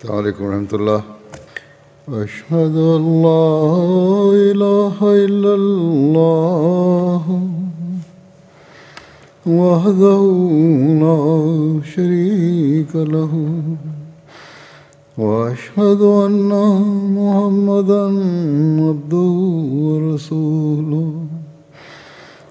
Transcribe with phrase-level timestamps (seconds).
[0.00, 1.02] السلام عليكم ورحمة الله.
[2.08, 3.44] أشهد أن لا
[4.50, 7.24] إله إلا الله
[9.46, 10.22] وحده
[11.04, 11.20] لا
[11.84, 13.32] شريك له
[15.18, 16.50] وأشهد أن
[17.16, 18.04] محمدا
[18.88, 19.32] عبده
[19.84, 21.29] ورسوله.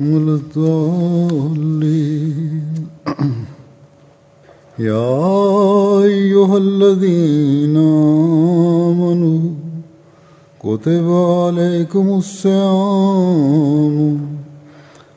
[0.00, 0.40] ولا
[4.78, 9.50] يا أيها الذين آمنوا
[10.62, 13.96] كتب عليكم الصيام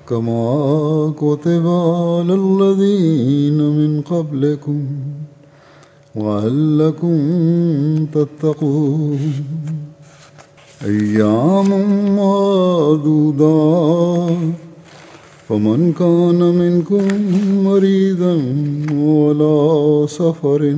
[0.09, 4.85] كما كتب على الذين من قبلكم
[6.15, 7.17] وعلكم
[8.05, 9.19] تتقون.
[10.85, 11.69] أيام
[12.15, 13.43] معدودات.
[15.53, 17.07] فمن كان منكم
[17.63, 18.35] مريضا
[18.93, 20.77] ولا سفر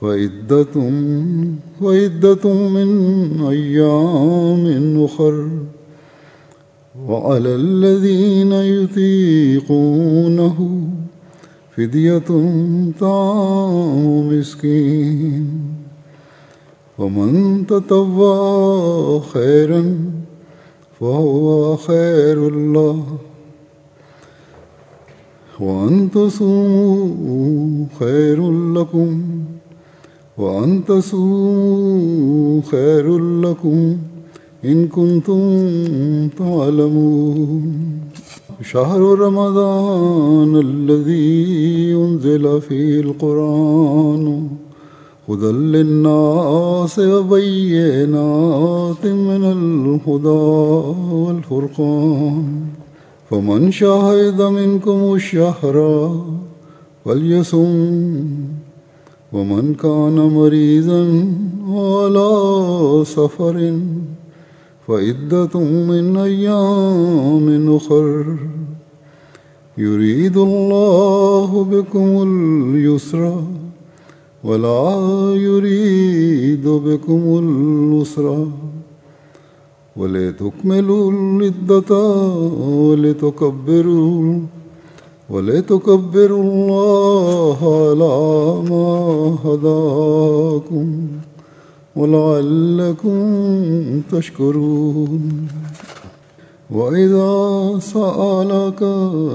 [0.00, 0.74] فعدة
[1.80, 2.88] فعدة من
[3.40, 5.48] أيام أخر.
[7.08, 10.58] وعلى الذين يطيقونه
[11.76, 12.28] فدية
[13.00, 15.60] طعام مسكين.
[16.98, 19.94] ومن تطوع خيرا
[21.04, 23.04] فهو خير الله.
[25.60, 29.22] وأن تصوموا خير لكم.
[30.38, 33.96] وأن تصوموا خير لكم.
[34.64, 35.42] إن كنتم
[36.28, 37.72] تعلمون.
[38.62, 44.48] شهر رمضان الذي أنزل فيه القرآن.
[45.28, 50.44] هدى للناس وبينات من الهدى
[51.14, 52.60] والفرقان.
[53.30, 56.10] فمن شهد منكم الشهر
[57.04, 58.24] فليصم.
[59.32, 61.28] ومن كان مريضا
[61.68, 62.30] على
[63.04, 63.78] سفر
[64.88, 68.36] فعدة من أيام أخر.
[69.78, 73.42] يريد الله بكم اليسر.
[74.44, 78.46] ولا يريد بكم العسر
[79.96, 81.90] ولتكملوا العدة
[82.88, 84.40] ولتكبروا
[85.30, 88.16] ولتكبروا الله على
[88.70, 88.88] ما
[89.44, 90.88] هداكم
[91.96, 93.18] ولعلكم
[94.12, 95.48] تشكرون.
[96.70, 97.32] وإذا
[97.78, 98.82] سألك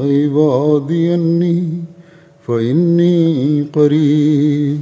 [0.03, 1.64] عبادي أني
[2.49, 4.81] فإني قريب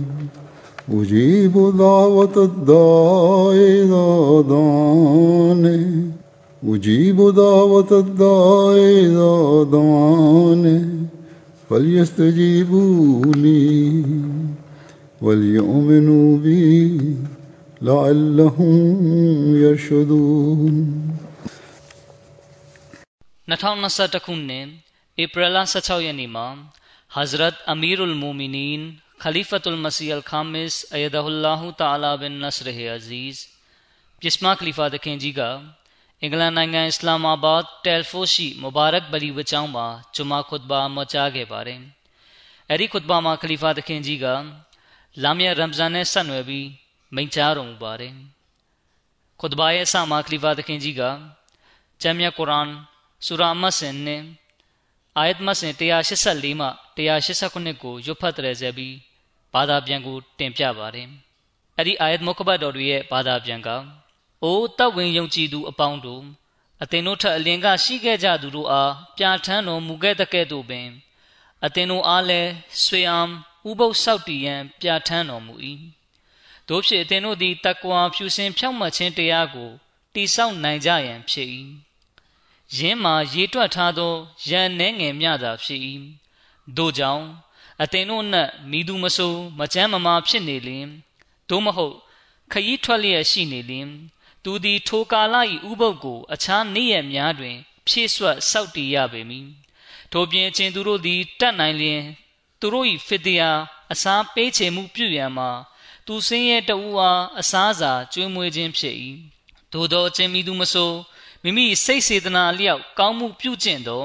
[0.93, 4.09] أجيب دعوة الداع إذا
[4.49, 6.11] دعاني
[6.69, 9.35] أجيب دعوة الداع إذا
[9.73, 10.81] دعاني
[11.71, 14.05] فليستجيبوا لي
[15.23, 17.01] وليؤمنوا بي
[17.83, 20.75] لعلهم يرشدون
[23.49, 24.67] 2021ခုနှစ်
[25.23, 26.47] ဧပြီလ16ရက်နေ့မှာ
[27.12, 33.46] حضرت امیر المومنین خلیفۃ المسیح الخامس اید اللہ تعالیٰ بن نصر عزیز۔
[34.22, 35.50] جسما خلیفہ دکھیں جی گا
[36.22, 41.78] انگلا نائنگا اسلام آباد، ٹیلفوشی مبارک بلی بچاؤں با چما خطبہ مچا گے بارے۔
[42.70, 44.42] اری خطبہ ماں خلیفہ دکھیں جی گا،
[45.18, 46.62] لامیہ رمضان سن بھی
[47.12, 48.10] میں چاروں بارے۔
[49.40, 51.10] خطبہ ایسا ماں خلیفہ دکھیں جی گا
[52.02, 52.70] چمیا قرآن،
[53.22, 54.18] سورہ مسن نے
[55.16, 58.96] آیت مسن تیا شسلیما 189ကိုရွတ်ဖတ်တယ်ဆက်ပြီး
[59.54, 61.08] ဘာသာပြန်ကိုတင်ပြပါတယ်။
[61.78, 63.70] အဲ့ဒီအာယတ်မုခဘတ်တော်တွေရဲ့ဘာသာပြန်က
[64.44, 66.24] အိုးတပ်ဝင်ယုံကြည်သူအပေါင်းတို့
[66.84, 70.88] အသင်တို့ထက်အလင်ကရှိခဲ့ကြသူတို့အားပြဋ္ဌာန်းတော်မူခဲ့တဲ့ကဲ့သို့ပင်
[71.66, 72.52] အသင်တို့အားလည်း
[72.84, 73.32] ဆွေအောင်
[73.70, 75.54] ဥပုပ်ဆောက်တည်ရန်ပြဋ္ဌာန်းတော်မူ၏
[76.70, 79.72] တို့ဖြစ်အသင်တို့သည်တကွာဖြူစင်ဖြောင့်မတ်ခြင်းတရားကို
[80.14, 81.50] တိဆောက်နိုင်ကြရန်ဖြစ်၏
[82.76, 84.14] ယင်းမှာရေတွက်ထားသော
[84.50, 85.82] ရန်နှဲငယ်မြသာဖြစ်၏
[86.76, 87.26] တို့ကြောင့်
[87.82, 90.88] အသင်တို့နှင့်မိသူမဆိုးမကြမ်းမမာဖြစ်နေလျင်
[91.50, 91.96] သို့မဟုတ်
[92.52, 93.90] ခရီးထွက်လျက်ရှိနေလျင်
[94.44, 95.36] သူသည်ထိုကာလ၏
[95.70, 99.48] ဥပုပ်ကိုအခြားနေ့ရက်များတွင် ဖြည့်ဆွတ်စောက်တည်ရပေမည်
[100.12, 102.02] ထိုပြင်ချင်းသူတို့သည်တတ်နိုင်လျင်
[102.60, 103.60] သူတို့၏ဖစ်တရား
[103.92, 105.50] အစားပေးချေမှုပြုရန်မှာ
[106.06, 108.96] သူစင်းရဲ့တဦးအားအစားစာကျွေးမွေးခြင်းဖြစ်၏
[109.74, 110.92] သို့သောအချင်းမိသူမဆို
[111.44, 114.04] မိမိစိတ်စေတနာလျောက်ကောင်းမှုပြုကျင့်သော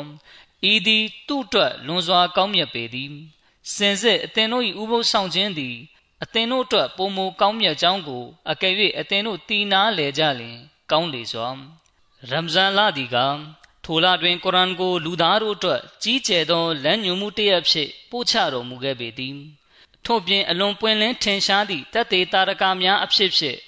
[0.70, 3.12] ဤသည်သူ့အတွက်လွန်စွာကောင်းမြတ်ပေသည်
[3.74, 5.76] စင်စစ်အသင်တို့၏ဥပုသ်ဆောင်ခြင်းသည်
[6.22, 10.58] အသင်တို့အတွက်ပုံမကောင်းမြတ်ကြောင်းကိုအကယ်၍အသင်တို့တည်နာလေကြလျင်
[10.90, 11.48] ကောင်းလေစွာ
[12.30, 13.16] ရမဇန်လသည်က
[13.84, 19.36] ထိုလတွင်ကုရ်အာန်ကို လူသားတို့အတွက်ကြီးကျယ်သောလမ်းညွှန်မှုတစ်ရပ်ဖြင့်ပို့ချတော်မူခဲ့ပေသည်
[20.04, 23.58] ထို့ပြင်အလွန်ပွင့်လင်းထင်ရှားသည့်တသက်တာရကများအဖြစ်ဖြင့်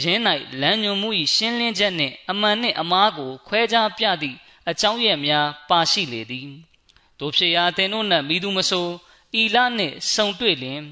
[0.00, 0.22] ယင်း၌
[0.60, 4.36] လမ်းညွှန်မှု၏ရှင်းလင်းချက်နှင့်အမှန်နှင့်အမှားကိုခွဲခြားပြသည့်
[4.70, 6.50] အကြောင်းရများပါရှိလေသည်
[7.18, 8.86] တို့ဖြစ်ရာသင်တို့နှင့်မိသူမဆို
[9.40, 10.82] ဤလနှင့်ဆုံတွေ့လျင်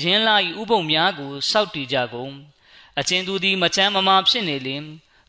[0.00, 2.34] ယင်းလာ၏ဥပုံများကိုစောက်တည်ကြကုန်
[2.98, 4.84] အချင်းသူသည်မချမ်းမမာဖြစ်နေလျင်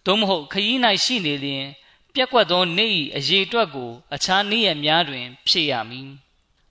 [0.06, 1.66] သို့မဟုတ်ခရီး၌ရှိနေလျင်
[2.14, 6.10] ပြက်ကွက်သောနေ့၏အရေးအတွက်ကို အခြားနေ့ရက်များတွင် ဖြည့်ရမည်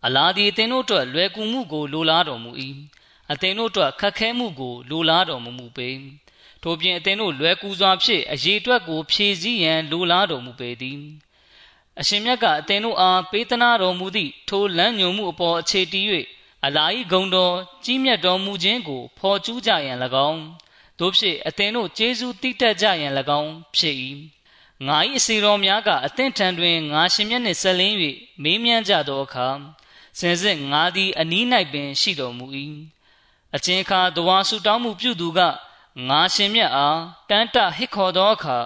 [0.05, 2.51] အလားဒီအသင်တို့အတွက်လွယ်ကူမှုကိုလိုလားတော်မူ၏
[3.33, 5.89] အသင်တို့အတွက်ခက်ခဲမှုကိုလိုလားတော်မမူပေ
[6.69, 10.99] ထို့ပြင်အသင်တို့လွယ်ကူစွာဖြင့်အရေးအတွက်ကိုဖြည့်ဆည်းရန်လိုလားတော်မူပေသည်
[12.01, 16.07] အရှင်မြတ်ကအသင်တို့အားပေးသနာတော်မူသည့်ထိုလမ်းညွန်မှုအပေါ်အခြေတည်၍
[16.67, 17.55] အလာဤဂုံတော်
[17.85, 19.99] ကြီးမြတ်တော်မူခြင်းကိုဖော်ကျူးကြရန်၎
[20.29, 20.43] င်း
[20.99, 23.97] တို့ဖြစ်အသင်တို့ကျေးဇူးတိတက်ကြရန်၎င်းဖြစ်၏
[24.87, 27.97] ငါ၏အစီတော်များကအသင်ထံတွင်ငါရှင်မြတ်နှင့်ဆက်လင်း၍
[28.43, 29.49] မေးမြန်းကြသောအခါ
[30.19, 32.47] စင်စစ်ငါသည်အနီး၌ပင်ရှိတော်မူ၏
[33.57, 35.41] အချင်းအခါတဝါဆူတောင်းမှုပြုသူက
[36.09, 37.01] ငါရှင်မြတ်အား
[37.31, 38.59] တန်တဟစ်ခေါ်သောအခါ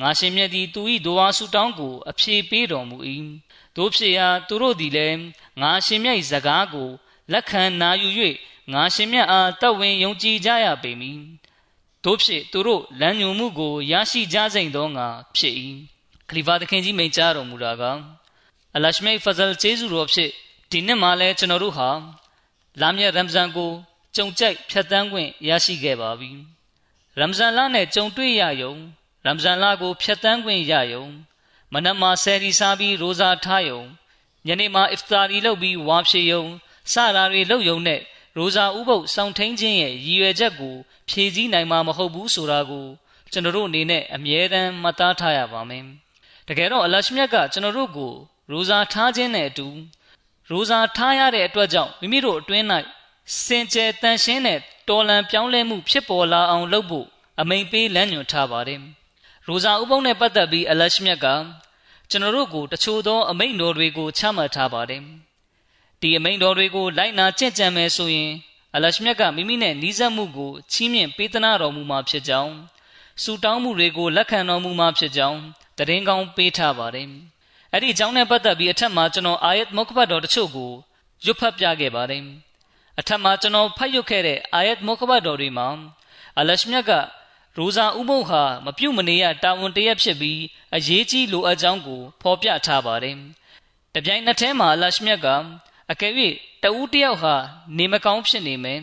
[0.00, 2.96] ငါရှင်မြတ်သည်သူ၏ဒဝါဆူတောင်းကိုအပြေပေးတော်မူ၏
[3.76, 5.18] တို့ဖြစ်ရာသူတို့သည်လည်း
[5.60, 6.88] ငါရှင်မြတ်၏စကားကို
[7.32, 8.08] လက်ခံနာယူ၍
[8.72, 11.20] ငါရှင်မြတ်အားတဝင်ယုံကြည်ကြရပေမည်
[12.04, 15.06] တို့ဖြစ်သူတို့လမ်းညွန်မှုကိုရရှိကြစိမ့်သောငါ
[15.36, 15.54] ဖြစ်၏
[16.28, 17.82] ခလီဖာသခင်ကြီးမိန့်ကြားတော်မူတာက
[18.76, 20.30] အလရှမိတ်ဖဇလ်ကျေးဇူးတော်ဖြစ်
[20.70, 21.90] ဒီနှစ်မှာလဲကျွန်တော်တို့ဟာ
[22.80, 23.72] လာမည့်ရမ်ဇန်ကို
[24.16, 26.53] ကြုံကြိုက်ဖြတ်တန်းခွင့်ရရှိခဲ့ပါပြီ
[27.18, 28.74] ရမ်ဇန်လနဲ့ကြုံတွေ့ရယုံ
[29.24, 31.04] ရမ်ဇန်လကိုဖြတ်တန်းခွင့်ရယုံ
[31.72, 33.82] မနက်မှာဆယ်ရီစားပြီးရိုဇာထားယုံ
[34.46, 36.44] ညနေမှာအစ်ဖတာရီလုပ်ပြီးဝါဖြေယုံ
[36.92, 38.00] စတာတွေလုပ်ယုံနဲ့
[38.36, 40.74] ရိုဇာဥပုပ်စောင့်ထိန်ခြင်းရဲ့ရည်ရွယ်ချက်ကို
[41.08, 42.86] ဖြည့်ဆည်းနိုင်မှာမဟုတ်ဘူးဆိုတာကို
[43.32, 45.84] ကျွန်တော်တို့အနေနဲ့အမြဲတမ်းမှတ်သားထားရပါမယ်
[46.48, 48.12] တကယ်တော့အလရှမြတ်ကကျွန်တော်တို့ကို
[48.50, 49.68] ရိုဇာထားခြင်းနဲ့အတူ
[50.50, 52.64] ရိုဇာထားရတဲ့အတွက်ကြောင့်မိမိတို့အတွင်း၌
[53.42, 57.06] စင်ကြယ်တန်ရှင်းတဲ့တော်လန်ပြောင်းလဲမှုဖြစ်ပေါ်လာအောင်လုပ်ဖို့
[57.40, 58.80] အမိန်ပေးလမ်းညွှန်ထားပါတယ်
[59.46, 61.26] ရိုဇာဥပုံနဲ့ပတ်သက်ပြီးအလရှမြတ်က
[62.10, 65.02] ကျွန်တော်တို့ကိုတချို့သောအမိန်တော်တွေကိုချမှတ်ထားပါတယ်
[66.00, 68.30] ဒီအမိန်တော်တွေကိုလိုက်နာကျင့်ကြံမယ်ဆိုရင်
[68.74, 72.54] အလရှမြတ်ကမိမိနဲ့နှီးစပ်မှုကိုချီးမြှင့်ပေးသနာတော်မူမှာဖြစ်ကြောင်း
[73.22, 75.40] စူတောင်းမှုတွေကိုလက်ခံတော်မူမှာဖြစ်ကြောင်း
[75.78, 77.08] တရင်ကောင်းပေးထားပါတယ်
[77.72, 80.72] အဲ့ဒီအကြောင်းနဲ့ပတ်သက်ပြီးအထက်မှာကျွန်တော်အာယတ်မုခဘတ်တော်တချို့ကို
[81.24, 82.24] ရွတ်ဖတ်ပြခဲ့ပါတယ်
[83.00, 85.68] အထက်မှာကျွန်တော်ဖတ်ရွတ်ခဲ့တဲ့အာယတ်မုခဘတ်တော်တွေမှာ
[86.38, 86.92] အလရှမြတ်က
[87.56, 90.40] ရိုဇာဥမုတ်ဟာမပြုတ်မနေရတာဝန်တရက်ဖြစ်ပြီး
[90.76, 93.16] အရေးကြီးလိုအပ်ကြောင်းကိုဖော်ပြထားပါတယ်
[93.94, 95.26] တပြိုင်နက်တည်းမှာအလရှမြတ်က
[95.90, 96.12] အကယ်၍
[96.62, 97.34] တဦးတယောက်ဟာ
[97.78, 98.80] နေမကောင်းဖြစ်နေမယ်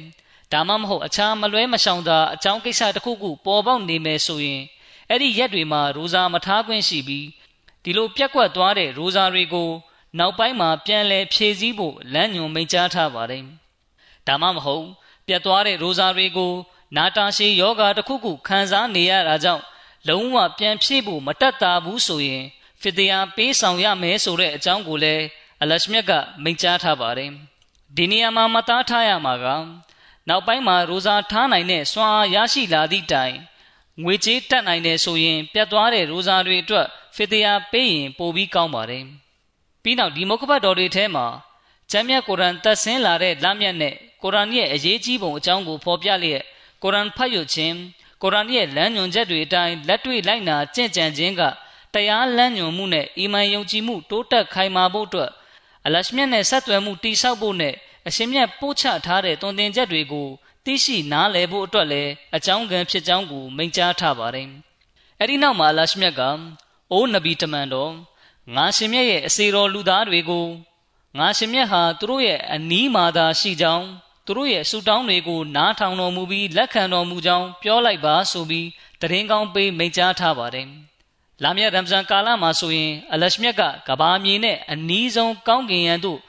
[0.51, 4.61] ဒါမှမဟုတ်အခြားမလွဲမရှောင်သာအကြောင်းကိစ္စတစ်ခုခုပေါ်ပေါက်နေမယ်ဆိုရင်
[5.09, 7.27] အဲ့ဒီရက်တွေမှာရိုဇာမထားခွင့်ရှိပြီး
[7.83, 9.69] ဒီလိုပြက်ကွက်သွားတဲ့ရိုဇာတွေကို
[10.19, 13.43] နောက်ပိုင်းမှာပြန်လည်ဖြည့်ဆည်းဖို့လမ်းညွှန်မိန့်ကြားထားပါတယ်
[14.27, 14.85] ဒါမှမဟုတ်
[15.27, 16.53] ပြတ်သွားတဲ့ရိုဇာတွေကို
[16.97, 19.63] နာတာရှည်ယောဂါတစ်ခုခုခံစားနေရတာကြောင့်
[20.07, 22.43] လုံးဝပြန်ဖြည့်ဖို့မတတ်တာဘူးဆိုရင်
[22.81, 25.23] ဖီတယာပေးဆောင်ရမယ်ဆိုတဲ့အကြောင်းကိုလည်း
[25.61, 26.11] အလရှမြတ်က
[26.43, 27.31] မိန့်ကြားထားပါတယ်
[27.97, 29.45] ဒီနေရာမှာမသားထားရမှာက
[30.29, 33.35] နောက်ပိုင်းမှာရိုဇာထားနိုင်တဲ့စွမ်းအားရရှိလာသည့်တိုင်
[34.03, 39.05] ငွေကြေးတက်နိုင်တယ်ဆိုရင် ပြတ်သွားတဲ့ရိုဇာတွေအတွက်ဖီတယာပေးရင်ပိုပြီးကောင်းပါတယ်
[39.83, 41.25] ပြီးနောက်ဒီမုခဘတ်တော်တွေထဲမှာ
[41.91, 46.43] ကျမ်းမြတ်ကုရ်အန်သက်ဆင်းလာတဲ့လမ်းမြတ်နဲ့ ကုရ်အန်ရဲ့အရေးကြီးပုံအကြောင်းကိုဖော်ပြလျက်
[46.83, 47.75] ကုရ်အန်ဖတ်ရခြင်း
[48.21, 51.41] ကုရ်အန်ရဲ့လမ်းညွှန်ချက်တွေအတိုင်းလက်တွေ့လိုက်နာကျင့်ကြံခြင်းက
[51.93, 55.31] တရားလမ်းညွှန်မှုနဲ့အီမန်ယုံကြည်မှုတိုးတက်ခိုင်မာဖို့အတွက်
[55.85, 57.75] အလရှမြတ်နဲ့ဆက်သွယ်မှုတိဆောက်ဖို့နဲ့
[58.07, 60.27] အရှင်မြတ်ပို့ချထားတဲ့တွင်တင်ချက်တွေကို
[60.65, 64.47] သိရှိနားလည်ဖို့အတွက်လည်းအကြောင်းကံဖြစ်ကြောင်းကိုမိန့်ကြားထားပါတယ်။
[65.19, 66.21] အဲဒီနောက်မှာအလရှမြတ်က
[66.91, 67.93] အိုးနဗီတမန်တော်
[68.55, 70.47] ငါရှင်မြတ်ရဲ့အစီတော်လူသားတွေကို
[71.17, 73.85] ငါရှင်မြတ်ဟာသူတို့ရဲ့အနီးမှာသာရှိကြောင်း
[74.31, 78.67] သူသူတို့ရဲ့ဆူတောင်းတွေကိုနားထောင်တော်မူပြီးလက်ခံတော်မူကြောင်းပြောလိုက်ပါဆိုပြီး
[79.01, 80.67] တရင်ကောင်းပေးမိန့်ကြားထားပါတယ်။
[81.43, 86.19] လာမည့်ရမ်ဇန်ကာလမှာဆိုရင် အလရှမြတ်ကကဘာမြေနဲ့အနီးဆုံးကောင်းကင်ယံသို့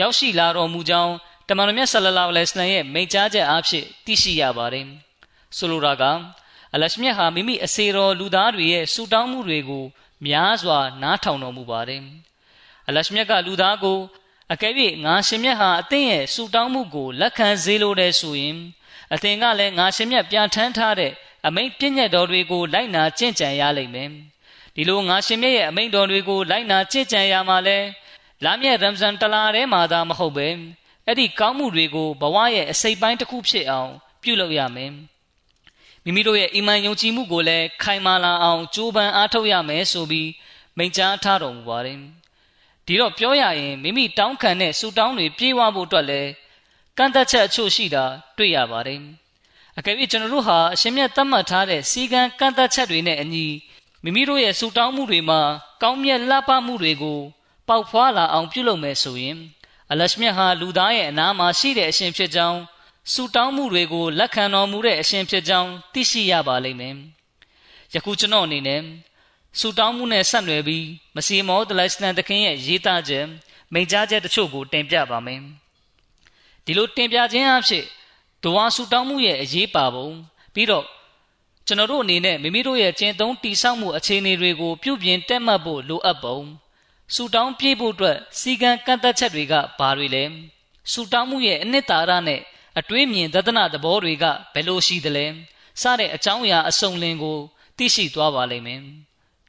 [0.00, 1.12] ရောက်ရှိလာတော်မူကြောင်း
[1.48, 4.86] တမန်တော်မြတ်ဆလလောလ္လဟ်အလိုင်းရဲ့မိန့်ကြားချက်အားဖြင့်သိရှိရပါတယ်။
[5.56, 6.02] ဆိုလိုတာက
[6.74, 9.84] အလရှမြတ်ဟာမိမိအစေတော်လူသားတွေရဲ့ဆူတောင်းမှုတွေကို
[10.26, 12.02] များစွာနားထောင်တော်မူပါတယ်။
[12.88, 13.98] အလရှမြတ်ကလူသားကို
[14.52, 18.56] အကယ်၍ငါရှင်မြတ်ဟာအသင်ရဲ့ဆူတောင်းမှုကိုလက်ခံစေလိုတဲ့ဆိုရင်
[19.14, 21.12] အသင်ကလည်းငါရှင်မြတ်ပြန်ထမ်းထားတဲ့
[21.46, 24.10] အမိန့်ပြည့်ညတ်တော်တွေကိုလိုက်နာကျင့်ကြံရလိမ့်မယ်
[24.74, 27.78] ဒီလိုငါရှင်မြတ်ရဲ့အမိန့်တော်တွေကိုလိုက်နာကျင့်ကြံရမှာလဲ
[28.44, 30.48] လာမြတ်ရမ်ဇန်တလာထဲမှာသာမဟုတ်ပဲ
[31.06, 33.90] အဲ့ဒီကောင်းမှုတွေကိုဘဝရဲ့အစိတ်ပိုင်းတစ်ခုဖြစ်အောင်
[34.22, 34.92] ပြုလုပ်ရမယ်
[36.04, 40.30] မိမိတို့ရဲ့အီမန်ယုံကြည်မှုကိုလည်းခိုင်မာလာအောင်ကြိုးပမ်းအားထုတ်ရမယ်ဆိုပြီး
[40.76, 41.98] မိန့်ကြားထားတော်မူပါတယ်
[42.92, 46.30] ဒီတော့ပြောရရင်မိမိတောင်းခံတဲ့ဆူတောင်းတွေပြေးဝဖို့အတွက်လည်း
[46.98, 48.04] ကန့်သက်ချက်အချို့ရှိတာ
[48.36, 49.00] တွေ့ရပါတယ်။
[49.78, 53.46] အကယ်၍ကျွန်တော်တို့ဟာအရှင်မြတ်သတ်မှတ်ထားတဲ့စီကံကန့်သက်ချက်တွေနဲ့အညီ
[54.02, 55.40] မိမိတို့ရဲ့ဆူတောင်းမှုတွေမှာ
[55.82, 57.20] ကောင်းမြတ်လှပမှုတွေကို
[57.68, 59.38] ပေါက်ဖွာလာအောင်ပြုလုပ်မယ်ဆိုရင်
[59.90, 62.60] အလရှမြတ်ဟာလူသားရဲ့အနာမှာရှိတဲ့အရှင်ဖြစ်ကြောင်း
[63.12, 66.94] ဆူတောင်းမှုတွေကိုလက်ခံတော်မူတဲ့အရှင်ဖြစ်ကြောင်းသိရှိရပါလိမ့်မယ်။
[67.94, 68.82] ယခုကျွန်တော်အနေနဲ့
[69.58, 73.26] ဆူတောင်းမှုနဲ့ဆက်နွယ်ပြီးမစီမောဒလိုင်စလန်တခင်ရဲ့ရေးသားချက်
[73.72, 75.40] မိန့်ကြားချက်တချို့ကိုတင်ပြပါမယ်။
[76.64, 77.84] ဒီလိုတင်ပြခြင်းအဖြစ်
[78.42, 80.08] ဒဝါဆူတောင်းမှုရဲ့အရေးပါပုံ
[80.54, 80.86] ပြီးတော့
[81.66, 86.38] ကျွန်တော်တို့အနေနဲ့မိမိတို့ရဲ့ကျင့်သုံးတိဆောက်မှုအခြေအနေတွေကိုပြုပြင်တက်မှတ်ဖို့လိုအပ်ပုံ
[87.14, 90.24] ဆူတောင်းပြေးဖို့အတွက်စီကံကန့်သက်ချက်တွေကဘာတွေလဲ
[90.92, 92.40] ဆူတောင်းမှုရဲ့အနှစ်သာရနဲ့
[92.78, 95.26] အတွေးမြင်သဒ္ဒနာသဘောတွေကဘယ်လိုရှိသလဲ
[95.82, 97.38] စတဲ့အကြောင်းအရာအစုံလင်ကို
[97.76, 98.82] သိရှိသွားပါလိမ့်မယ်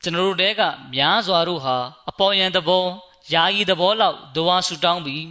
[0.04, 0.62] ကျွန်တော်တို့တဲက
[0.94, 1.78] များစွာတို့ဟာ
[2.10, 2.86] အပေါ်ယံသဘော
[3.34, 5.26] ယာယီသဘောလောက်ဒဝါဆူတောင်းပြီး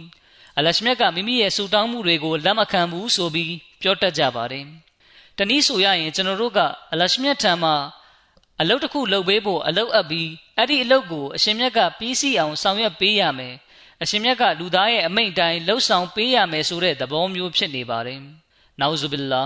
[0.57, 4.65] အလရှမြတ်ကမိမိရဲ့ဆူတောင်းမှုတွေကိုလက်မခံဘူးဆိုပြီးပြောတတ်ကြပါတယ်။
[5.37, 6.59] တနည်းဆိုရရင်ကျွန်တော်တို့က
[6.91, 7.75] အလရှမြတ်ထံမှာ
[8.61, 13.55] အလုပ်တစ်ခုလုပ်ပေးဖို့အလုပ်အပ်ပြီးအဲ့ဒီအလုပ်ကိုအရှင်မြတ်ကပြီးစီးအောင်ဆောင်ရွက်ပေးရမယ်။
[14.01, 18.19] အရှင်မြတ်ကလူသားရဲ့အမိန့်တိုင်းလှုပ်ဆောင်ပေးရမယ်ဆိုတဲ့သဘောမျိုးဖြစ်နေပါတယ်။
[18.79, 19.43] နောဇူဘီလာ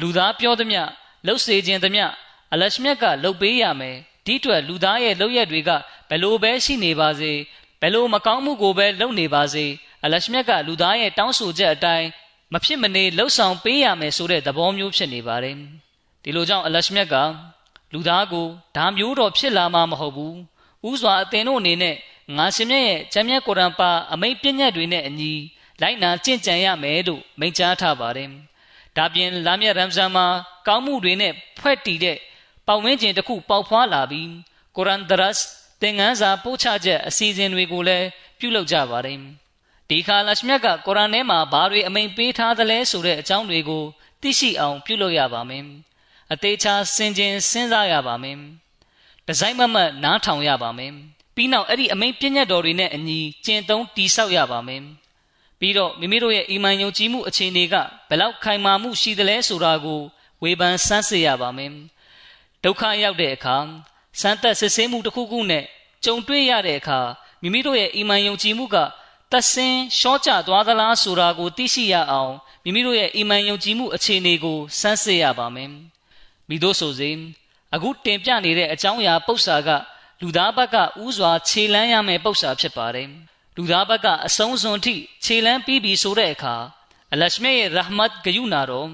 [0.00, 0.82] လူသားပြောသမျှ
[1.26, 2.06] လှုပ်စေခြင်းသမျှ
[2.52, 3.96] အလရှမြတ်ကလှုပ်ပေးရမယ်
[4.30, 5.70] ဒီအတွက်လူသားရဲ့လုပ်ရက်တွေက
[6.08, 7.32] ဘယ်လိုပဲရှိနေပါစေ
[7.80, 9.66] ဘယ်လိုမကောင်းမှုကိုပဲလုပ်နေပါစေ
[10.04, 12.08] အလရှမြတ်ကလူသားရဲ့တောင်းဆိုချက်အတိုင်း
[12.52, 15.56] မဖြစ်မနေလှုပ်ဆောင်ပေးရမယ်ဆိုတဲ့သဘောမျိုးဖြစ်နေပါတယ်
[16.22, 17.16] ဒီလိုကြောင့်အလရှမြတ်က
[17.92, 18.46] လူသားကို
[18.76, 20.36] ဒါမျိုးတော့ဖြစ်လာမှာမဟုတ်ဘူး
[20.88, 21.96] ဥစွာအသင်တို့အနေနဲ့
[22.36, 25.32] ငါရှင်မြတ်ရဲ့ကျမ်းမြတ်ကုရ်အာန်ပါအမိန့်ပြည့်ညတ်တွေနဲ့အညီ
[25.80, 28.28] လိုက်နာကျင့်ကြံရမယ်လို့မိန့်ကြားထားပါတယ်
[28.96, 30.26] ဒါပြင်လာမြတ်ရမ်ဇန်မှာ
[30.66, 32.16] ကောင်းမှုတွေနဲ့ဖွဲ့တည်တဲ့
[32.70, 34.30] ပတ်ဝန်းကျင်တစ်ခုပေါက်ဖွာလာပြီး
[34.76, 35.36] ကုရ်အန်ဒရတ်
[35.82, 38.06] သင်ခန်းစာပို့ချချက်အစီအစဉ်တွေကိုလည်း
[38.38, 39.18] ပြုလုပ်ကြပါတယ်
[39.90, 43.84] ဒီခါလရှမြတ်ကကုရ်အန်ထဲမှာဘာတွေအမိန်ပေးထားသလဲဆိုတဲ့အကြောင်းတွေကို
[44.20, 45.64] သိရှိအောင်ပြုလုပ်ရပါမယ်
[46.32, 48.36] အသေးချာစင်ကြင်စဉ်းစားရပါမယ်
[49.26, 50.92] ဒီဇိုင်းမမတ်နားထောင်ရပါမယ်
[51.34, 54.82] ပြီးနောက်အဲ့ဒီအမိန်ပြည့်ညတ်တော်တွေနဲ့အညီကျင့်သုံးတိဆောက်ရပါမယ်
[55.60, 57.74] ပြီးတော့မိမိတို့ရဲ့အီမန်ယုံကြည်မှုအခြေအနေက
[58.08, 60.00] ဘယ်လောက်ခိုင်မာမှုရှိသလဲဆိုတာကို
[60.42, 61.72] ဝေဖန်ဆန်းစစ်ရပါမယ်
[62.64, 63.56] ဒုက္ခရောက်တဲ့အခါ
[64.20, 65.64] စမ်းသက်စစ်ဆေးမှုတစ်ခုခုနဲ့
[66.04, 67.00] ကြုံတွေ့ရတဲ့အခါ
[67.42, 68.76] မိမိတို့ရဲ့အီမန်ယုံကြည်မှုက
[69.32, 72.32] တဆင်းရှော့ကျသွားသလားဆိုတာကိုသိရှိရအောင်
[72.64, 75.70] မိမိတို့ရဲ့အီမန်ယုံကြည်မှုအခြေအနေကိုစမ်းစစ်ရပါမယ်
[76.48, 77.16] မိတို့ဆိုစဉ်
[77.74, 79.68] အခုတင်ပြနေတဲ့အကြောင်းအရာပု္ပ္ပာက
[80.20, 83.08] လူသားဘက်ကဥစွာခြေလန်းရမယ့်ပု္ပ္ပာဖြစ်ပါတယ်
[83.56, 86.54] လူသားဘက်ကအဆုံးစွန်ထိခြေလန်းပြီးပြီဆိုတဲ့အခါ
[87.12, 88.88] အလရှမေရဟမတ်ဂယုနာတော်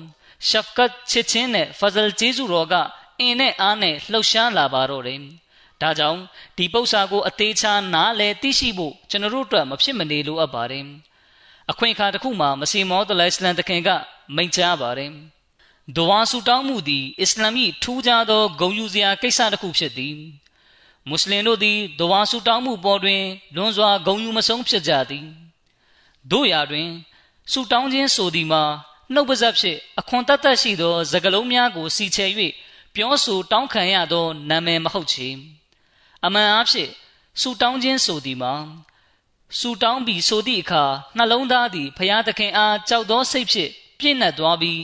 [0.49, 2.75] ရှဖ်ကတ်ချစ်ချင်းနဲ့ဖဇလ်ဂျေဇူတော်က
[3.21, 5.21] အင်းနဲ့အားနဲ့လှုပ်ရှားလာပါတော့တယ်။
[5.83, 6.21] ဒါကြောင့်
[6.57, 10.85] ဒီပု္ပ္ပာကိုအသေးချာနားလဲသိရှိဖို့ကျွန်တော်တို့အတွက်မဖြစ်မနေလိုအပ်ပါတယ်။
[11.71, 13.89] အခွင့်အခါတစ်ခုမှာမစီမောဒလိုင်စလန်တခင်က
[14.37, 15.11] မိန့်ကြားပါတယ်။
[15.97, 20.15] ဒဝါဆူတောင်းမှုသည်အစ္စလာမီထူးခြားသောဂုဏ်ယူစရာကိစ္စတစ်ခုဖြစ်သည်။
[21.09, 23.23] မွတ်စလင်တို့သည်ဒဝါဆူတောင်းမှုပေါ်တွင်
[23.57, 25.27] လွန်စွာဂုဏ်ယူမဆုံးဖြစ်ကြသည်။
[26.31, 26.89] တို့ရာတွင်
[27.53, 28.63] ဆူတောင်းခြင်းဆိုသည်မှာ
[29.13, 32.27] နှုတ်ပါဇက်ဖြင့်အခွန်တတ်တတ်ရှိသောစကလုံးများကိုစီချဲ၍
[32.97, 35.29] ပြောဆိုတောင်းခံရသောနာမည်မဟုတ်ချေ
[36.25, 36.91] အမှန်အားဖြင့်
[37.41, 38.55] ဆူတောင်းခြင်းဆိုသည်မှာ
[39.59, 40.85] ဆူတောင်းပြီးဆိုသည့်အခါ
[41.17, 44.81] နှလုံးသားသည်ဖျားသခင်အားကြောက်သောစိတ်ဖြင့်ပြည့်နှက်သွားပြီး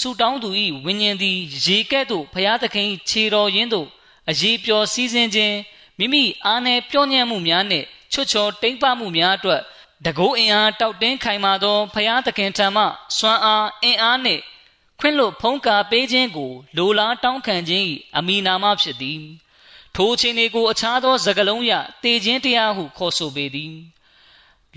[0.00, 0.50] ဆူတောင်းသူ၏
[0.84, 3.88] ဝိညာဉ်သည်ရေကဲ့သို့ဖျားသခင်ခြေတော်ရင်းသို့
[4.30, 5.56] အရေးပျော်စည်းစင်းခြင်း
[5.98, 9.62] မိမိအားနယ်ပြောညံ့မှုများနှင့်ချွတ်ချော်တိမ့်ပမှုများအတွက်
[10.04, 12.84] တကိုးအင်အားတောက်တင်းခိုင်မာသောဖျားသခင်ထံမှ
[13.16, 14.42] စွမ်းအားအင်အားနှင့်
[15.04, 17.84] ခွင့်လွတ်ဖုံးကာပေးခြင်းကိုလိုလားတောင်းခံခြင်း၏
[18.16, 19.22] အမိနာမဖြစ်သည်
[19.96, 23.74] ထိုခြင်းတွေကိုအခြားသောစကလုံးရတေခြင်းတရားဟုခေါ်ဆိုပေသည်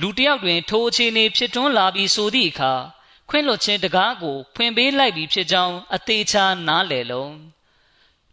[0.02, 2.74] လူတယောက်တွင်ထိုအခြေအနေဖြစ်ထွန်းလာပြီးဆိုသည့်အခါ
[3.30, 7.36] ခွင့်လွှတ်ခြင်းတကားကိုဖွင့်ပေးလိုက်ပြီဖြစ်ကြောင်းအသေးချာနားလည်လုံး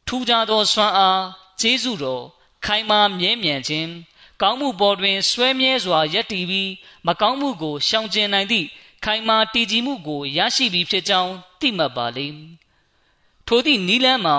[0.06, 1.22] ထူးခြားသောစွမ်းအား
[1.60, 2.24] ကျေးဇူးတော်
[2.64, 3.90] ခိုင်မာမြဲမြံခြင်း
[4.42, 6.70] ကောင်းမှုပေါ်တွင်ဆွဲမြဲစွာယက်တည်ပြီး
[7.06, 8.68] မကောင်းမှုကိုရှောင်ကျဉ်နိုင်သည့်
[9.04, 12.38] ခိုင်မာတည်ကြည်မှုကိုရရှိပြီးဖြစ်ကြောင်းသိမှတ်ပါလိမ့်
[13.46, 14.38] ထိုသည့်နီလန်းမှာ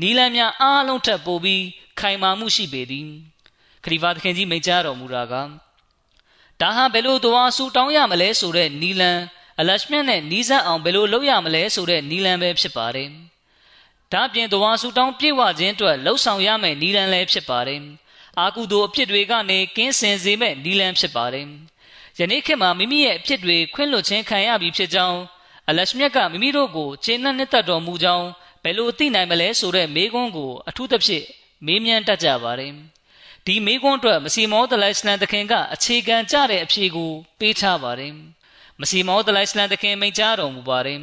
[0.00, 1.64] နီလန်းများအားလုံးထက်ပိုပြီး
[2.00, 3.08] ခိုင်မာမှုရှိပေသည်
[3.84, 5.34] ခရီးပါသခင်ကြီးမိန့်ကြားတော်မူတာက
[6.60, 9.18] ဒါဟာဘယ်လိုသွားဆူတောင်းရမလဲဆိုတဲ့နီလန်
[9.60, 13.10] အလရှမြတ်နဲ့နီးစပ်အောင်ဘယ်လိုလုပ်ရမလဲဆိုတဲ့နီလန်ပဲဖြစ်ပါတယ်။
[14.12, 17.80] ဒါပြင်သွားဆူတောင်းပြေဝခြင်းအတွက်လှုပ်ဆောင်ရမယ့်နီလန်လည်းဖြစ်ပါတယ်။
[18.40, 21.46] အာကုသို့အဖြစ်တွေကနေကင်းစင်စေမဲ့နီလန်ဖြစ်ပါတယ်။
[22.18, 25.20] ယနေ့ခေတ်မှာမိမိရဲ့အဖြစ်တွေခွင့်လွှတ်ခြင်းခံရပြီဖြစ်ကြောင်း
[25.68, 28.28] အလရှမြတ်ကမိမိတို့ကိုခြေနှံ့နှစ်သက်တော်မူကြောင်း
[28.62, 31.26] ဘယ်လိုသိနိုင်မလဲဆိုတဲ့မေးခွန်းကိုအထူးသဖြင့်
[31.66, 32.72] မေးမြန်းတတ်ကြပါတယ်။
[33.46, 38.12] ဒီမေးခွန်းအတွက်မစီမောဒလိုင်စလန်တခင်ကအခြေခံကြတဲ့အဖြေကိုပေးထားပါတယ်
[38.80, 41.00] မစီမောဒလိုင်စလန်တခင်မိန့်ကြားတော်မူပါတယ်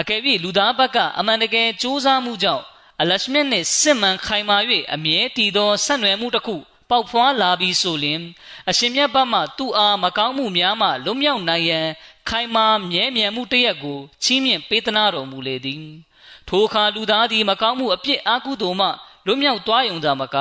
[0.00, 2.64] အကယ်၍လူသားဘက်ကအမှန်တကယ်စူးစမ်းမှုကြောင့်
[3.00, 4.56] အလရှမြတ်နှင့်စစ်မှန်ခိုင်မာ၍
[4.94, 6.56] အမြဲတည်သောဆက်နွယ်မှုတစ်ခု
[6.90, 8.22] ပေါက်ဖွားလာပြီးဆိုလျှင်
[8.70, 11.86] အရှင်မြတ်ဘက်မှသူ့အားမကောင်းမှုများမှလွတ်မြောက်နိုင်ရန်
[12.28, 15.84] ခိုင်မာမြဲမြံမှုတရက်ကိုချီးမြှင့်ပေးသနာတော်မူလေသည်
[16.48, 18.88] ထိုအခါလူသားသည်မကောင်းမှုအပြစ်အကုသိုလ်မှ
[19.26, 20.36] လွတ်မြောက်သွားရုံသာမက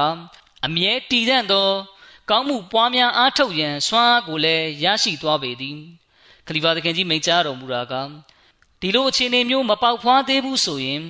[0.65, 1.69] အမြဲတည်တဲ့သော
[2.29, 5.77] ကောင်းမှုပွားများအားထုတ်ရန်စွမ်းအားကိုလည်းရရှိသွားပေသည်
[6.47, 7.93] ခလီဖာသခင်ကြီးမိန့်ကြားတော်မူတာက
[8.81, 11.01] ဒီလိုအခြေအနေမျိုးမပေါက်ဖွားသေးဘူးဆိုရင်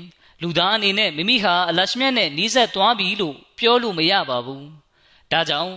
[0.41, 4.82] လူသားအနေနဲ့မိမိဟာအလရှမြတ်နဲ့နီးစပ်သွားပြီလို့ပြောလို့မရပါဘူး
[5.33, 5.73] ဒါကြောင့်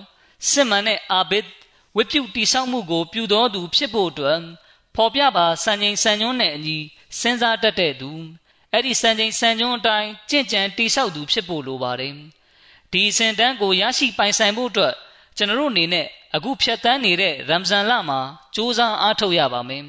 [0.48, 1.46] စစ်မှန်တဲ့အာဘစ်
[1.96, 4.40] ဝိပုတိဆောက်မှုကို ပြုတော်သူ ဖြစ်ဖို့အတွက်
[4.94, 6.78] ဖော်ပြပါစံချိန်စံညွှန်းနဲ့အညီ
[7.20, 8.10] စဉ်းစားတတ်တဲ့သူ
[8.72, 12.14] အဲ့ဒီစံချိန်စံညွှန်းအတိုင်းကြင့်ကြံတိဆောက်သူဖြစ်ဖို့လိုပါတယ်
[12.92, 14.94] ဒီစင်တန်းကိုရရှိပိုင်ဆိုင်ဖို့အတွက်
[15.36, 18.20] ကျွန်တော်တို့အနေနဲ့အခုဖြတ်တန်းနေတဲ့ရမ်ဇန်လမှာ
[18.54, 19.84] စူးစမ်းအားထုတ်ရပါမယ်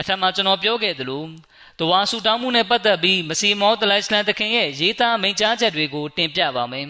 [0.00, 1.24] အထက်မှာကျွန်တော်ပြောခဲ့သလို
[1.78, 6.86] တဝါဆူတောင်းမှုနဲ့ပတ်သက်ပြီးမစီမောဒလိုင်စလန်တခင်ရဲ့ရေးသားမိန့်ကြားချက်တွေကိုတင်ပြပါမယ်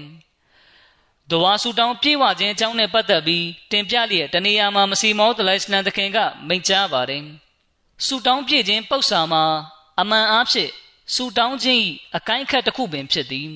[1.31, 7.25] ဒဝါဆူတောင်းပြေဝခြင်းအကြောင်းနဲ့ပတ်သက်ပြီးတင်ပြလျက်တနေရာမှာမစီမောဒလိုင်စလန်တခင်ကမိန့်ကြားပါတယ်
[8.07, 9.45] ဆူတောင်းပြေခြင်းပု္ပ္ပာမှာ
[10.01, 10.71] အမှန်အားဖြင့်
[11.15, 11.81] ဆူတောင်းခြင်း၏
[12.17, 13.51] အကိုင်းခတ်တစ်ခုပင်ဖြစ်သည်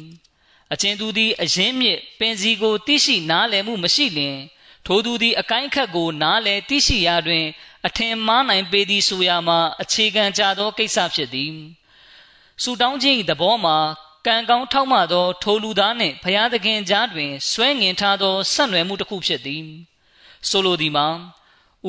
[0.72, 4.38] အချင်းသူသည်အရင်မြစ်ပင်စီကိုသိရှိနားလည်မှုမရှိလျင်
[4.86, 7.44] ထိုသူသည်အကိုင်းခတ်ကိုနားလည်သိရှိရာတွင်
[7.86, 11.52] အထင်မှားနိုင်ပေသည်ဆိုရာမှာအခြေခံကြသောကိစ္စဖြစ်သည်
[12.62, 13.76] ဆူတောင်းခြင်း၏သဘောမှာ
[14.26, 19.64] ကံကောင်းထောက်မှသော ထိုလူသားနှင့်ဘုရားသခင်ကြားတွင်ဆွဲငင်ထားသောဆက်နွယ်မှုတစ်ခုဖြစ်သည်
[20.48, 21.06] ဆိုလိုသည်မှာ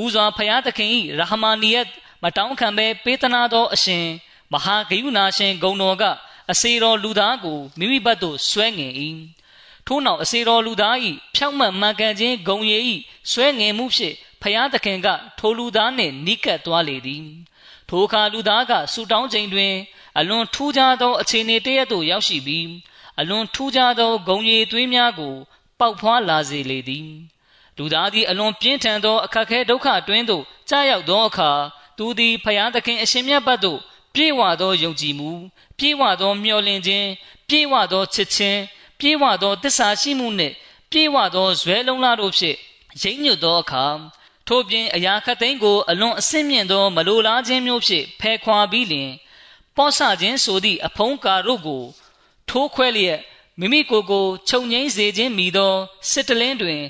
[0.01, 0.89] ဦးစွာဘုရားသခင်၏
[1.19, 1.87] ရဟမာနီယတ်
[2.23, 4.05] မတောင်းခံဘဲပေးသနာသောအရှင်
[4.53, 6.03] မဟာဂိယုနာရှင်ဂုံတော်က
[6.51, 8.93] အစေတော်လူသားကိုမိမိဘက်သို့ဆွဲငင်၏
[9.87, 10.95] ထို့နောက်အစေတော်လူသား၏
[11.35, 12.83] ဖြောက်မှတ်မှန်ကန်ခြင်းဂုံရည်၏
[13.31, 15.07] ဆွဲငင်မှုဖြင့်ဖျားသခင်က
[15.39, 17.25] ထိုလူသားနှင့်နိကပ်သွားလေသည်
[17.89, 19.73] ထိုအခါလူသားကဆူတောင်းချိန်တွင်
[20.17, 22.67] အလွန်ထူးခြားသောအခြေအနေတရက်သို့ရောက်ရှိပြီး
[23.19, 25.35] အလွန်ထူးခြားသောဂုံရည်သွေးများကို
[25.79, 27.09] ပေါက်ဖွားလာစေလေသည်
[27.77, 31.51] လူသားသည်အလွန်ပြင်းထန်သောအခက်ခဲဒုက္ခတွင်းသို့ကြာရောက်သောအခါ
[31.97, 33.79] သူသည်ဖျားသခင်အရှင်မြတ်ဘတ်သို့
[34.15, 35.31] ပြေဝသောယုံကြည်မှု
[35.77, 37.09] ပြေဝသောမျှော်လင့်ခြင်း
[37.49, 38.59] ပြေဝသောချစ်ခြင်း
[38.99, 40.53] ပြေဝသောတစ္ဆာရှိမှုနှင့်
[40.91, 42.57] ပြေဝသောဇွဲလုံးလာတို့ဖြင့်
[43.01, 43.85] ရိမ့်ညွတ်သောအခါ
[44.47, 49.11] ထို့ပြင်အရာခတ်သိမ်းကိုအလွန်အဆင့်မြင့်သောမလိုလားခြင်းမျိုးဖြင့်ဖယ်ခွာပြီးလျင်
[49.79, 51.83] ပောဆခြင်းဆိုသည့်အဖုံးကာတို့ကို
[52.49, 53.19] ထိုးခွဲလျက်
[53.59, 55.73] မိမိကိုယ်ကိုခြုံငိမ့်စေခြင်းမိသော
[56.11, 56.83] စစ်တလင်းတွင်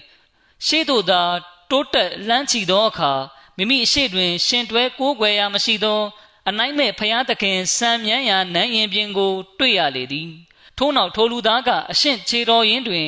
[0.66, 1.22] ရှေ့သို့သာ
[1.70, 3.12] တိုးတက်လှမ်းချီသောအခါ
[3.58, 6.02] မိမိအရှိတွင် ရှင်တွဲကိုးကွယ်ရာမရှိသော
[6.50, 10.30] အနိုင်မဲ့ဖျားသခင်စံမြန်းရာနန်းရင်ပြင်ကို တွေ့ရလေသည်
[10.78, 13.08] ထို့နောက်ထိုလူသားကအရှင့်ခြေတော်ရင်းတွင်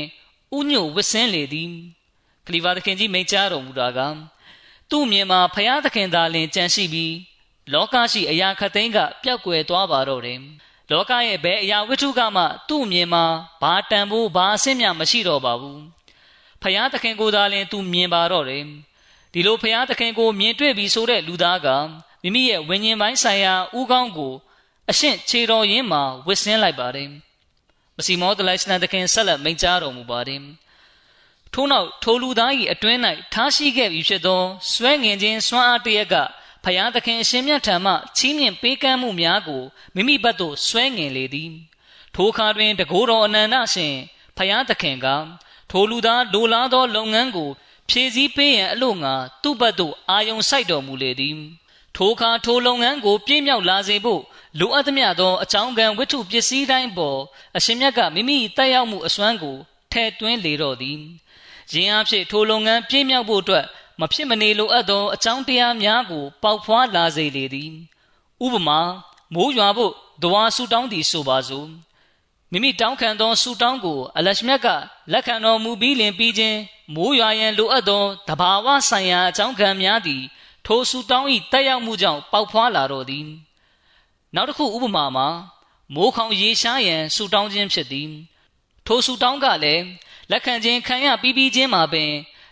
[0.58, 1.72] ဥညွတ်ဝစ်စင်းလေသည်
[2.46, 4.00] ခလီဖာသခင်ကြီးမိန့်ကြားတော်မူတာက
[4.90, 7.14] သူ့မြင်မှာဖျားသခင်သာလင်ကြံရှိပြီး
[7.74, 10.42] လောကရှိအရာခတ်သိမ်းကပျောက်ကွယ်သွားပါတော့တယ်
[10.92, 13.26] လောကရဲ့ဘယ်အရာဝိထုကမှသူ့မြင်မှာ
[13.62, 15.82] ဘာတန်ဖို့ဘာအဆင့်မြမရှိတော့ပါဘူး
[16.62, 18.66] ဖျားသခင်ကိုသာလင်သူမြင်ပါတော့တယ်
[19.34, 21.68] ဒီလိုဖျားသခင်ကိုမြင်တွေ့ပြီဆိုတဲ့လူသားက
[22.24, 24.34] မိမိရဲ့ဝิญဉ်ပိုင်းဆိုင်ရာဥကောင်းကို
[24.90, 27.10] အရှင့်ခြေတော်ရင်းမှာဝစ်ဆင်းလိုက်ပါတယ်
[27.98, 30.42] မစီမောတလိုက်စနတခင်ဆက်လက်မိန့်ကြားတော်မူပါတယ်
[31.54, 33.00] ထို့နောက်ထိုလူသား၏အတွင်း၌
[33.34, 36.16] ထားရှိခဲ့ပြီဖြစ်သောစွဲငင်ခြင်းစွမ်းအားတရက်က
[36.64, 39.64] ဖယားသခင်အရှင်မြတ်ထံမှချီးမြှင့်ပေးကမ်းမှုများကို
[39.96, 41.52] မိမိဘက်သို့ဆွဲငင်လေသည်
[42.16, 43.96] ထိုအခါတွင်တကိုးတော်အနန္တရှင်
[44.38, 45.08] ဖယားသခင်က
[45.72, 47.50] ထိုလူသားလိုလားသောလုပ်ငန်းကို
[47.90, 51.38] ဖြည့်ဆည်းပေးရန်အလို့ငါသူ့ဘက်သို့အာယုံစိုက်တော်မူလေသည်
[51.96, 54.22] ထိုအခါထိုလုပ်ငန်းကိုပြည့်မြောက်လာစေဖို့
[54.60, 57.20] လိုအပ်သမျှသောအကြောင်းကံဝတ္ထုပစ္စည်းတိုင်းပေါ်
[57.58, 59.58] အရှင်မြတ်ကမိမိတက်ရောက်မှုအစွမ်းကို
[59.92, 61.00] ထည့်သွင်းလေတော့သည်
[61.74, 63.66] ယင်းအဖြစ်ထိုလုပ်ငန်းပြည့်မြောက်ဖို့အတွက်
[64.02, 67.72] မဖြစ်မနေလိုအပ်သောအကြောင်းတရားများကို ပေါက်ဖွားလာစေလေသည်
[68.46, 68.80] ဥပမာ
[69.34, 71.68] မိုးရွာဖို့ဒွါဆူတောင်းသည်ဆိုပါစို့
[72.52, 74.68] မိမိတောင်းခံသောဆူတောင်းကို အလရှမြတ်က
[75.12, 76.60] လက်ခံတော်မူပြီးလင်ပြီးခြင်း
[76.96, 80.22] မိုးရွာရန်လိုအပ်သောတဘာဝဆိုင်ရာအကြောင်းခံများသည်
[80.66, 83.28] ထိုဆူတောင်း၏တက်ရောက်မှုကြောင့်ပေါက်ဖွာလာတော်သည်
[84.36, 85.28] နောက်တစ်ခုဥပမာမှာ
[85.96, 88.10] မိုးခေါင်ရေရှားရန်ဆူတောင်းခြင်းဖြစ်သည်
[88.86, 89.84] ထိုဆူတောင်းကလည်း
[90.32, 92.12] လက်ခံခြင်းခံရပြီးပြီးချင်းမှာပင်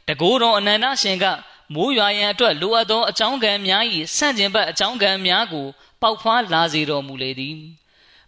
[0.09, 1.25] တကိုးတော်အနန္တရှင်က
[1.73, 3.83] မိုးရွာရန်အတွက်လိုအပ်သောအကြောင်းကံများ၏
[4.15, 5.67] ဆန့်ကျင်ဘက်အကြောင်းကံများကို
[6.01, 7.57] ပေါက်ဖွာလာစေတော်မူလေသည်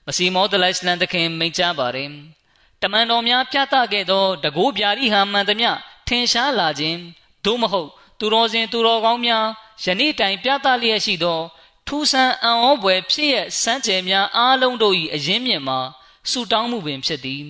[0.05, 2.09] မစီမောဒလိုက်စလန်တခင်မိန့်ကြားပါတယ်
[2.81, 5.71] တမန်တော်များပြသခဲ့သောတကိုးပြာရိဟာမှန်သမျှ
[6.07, 6.99] ထင်ရှားလာခြင်း
[7.45, 7.89] သို့မဟုတ်
[8.19, 9.45] သူတော်စင်သူတော်ကောင်းများ
[9.83, 11.39] ယနေ့တိုင်ပြသလျက်ရှိသော
[11.87, 15.79] ထူးဆန်းအံ့ဩဖွယ်ဖြစ်ရစမ်းကြယ်များအားလုံးတို့၏အရင်းမြစ်မှာ
[16.29, 17.43] ဆူတောင်းမှုပင်ဖြစ်သည်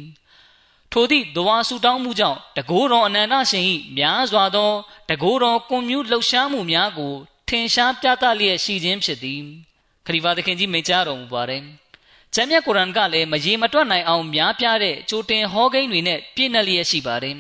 [0.92, 3.64] ထိုသည့်ဒဝါဆူတောင်းမှုကြောင့်တကိုးတော်အနန္တရှင်၏
[3.98, 4.72] များစွာသော
[5.10, 7.14] တကိုးတော်ကွန်မြူလှုပ်ရှားမှုများကို
[7.50, 9.42] ထင်ရှားပြသလျက်ရှိခြင်းဖြစ်သည်
[10.06, 11.64] ခရီးဝါသခင်ကြီးမိန့်ကြားတော်မူပါတယ်
[12.34, 17.36] ကျမ်းမြတ်ကုရ်အန်ကလည်းမရေမတွက်နိုင်အောင်များပြားတဲ့ကြိုတင်ဟောကိန်းတွေနဲ့ပြည့်နှက်လျက်ရှိပါတယ်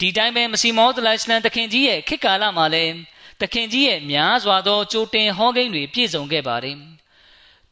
[0.00, 2.94] ဒီတိုင်းပဲမစီမောဒလိုင်စလန်သခင်ကြီးရဲ့ခေတ်ကာလမှာလည်း
[3.40, 6.76] သခင်ကြီးရဲ့များစွာသောကြိုတင်ဟောကိန်းတွေပြည့်စုံခဲ့ပါတယ်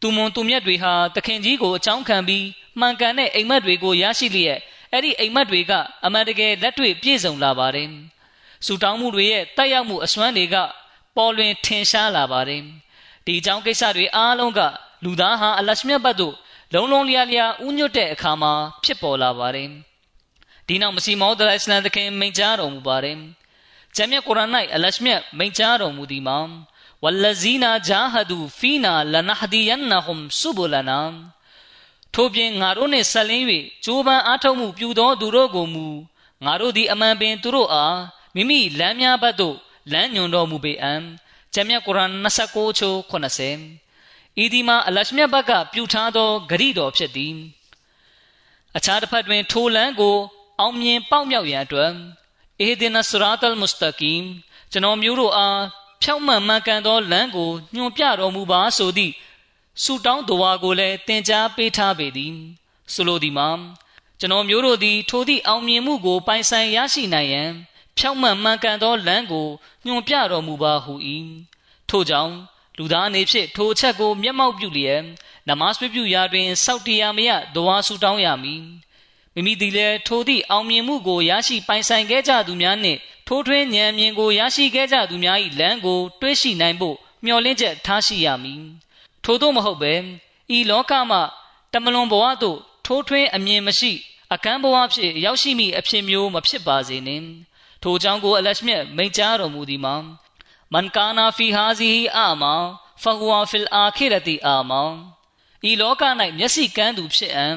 [0.00, 2.46] သူမွန်သူမြတ်တွေဟာသခင်ကြီးကိုအကြောင်းခံပြီး
[2.80, 4.60] မှန်ကန်တဲ့အိမ်မက်တွေကိုရရှိလျက်
[4.92, 5.72] အဲ့ဒီအိမ်မက်တွေက
[6.04, 7.88] အမှန်တကယ်လက်တွေ့ပြည့်စုံလာပါတယ်။
[8.66, 10.56] စူတောင်းမှုတွေရဲ့တက်ရောက်မှုအစွမ်းတွေက
[11.16, 12.62] ပေါ်လွင်ထင်ရှားလာပါတယ်။
[13.26, 14.60] ဒီအကြောင်းကိစ္စတွေအားလုံးက
[15.04, 16.34] လူသားဟာအလရှမြတ်ဘတ်တို့
[16.74, 18.52] လုံလုံလျားလျားဥညွတ်တဲ့အခါမှာ
[18.84, 19.68] ဖြစ်ပေါ်လာပါတယ်။
[20.66, 23.16] ဒီနောက်မစီမောဒလအစ္စလမ်သခင်မိန့်ကြားတော်မူပါတယ်။
[23.96, 26.38] ဂျမ်းမြတ်ကုရ်အာန်၌အလရှမြတ်မိန့်ကြားတော်မူသည်မှာ
[27.04, 31.00] ဝလဇီနာဂျာဟဒူဖီနာလနဟဒီယန်နဟွမ်ဆူဘူလနာ
[32.14, 33.44] ထို့ပြင်ငါတို့နှင့်ဆက်လင်း၍
[33.84, 35.86] ကြိုးပမ်းအားထုတ်မှုပြုသောသူတို့ကိုမူ
[36.44, 37.96] ငါတို့သည်အမှန်ပင်သူတို့အား
[38.34, 39.56] မိမိလမ်းများဘက်သို့
[39.92, 41.00] လမ်းညွန်တော်မူပေအံ့
[41.54, 47.34] ကျမ်းမြတ်ကုရ်အာန်29ချိုး80ဤဒီမှာအလရှမြတ်ဘက်ကပြုထားသောဂရိတော်ဖြစ်သည်
[48.76, 50.16] အခြားတစ်ဖက်တွင်ထိုလမ်းကို
[50.60, 51.92] အောင်မြင်ပေါက်မြောက်ရန်အတွက်
[52.60, 54.24] အေဒီနဆရာတလ်မုစတကီမ်
[54.72, 55.60] ကျွန်တော်မျိုးတို့အား
[56.02, 59.12] ဖြောင့်မတ်မှန်ကန်သောလမ်းကိုညွှန်ပြတော်မူပါဆိုသည့်
[59.82, 62.34] ဆူတောင်းတော်ဝါကိုလည်းတင် जा ပေးထားပေသည်
[62.92, 63.48] ဆိုလိုသည်မှာ
[64.18, 67.50] ကျွန်တော်မျိုးတို့သည် ထိုသည့်အောင်မြင်မှုကို ပိုင်ဆိုင်ရရှိနိုင်ရန်
[67.96, 69.48] ဖြောင့်မတ်မှန်ကန်သောလမ်းကို
[69.86, 70.94] ညွှန်ပြတော်မူပါဟု၏
[71.88, 72.34] ထို့ကြောင့်
[72.76, 75.02] လူသားအနေဖြင့်ထိုအချက်ကို မျက်မှောက်ပြုလျက်
[75.48, 78.62] နမတ်ပြုပြုရာတွင်စောက်တရားမရဒဝါဆူတောင်းရမည်
[79.34, 88.62] မိမိသည်လည်းထိုသည့်အောင်မြင်မှုကိုရရှိပိုင်ဆိုင်ခဲ့ကြသူများနှင့်ထိုးထွင်းဉာဏ်မြင်ကိုရရှိခဲ့ကြသူများ၏လမ်းကိုတွေးရှိနိုင်ဖို့မျှော်လင့်ချက်ထားရှိရမည်
[89.30, 89.94] ထို့သောမဟုတ်ပဲ
[90.56, 91.18] ဤလောကမှ
[91.72, 93.92] တမလွန်ဘဝသို့ထိုးထွင်းအမြင်မရှိ
[94.34, 97.26] အကန့်ဘဝဖြင့်ရောက်ရှိမိအဖြစ်မျိုးမဖြစ်ပါစေနှင့်
[97.82, 99.96] ထိုကြောင့်ကိုအလရှမြတ်မိန့်ကြားတော်မူသည်မှာ
[100.72, 102.54] မန်ကာနာဖီဟာဇီအာမာ
[103.02, 104.82] ဖဟူဝါဖီလ်အာခိရတီအာမာ
[105.70, 106.02] ဤလောက၌
[106.38, 107.48] မျက်စိကန်းသူဖြစ်အံ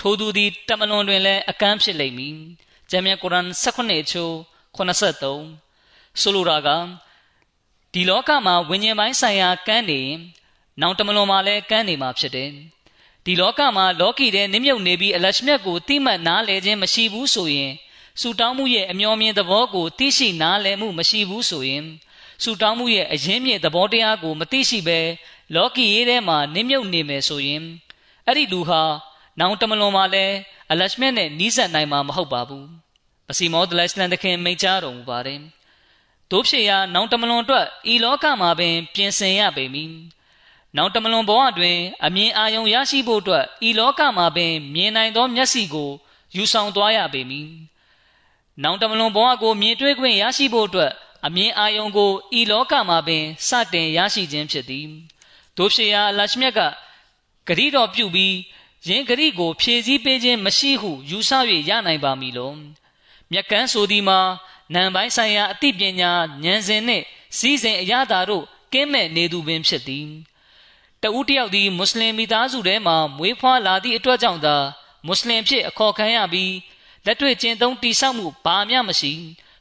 [0.00, 2.36] ထိုသူသည်တမလွန်တွင်လည်းအကန့်ဖြစ်လိမ့်မည်
[2.90, 4.32] ဂျမ်းမြတ်ကုရ်အန်18ချိုး
[4.76, 6.68] 83ဆိုလိုတာက
[7.92, 10.02] ဒီလောကမှာဝိညာဉ်ပိုင်းဆိုင်ရာကန်းနေ
[10.80, 12.50] နောင်တမလွန်မှာလည်းကန်းနေမှာဖြစ်တယ်
[13.24, 17.72] ဒီလောကမှာလောကီတဲ့နစ်မြုပ်နေပြီးအလရှမြတ်ကိုတိမှတ်နားလည်ခြင်းမရှိဘူးဆိုရင်
[18.20, 21.84] ဆူတောင်းမှုရဲ့အမျော်မြင်သဘောကိုသိရှိနားလည်မှုမရှိဘူးဆိုရင်
[22.42, 25.00] ဆူတောင်းမှုရဲ့အရင်းမြစ်သဘောတရားကိုမသိရှိဘဲ
[25.54, 27.62] လောကီရေးထဲမှာနစ်မြုပ်နေမယ်ဆိုရင်
[28.26, 28.82] အဲ့ဒီလူဟာ
[29.40, 30.36] နောင်တမလွန်မှာလည်း
[30.70, 32.66] အလရှမြတ်နဲ့နီးစပ်နိုင်မှာမဟုတ်ပါဘူး
[33.30, 35.40] အစီမောဒလက်စလန်တခင်မိန့်ကြားတော်မူပါတယ်
[36.30, 39.92] တို့ဖြစ်ရာနောင်တမလွန်အတွက်ဤလောကမှာပင်ပြင်ဆင်ရပေမည်
[40.76, 45.90] နောက်တမလွန်ဘဝတွင်အမြင်အာရုံရရှိဖို့အတွက်ဤလောကမှာပင်မြင်နိုင်သောမျက်စိကို
[46.36, 47.48] ယူဆောင်သွားရပေမည်။
[48.62, 50.92] နောက်တမလွန်ဘဝကိုမြင်တွေ့ခွင့်ရရှိဖို့အတွက်
[51.26, 54.86] အမြင်အာရုံကိုဤလောကမှာပင်စတင်ရရှိခြင်းဖြစ်သည်။
[55.56, 56.60] တို့ဖြစ်ရာအလရှမြတ်က
[57.48, 58.36] ဂရိတော်ပြုပြီး
[58.86, 61.30] ယင်းဂရိကို ဖြည့်ဆည်းပေးခြင်းမရှိဟုယူဆ၍
[61.68, 62.52] ရနိုင်ပါမည်လော။
[63.32, 64.20] မြက်ကန်းဆိုသည်မှာ
[64.74, 66.10] နံပိုင်းဆိုင်ရာအသိပညာ
[66.44, 67.04] ဉာဏ်စဉ်နှင့်
[67.38, 70.08] စည်းစိမ်အရာသာတို့ကင်းမဲ့နေသူပင်ဖြစ်သည်။
[71.02, 74.56] တဦးတယောက်သည်မွတ်စလင်မိသားစုထဲမှမွေးဖွားလာသည့်အတွက်ကြောင့်သာ
[75.06, 76.54] မွတ်စလင်ဖြစ်အခေါ်ခံရပြီး
[77.06, 79.12] လက်တွေ့ကျင့်သုံးတိဆောက်မှုဘာမျှမရှိ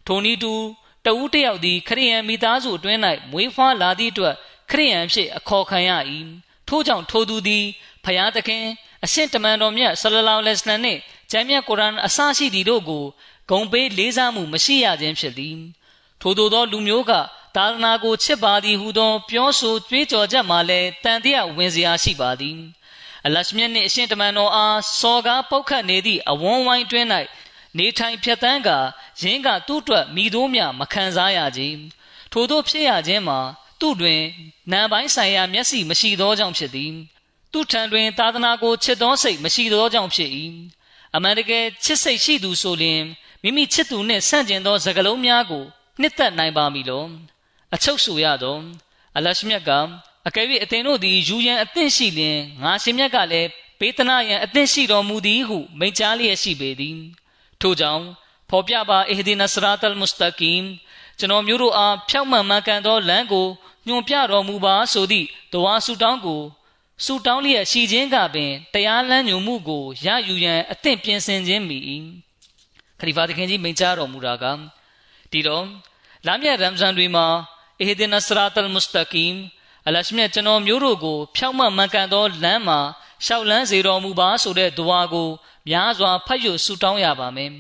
[0.08, 0.54] ထိုနည်းတူ
[1.06, 3.00] တဦးတယောက်သည်ခရိယန်မိသားစုအတွင်း၌
[3.32, 4.36] မွေးဖွားလာသည့်အတွက်
[4.72, 5.92] ခရိယန်ဖြစ်အခေါ်ခံရ၏
[6.68, 7.66] ထို့ကြောင့်ထိုသူသည်
[8.04, 8.66] ဖျားသခင်
[9.04, 11.00] အရှင်တမန်တော်မြတ်ဆလလောလဟ်အလိုင်းနှင့်
[11.32, 13.04] ကျမ်းမြတ်ကုရ်အာန်အစရှိသည်တို့ကို
[13.50, 15.58] ဂုံပေးလေးစားမှုမရှိရခြင်းဖြစ်သည်
[16.22, 17.12] ထို့သောလူမျိုးက
[17.56, 22.58] သာသနာကိုချစ်ပါသည်ဟုသော ပြောဆိုကြွေးကြော်ချက်မှလည်းတန်တရားဝင်စရာရှိပါသည်
[23.26, 27.06] အလရှမြတ်နှင့်အရှင်တမန်တော်အားစော်ကားပုတ်ခတ်နေသည့်အဝန်းဝိုင်းတွင်၌
[27.78, 28.78] နေထိုင်ဖြတ်တန်းကာ
[29.22, 31.62] ရင်းကသူ့အတွက်မိတို့မြမခံစားရကြ
[32.32, 33.40] ထို့သောဖြစ်ရခြင်းမှာ
[33.80, 34.22] သူ့တွင်
[34.72, 36.94] နာပိုင်းဆိုင်ရာမျက်စိမရှိသောကြောင့်ဖြစ်သည်
[37.52, 40.30] သူထံတွင် သာသနာကိုချစ်သောစိတ်မရှိသောကြောင့်ဖြစ်၏
[41.16, 43.02] အမှန်တကယ်ချစ်စိတ်ရှိသူဆိုလျှင်
[43.44, 45.64] မိမိချစ်သူနှင့်ဆန့်ကျင်သောစကားလုံးများကို
[46.02, 47.04] နှစ်သက်နိုင်ပါမည်လော
[47.76, 48.58] အချုပ်ဆိုရသော
[49.18, 49.72] အလရှမြတ်က
[50.28, 56.98] အကယ်၍အသင်တို့သည်ယူရန်အသင့်ရှိလျင်ငါရှင်မြတ်ကလည်းပေးသနာရန်အသင့်ရှိတော်မူသည်ဟုမိန့်ကြားလျက်ရှိပေသည်
[57.62, 58.04] ထို့ကြောင့်
[58.50, 60.62] ဖော်ပြပါအဟဒီနစရာတလ်မုစတကင်
[61.20, 63.48] ကျွန်တော်မျိုးတို့အားဖြောက်မှန်မှန်ကန်သောလမ်းကို
[63.88, 66.42] ညွှန်ပြတော်မူပါဆိုသည့်တဝါဆူတောင်းကို
[67.06, 71.78] ဆူတောင်းလျက်ရှိခြင်းကပင်တရားလမ်းညွှန်မှုကိုရယူရန်အသင့်ပြင်ဆင်ခြင်းမိ၏
[73.00, 74.46] ခလီဖာသခင်ကြီးမိန့်ကြားတော်မူတာက
[75.32, 75.66] ဒီတော့
[76.28, 77.26] လာမြတ်ရမ်ဇန်တွေမှာ
[77.82, 79.34] အဟဒီနစရာတလ်မုစတကင်
[79.88, 82.80] အလရှမြတ်ကျွန်တော်မျိုးတို့ကို ဖြောက်မှန်မှန်ကန်သောလမ်းမှာ
[83.26, 85.30] ရှောက်လန်းစေတော်မူပါဆိုတဲ့ဒွါကို
[85.70, 87.52] များစွာဖတ်ရဆူတောင်းရပါမယ်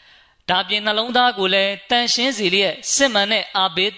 [0.48, 3.94] ။ဒါပြင်နှလုံးသားကိုလည်းတန်ရှင်းစေလျက်စစ်မှန်တဲ့အာဘစ်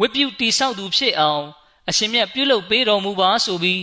[0.00, 1.44] ဝိပုတိဆောက်သူဖြစ်အောင်
[1.88, 3.82] အရှင်မြတ်ပြုလုပ်ပေးတော်မူပါဆိုပြီး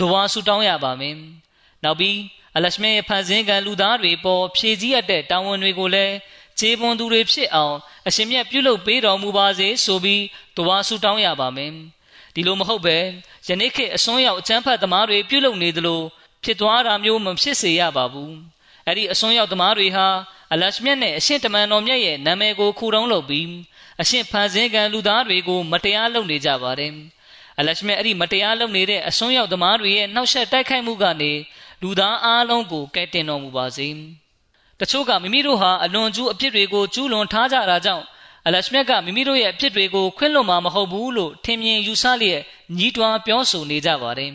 [0.00, 1.16] ဒွါဆူတောင်းရပါမယ်။
[1.84, 2.18] နောက်ပြီး
[2.56, 6.14] အလရှမြတ်ရဲ့ဖန်ဆင်းကံလူသားတွေပေါ်ဖြည့်စည်းရတဲ့တာဝန်တွေကိုလည်း
[6.58, 7.76] ခြေပွန်သူတွေဖြစ်အောင်
[8.08, 10.22] အရှင်မြတ်ပြုလုပ်ပေးတော်မူပါစေဆိုပြီး
[10.56, 11.72] ဒွါဆူတောင်းရပါမယ်။
[12.34, 12.96] ဒီလိုမဟုတ်ပဲ
[13.46, 16.00] ယနေ့ခေတ်အစွန်းရောက်အချမ်းဖတ်သမားတွေပြုလုပ်နေသလို
[16.44, 18.34] ဖြစ်သွားတာမျိုးမဖြစ်စေရပါဘူး
[18.86, 20.06] အဲ့ဒီအစွန်းရောက်သမားတွေဟာ
[20.52, 23.48] အလရှမြတ်နဲ့အရှင်တမန်တော်မြတ်ရဲ့နာမည်ကိုခူတုံးလုပ်ပြီး
[24.00, 26.92] အရှင်ဖန်ဆင်းကံလူသားတွေကိုမတရားလုပ်နေကြပါတယ်
[27.58, 31.32] အလရှမြတ်အဲ့ဒီမတရားလုပ်နေတဲ့အစွန်းရောက်သမားတွေရဲ့နှောက်ယှက်တိုက်ခိုက်မှုကနေ
[31.82, 33.88] လူသားအားလုံးကိုကဲတင်တော်မူပါစေ
[34.82, 38.04] တချို့ကမိမိတို့ဟာအလွန်ကျူးအပြစ်တွေကိုကျူးလွန်ထားကြတာကြောင့်
[38.46, 42.42] အလရှမြတ်ကမိမိတို့ရဲ့အဖြစ်တွေကိုခွင့်လွှတ်မှာမဟုတ်ဘူးလို့ထင်မြင်ယူဆလျက်
[42.76, 44.32] ညီးတွားပြောဆိုနေကြပါတယ်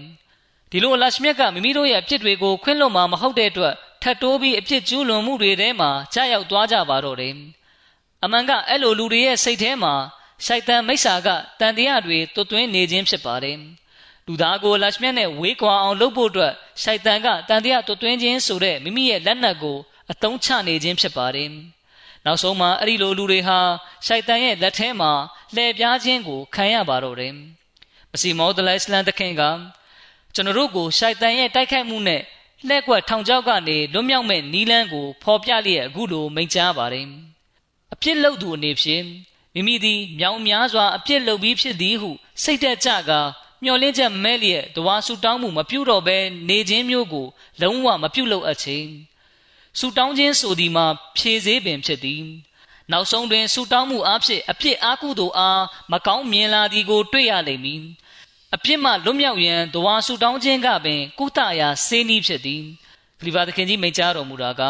[0.72, 7.36] ဒီလိုအလရှမြတ်ကမိမိတို့ရဲ့အဖြစ်တွေကိုခွင့်လွှတ်မှာမဟုတ်တဲ့အတွက်ထပ်တိုးပြီးအဖြစ်ကျူးလွန်မှုတွေထဲမှာကြာရောက်သွားကြပါတော့တယ်
[8.24, 9.94] အမှန်ကအဲ့လိုလူတွေရဲ့စိတ်ထဲမှာ
[10.46, 11.28] ရှိုက်တန်မိစ္ဆာက
[11.60, 13.58] တန်တရားတွေတွတ်သွင်းနေခြင်းဖြစ်ပါတယ်
[14.28, 19.78] လူသားကိုလရှမြတ်နဲ့ဝေးကွာအောင်လုပ်ဖို့အတွက်ရှိုက်တန်ကတန်တရားတွတ်သွင်းခြင်းဆိုတဲ့မိမိရဲ့လက်နက်ကို
[20.12, 21.52] အသုံးချနေခြင်းဖြစ်ပါတယ်
[22.26, 23.60] နောက်ဆုံးမှာအဲ့ဒီလိုလူတွေဟာ
[24.06, 25.12] ရှိုက်တန်ရဲ့လက်ထဲမှာ
[25.56, 27.34] လှည့်ပြားခြင်းကိုခံရပါတော့တယ်။
[28.12, 29.44] မစီမောဒလိုင်စလန်တခင်က
[30.34, 32.22] ကျွန်တော်တို့ကိုရှိုက်တန်ရဲ့တိုက်ခိုက်မှုနဲ့
[32.68, 37.08] လှဲ့ကွက်ထောင်ချောက်ကနေလွတ်မြောက်မဲ့နီးလန်းကိုဖော်ပြလျက်အခုလိုမိန့်ကြားပါတယ်။
[37.94, 39.04] အပြစ်လုပ်သူအနေဖြင့်
[39.54, 42.10] မိမိသည်မြောင်များစွာအပြစ်လုပ်ပြီးဖြစ်သည်ဟု
[42.44, 43.12] စိတ်သက်ကြက
[43.64, 46.18] မျောလင်းချက်မဲလျက်တဝါဆူတောင်းမှုမပြုတော့ဘဲ
[46.50, 47.28] နေခြင်းမျိုးကို
[47.62, 48.88] လုံးဝမပြုလုပ်အပ်ခြင်း။
[49.80, 50.86] ဆူတောင်းခြင်းဆိုသည်မှာ
[51.18, 52.24] ဖြည့်စေပင်ဖြစ်သည်
[52.92, 55.62] နောက်ဆုံးတွင်ဆူတောင်းမှုအဖြစ်အပြစ်အားကုသို့အား
[55.92, 57.82] မကောင်းမြင်လာသည်ကို တွေ့ရလိမ့်မည်
[58.56, 62.64] အပြစ်မှလွတ်မြောက်ရန်တဝါဆူတောင်းခြင်းကပင် ကုသရာစေနည်းဖြစ်သည်
[63.20, 64.62] ခလီဖာသခင်ကြီးမိန့်ကြားတော်မူတာက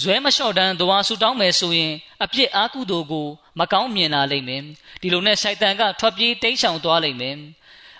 [0.00, 1.92] ဇွဲမလျှော့တန်းတဝါဆူတောင်းမယ်ဆိုရင်
[2.24, 3.26] အပြစ်အားကုသို့ကို
[3.58, 4.62] မကောင်းမြင်လာလိမ့်မယ်
[5.00, 7.36] ဒီလိုနဲ့ဆိုင်တန်ကထွက်ပြေးတိမ်းရှောင်သွားလိမ့်မယ်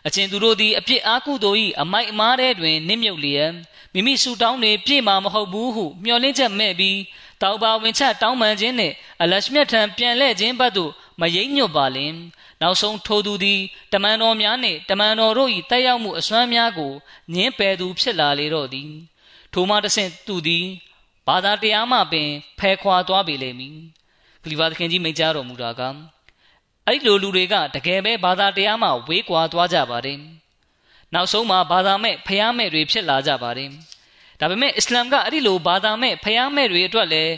[0.07, 3.51] အချင်းသူတို့သည်အပြစ်အားကုသို့၏အမိုက်အမားထဲတွင်နစ်မြုပ်လျက်
[3.97, 6.99] မိမိဆူတောင်းတွေပြည့်မှာမဟုတ်ဘူးဟုမျှော်လင့်ချက်မဲ့ပြီး
[7.43, 12.13] တောက်ပါဝင်ချတောင်းပန်ခြင်းနှင့်အလရှမြတ်ထံပြန်လှည့်ခြင်းဘက်သို့မရိပ်ညွတ်ပါလင်
[12.61, 13.61] နောက်ဆုံးထိုသူသည်
[13.93, 16.93] တမန်တော်များနှင့်တမန်တော်တို့၏တက်ရောက်မှုအစွမ်းများကို
[17.35, 18.91] ညင်းပယ်သူဖြစ်လာလေတော့သည်
[19.53, 20.65] ထိုမှတဆင့်သူသည်
[21.27, 23.77] ဘာသာတရားမှပင်ဖယ်ခွာသွားပေလိမ့်မည်
[24.43, 25.83] ဂလီဗာသခင်ကြီးမိန့်ကြားတော်မူတာက
[26.87, 30.21] အဲ့လိုလူတွေကတကယ်ပဲဘာသာတရားမှဝေးကွာသွားကြပါတယ်
[31.15, 33.71] နောက်ဆုံးမှာဘာသာမဲ့ဖျားမဲ့တွေဖြစ်လာကြပါတယ်။
[34.41, 37.33] ဒါပေမဲ့အစ္စလာမ်ကအဲ့ဒီလိုဘာသာမဲ့ဖျားမဲ့တွေအတွက်လည်း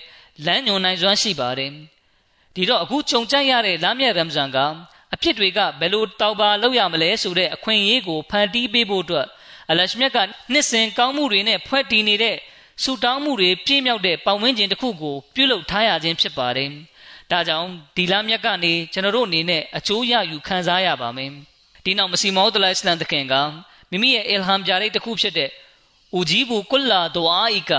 [0.46, 1.72] လမ်းညွှန်နိုင်စွမ်းရှိပါတယ်။
[2.54, 4.58] ဒီတော့အခုကြုံကြရတဲ့လမ်းမြတ်ရမ်ဇန်က
[5.14, 9.26] အဖြစ်တွေကဘယ်လိုတောက်ပါလောက်ရမလဲဆိုတဲ့အခွင့်အရေးကိုဖန်တီးပေးဖို့အတွက်
[9.70, 10.18] အလရှမြတ်က
[10.52, 12.36] နှစ်စဉ်ကောင်းမှုတွေနဲ့ဖွဲ့တည်နေတဲ့
[12.82, 16.70] ဆူတောင်းမှုတွေပြည့်မြောက်တဲ့ပတ်ဝန်းကျင်တစ်ခုကိုပြုလုပ်ထားရခြင်းဖြစ်ပါတယ်။
[17.30, 21.32] ဒါကြောင့်ဒီလမြတ်ကနေကျွန်တော်တို့အနေနဲ့အကျိုးရယူခံစားရပါမယ်။
[21.88, 23.34] ဒီနောက်မစီမောဒလိုင်စလန်တခင်က
[23.90, 25.50] မိမိရဲ့အလ်ဟမ်ဂျာရိတ်တစ်ခုဖြစ်တဲ့
[26.18, 27.72] ဦးဂျီဘူကုလာဒွအာအီက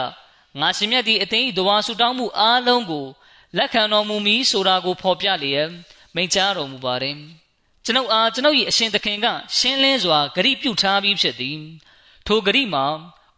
[0.60, 3.06] ငါရှင်မြတ်ဒီအသိဒွါဆူတောင်းမှုအားလုံးကို
[3.58, 5.70] လက်ခံတော်မူမည်ဆိုတာကိုဖော်ပြလျက်
[6.16, 7.18] မိန့်ကြားတော်မူပါတယ်
[7.86, 11.60] ကျွန်ုပ်အားကျွန်ုပ်၏အရှင်သခင်ကရှင်းလင်းစွာဂရိပြုထားပြီးဖြစ်သည်
[12.28, 12.86] ထိုဂရိမှာ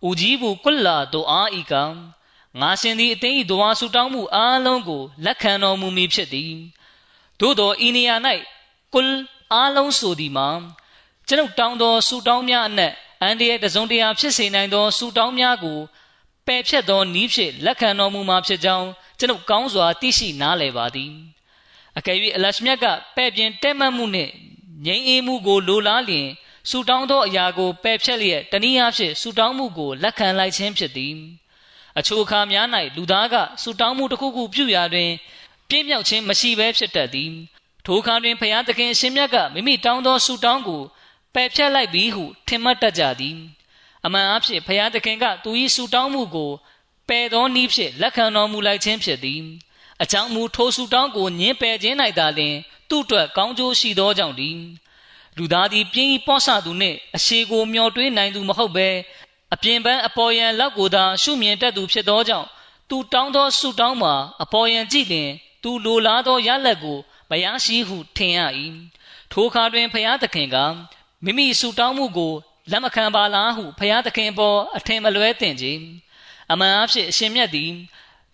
[0.07, 1.73] ဦးဂျီဘူကုလာဒွအာအီက
[2.59, 6.51] ငါရှင်သည်အသိဒွါဆူတောင်းမှုအားလုံးကိုလက်ခံတော်မူမည်ဖြစ်သည်
[7.39, 8.15] သို့သောဤနေရာ၌
[8.93, 9.07] ကုလ
[9.53, 10.49] အားလုံးဆိုသည်မှာ
[11.27, 15.79] ကျွန်ုပ်တောင်းသောဆူတောင်းများအနက်အန်ဒီရဲ့တစုံတရာဖြစ်စေနိုင်သောဆူတောင်းများကို
[16.47, 18.87] ပယ်ဖြတ်သောနီးဖြင့်လက်ခံတော်မူမှာဖြစ်ကြောင်း
[19.19, 21.11] ကျွန်ုပ်ကောင်းစွာသိရှိနားလည်ပါသည်
[21.97, 22.85] အကယ်၍အလရှမြတ်က
[23.15, 24.31] ပဲ့ပြင်တဲမှတ်မှုနှင့်
[24.85, 26.27] ငြိမ်းအေးမှုကိုလိုလားလျင်
[26.69, 31.15] ဆူတောင်းသောအရာကိုပယ်ဖြတ်လျက်တနည်းအားဖြင့်ဆူတောင်းမှုကိုလက်ခံလိုက်ခြင်းဖြစ်သည်
[31.99, 35.09] အချို့အခါများ၌လူသားကဆူတောင်းမှုတစ်ခုခုပြုရာတွင်
[35.69, 37.31] ပြည့်မြောက်ခြင်းမရှိဘဲဖြစ်တတ်သည်
[37.91, 40.81] ထိုထိုအခါတွင်ဖျားသခင်အရှင်မြတ်ကမိမိတောင်းသောဆုတောင်းကို
[41.33, 43.37] ပယ်ဖြတ်လိုက်ပြီးဟုထင်မှတ်တတ်ကြသည်
[44.05, 46.51] အမှန်အဖြစ်ဖျားသခင်ကသူ၏ဆုတောင်းမှုကို
[47.09, 49.41] ပယ်သောနည်းဖြင့်လက်ခံတော်မူလိုက်ခြင်းဖြစ်သည်
[50.01, 52.55] အကြောင်းမူထိုဆုတောင်းကိုညင်ပယ်ခြင်း၌သာလျှင်
[52.89, 54.57] သူ့အတွက်ကောင်းကျိုးရှိသောကြောင့်သည်
[55.37, 58.89] လူသားသည်ပြင်းဤပောဆသူနှင့်အရှိကိုမျောတွေးနိုင်သူမဟုတ်ဘဲ
[59.53, 62.47] အပြင်ပန်းအပေါ်ယံလောက်ကိုသာရှုမြင်တတ်သူဖြစ်သောကြောင့်
[62.89, 65.29] သူတောင်းသောဆုတောင်းမှာအပေါ်ယံကြည့်လျင်
[65.63, 66.99] သူလိုလားသောရလဒ်ကို
[67.31, 68.39] မရရှိဟုထင်ရ၏
[69.31, 70.57] ထိုအခါတွင်ဖျားသခင်က
[71.23, 72.33] မိမိဆုတောင်းမှုကို
[72.71, 75.81] လက်မခံပါလားဟုဖျားသခင်ပေါ်အထင်မလွဲတင်ခြင်း
[76.51, 77.71] အမှန်အဖြစ်အရှင်မြတ်သည်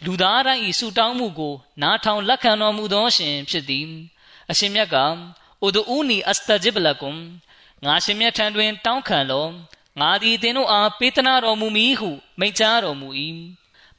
[0.06, 3.88] လူသားတိုင်း၏ဆုတောင်းမှုကို နားထောင်လက်ခံတော်မူသောရှင်ဖြစ်သည်
[4.52, 4.96] အရှင်မြတ်က
[5.66, 7.22] ဥဒူနီအစတဂျစ်လကုမ်
[7.86, 9.48] ငါရှင်မြတ်ထံတွင် တောင်းခံလော
[10.00, 13.08] ငါသည်သင်တို့အားပေးသနာတော်မူမည်ဟုမိန့်ကြားတော်မူ၏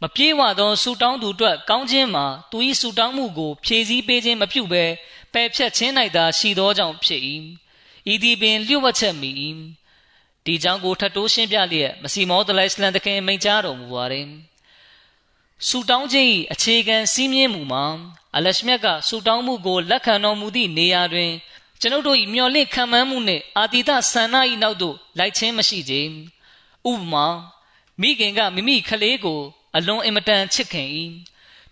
[0.03, 4.85] မပြေဝသောဆုတောင်းသူအတွက်ကောင်းခြင်းမှာသူ၏ဆုတောင်းမှုကိုဖြည့်ဆည်းပေးခြင်းမပြုဘဲ
[5.33, 7.23] ပယ်ဖြတ်ခြင်း၌သာရှိသောကြောင့်ဖြစ်၏
[8.13, 9.31] ဤသည်ပင်လျှို့ဝှက်ချက်မိ၏
[10.45, 14.29] ဒီကြောင့်ကိုထတ်တိုးရှင်းပြလျက်မစီမောဒလိုင်စလန်တခင်မိန့်ကြားတော်မူပါသည်
[15.67, 17.85] ဆူတောင်းခြင်း၏အခြေခံစီးမြင်မှုမှာ
[18.37, 21.31] အလရှမြတ်ကဆူတောင်းမှုကိုလက်ခံတော်မူသည့်နေရာတွင်
[21.81, 25.95] ကျွန်ုပ်တို့၏မျော်လင့်ခံမှန်းမှုနှင့်အာတိတဆန္ဒ၏နောက်သို့လိုက်ခြင်းမရှိကြ။
[26.91, 27.27] ဥပမာ
[28.01, 29.41] မိခင်ကမိမိခလေးကို
[29.77, 30.89] အလွန်အင်မတန်ချစ်ခင်၏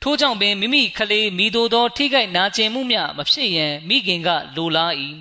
[0.03, 4.93] ထို့ကြောင့်ပင်မိမိခလေးမိတို့သော ထိခိုက်နာကျင်မှုမျှမဖြစ်ရန်မိခင်ကလိုလား၏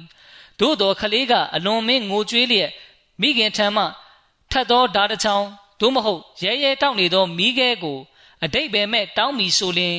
[0.59, 2.71] သို့သောခလေးကအလွန်မင်းငိုကြွေးလျက်
[3.21, 3.83] မိခင်ထံမှ
[4.51, 5.47] ထတ်သောဓာတချောင်း
[5.79, 7.97] သို့မဟုတ်ရဲရဲတောက်နေသောမိခဲကို
[8.43, 9.97] အတိတ်ပဲမဲ့တောင်းမီဆိုလျင်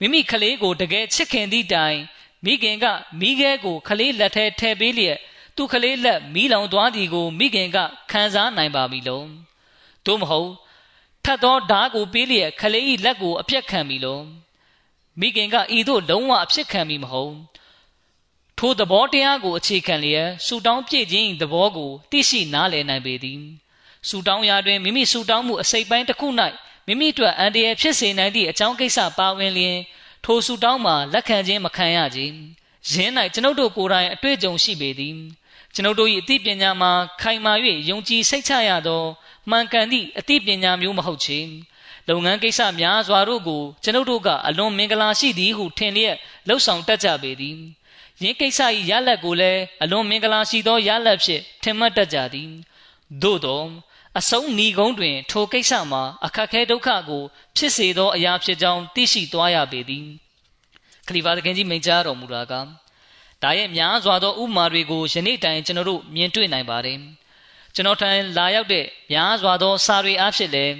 [0.00, 1.98] မိမိခလေးကိုတကယ်ချစ်ခင်သည့်တိုင်
[2.44, 2.86] မိခင်က
[3.20, 5.18] မိခဲကိုခလေးလက်ထဲထည့်ပေးလျက်
[5.56, 7.78] သူ့ခလေးလက်မီးလောင်သွားသည်ကိုမိခင်က
[8.10, 9.28] ခံစားနိုင်ပါပြီလုံး
[10.06, 10.50] သို့မဟုတ်
[11.28, 14.26] ထတ်သောဓာကိုပေးလျက်ခလေး၏လက်ကိုအပြက်ခံပြီလုံး
[15.20, 17.34] မိခင်ကဤသို့လုံးဝအဖြစ်ခံပြီမဟုတ်
[18.58, 23.40] ထိုသဘောတရားကိုအခြေခံလျက်ဆူတောင်းပြည့်ခြင်းသဘောကိုသိရှိနားလည်နိုင်ပေသည်
[24.08, 26.28] ဆူတောင်းရာတွင်မိမိဆူတောင်းမှုအစိတ်ပိုင်းတစ်ခု၌
[26.86, 29.78] မိမိတို့အန္တရာယ်ဖြစ်စေနိုင်သည့်အကြောင်းကိစ္စပါဝင်လျင်
[30.24, 32.20] ထိုဆူတောင်းမှာလက်ခံခြင်းမခံရကြ။
[32.92, 35.16] ယင်း၌ကျွန်ုပ်တို့ကိုယ်တိုင်အတွေ့အကြုံရှိပေသည်။
[35.74, 37.52] ကျွန်ုပ်တို့၏အသိပညာမှာခိုင်မာ၍
[37.88, 39.02] ယုံကြည်စိတ်ချရသော
[39.50, 41.38] မှန်ကန်သည့်အသိပညာမျိုးမဟုတ်ချေ။
[42.08, 46.16] လုပ်ငန်းကိစ္စများစွာတို့ကိုကျွန်ုပ်တို့ကအလွန်မင်္ဂလာရှိသည်ဟုထင်လျက်
[46.48, 47.56] လှုပ်ဆောင်တတ်ကြပေသည်။
[48.22, 52.50] ယင်းကိစ္စ၏ရလဒ်ကိုလည်းအလွန်မင်္ဂလာရှိသောရလဒ်ဖြင့်ထင်မှတ်တတ်ကြသည်။
[53.22, 53.62] သို့သော
[54.18, 57.22] အဆုံးဏီကုန်းတွင် ထိုကိစ္စမှာအခက်ခဲဒုက္ခကို
[57.56, 60.06] ဖြစ်စေသောအရာဖြစ်ကြောင်းသိရှိသွားရပေသည်
[61.06, 62.52] ခလီဖာသခင်ကြီးမိန့်ကြားတော်မူတာက
[63.42, 66.98] ဒါရဲ့များစွာသောဥပမာတွေကိုယနေ့တိုင်ကျွန်တော်တို့မြင်တွေ့နိုင်ပါတယ်
[67.76, 70.74] ကျွန်တော်ထံလာရောက်တဲ့များစွာသောစာတွေအားဖြင့်လည်း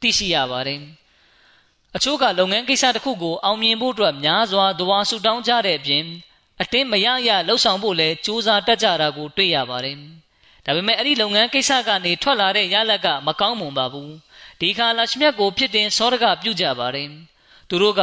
[0.00, 0.80] သိရှိရပါတယ်
[1.96, 6.04] အချို့ကလုပ်ငန်းကိစ္စတစ်ခုကိုအောင်မြင်ဖို့အတွက်များစွာသဝါဆူတောင်းကြတဲ့အပြင်
[6.62, 9.96] အတင်းမရရလှုပ်ဆောင်ဖို့လည်းစူးစမ်းတတ်ကြတာကိုတွေ့ရပါတယ်
[10.64, 14.12] ဒါပေမဲ့အဲ့ဒီလုပ်ငန်းကိစ္စကနေထွက်လာတဲ့ရလဒ်ကမကောင်းမွန်ပါဘူး
[14.60, 17.08] ဒီခါလာရှမြတ်ကိုဖြစ်တင်စောရကပြုကြပါတယ်
[17.68, 18.00] သူတို့က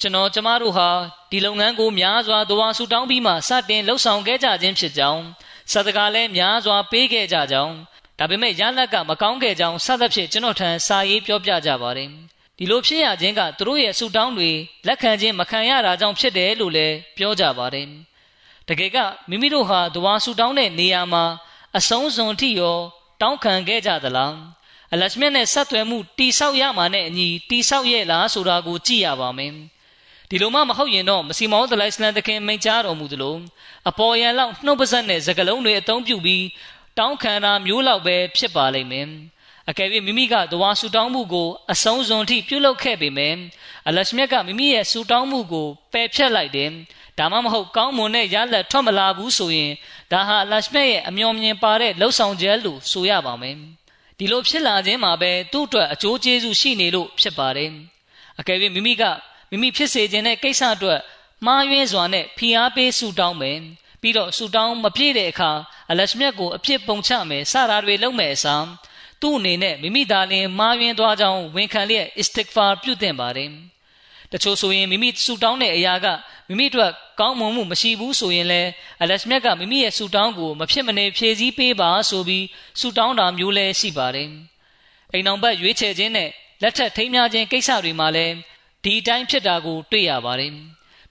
[0.00, 0.88] ကျွန်တော်ကျမတို့ဟာ
[1.30, 5.22] ဒီလုပ်ငန်းကိုများစွာသဝါဆူတောင်းပြီးမှစတင်လှုပ်ဆောင်ခဲ့ကြခြင်းဖြစ်ကြောင်း
[5.72, 7.74] စသကားလည်းများစွာပေးခဲ့ကြကြောင်း
[8.18, 12.10] ဒါပေမဲ့ရလက်ကမကောင်းခဲ့ကြောင်းစသဖြင့်ကျွန်တော်ထံစာရေးပြောပြကြပါတယ်
[12.58, 14.50] ဒီလိုဖြစ်ရခြင်းကသူတို့ရဲ့ဆူတောင်းတွေ
[14.86, 17.88] လက်ခံခြင်းမခံရတာကြောင့်ဖြစ်တယ်လို့လည်းပြောကြပါတယ်
[18.68, 18.98] တကယ်က
[19.28, 21.24] မိမိတို့ဟာသဝါဆူတောင်းတဲ့နေရာမှာ
[21.78, 22.78] အဆုံးစွန်ထိရော
[23.20, 24.34] တောင်းခံခဲ့ကြသလား
[24.92, 29.52] အလရှမြတ်နဲ့ဆက်သွယ်မှုတိဆောက်ရမှာနဲ့အညီတိဆောက်ရဲ့လားဆိုတာကိုကြည့်ရပါမယ်
[30.34, 33.36] ဒီလိုမှမဟုတ်ရင်တော့မစီမောသလိုင်စလန်တခင်မိန့်ကြားတော်မူသလို
[33.88, 36.44] အပေါ်ယံလောက်နှုတ်ပါဆက်နဲ့စကလုံးတွေအသုံးပြုပြီး
[36.98, 39.08] တောင်းခံတာမျိုးလောက်ပဲဖြစ်ပါလိမ့်မယ်
[39.70, 43.36] အကယ်၍မိမိကတဝါဆူတောင်းမှုကိုအဆုံးစွန်ထိပြုလုပ်ခဲ့ပေမယ့်
[43.88, 46.70] အလရှမြတ်ကမိမိရဲ့ဆူတောင်းမှုကိုပယ်ဖျက်လိုက်တယ်
[47.18, 49.72] ဒါမှမဟုတ်ကောင်းမွန်တဲ့ရလဒ်ထွက်မလာဘူးဆိုရင်
[50.12, 53.56] ဒါဟာအလရှမြတ်ရဲ့အမျော်မြင်ပါတဲ့လှုပ်ဆောင်ချက်လို့ဆိုရပါမယ်
[54.18, 57.70] ဒီလိုဖြစ်လာခြင်းမှာပဲသူ့အတွက်အကျိုးကျေးဇူးရှိနေလို့ဖြစ်ပါတယ်
[58.40, 59.04] အကယ်၍မိမိက
[59.54, 61.00] မိမိဖြစ်စေခြင်းတဲ့ကိစ္စအတွက်
[61.46, 63.58] မှားယွင်းစွာနဲ့ဖိအားပေးဆူတောင်းမယ်
[64.00, 65.50] ပြီးတော့ဆူတောင်းမပြည့်တဲ့အခါ
[65.90, 68.64] အလရှမြတ်ကိုအဖြစ်ပုံချမယ်စတာတွေလုပ်မယ်အစား
[69.20, 73.50] သူ့အနေနဲ့မိမိသားလင်မှားယွင်းသွားကြောင်းဝန်ခံလျက် istighfar ပြုသင့်ပါတယ်
[74.32, 76.06] တချို့ဆိုရင်မိမိဆူတောင်းတဲ့အရာက
[76.48, 78.70] မိမိတို့ကောင်းမွန်မှုမရှိဘူးဆိုရင်လည်း
[79.02, 82.44] အလရှမြတ်ကမိမိရဲ့ဆူတောင်းကိုမဖြစ်မနေဖြည့်ဆည်းပေးပါဆိုပြီး
[82.80, 84.30] ဆူတောင်းတာမျိုးလည်းရှိပါတယ်
[85.12, 86.30] အိမ်အောင်ဘက်ရွေးချယ်ခြင်းနဲ့
[86.62, 88.34] လက်ထက်ထိမ်းများခြင်းကိစ္စတွေမှာလည်း
[88.84, 90.52] ဒီအတိုင်းဖြစ်တာကို တွေ့ရပါတယ်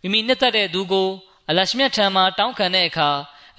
[0.02, 1.10] မိမိနှစ်သက်တဲ့သူကို
[1.50, 3.10] အလရှမြတ်ထံမှာတောင်းခံတဲ့အခါ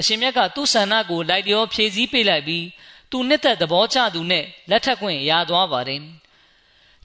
[0.00, 2.66] အရှင်မြတ်ကသူ့ဆန္ဒကိုလိုက်လျောဖြည့်ဆည်းပေးလိုက်ပြီး
[3.10, 6.00] သူနှစ်သက်သဘောကျသူနဲ့လက်ထက်ခွင့်ရသွားပါတယ်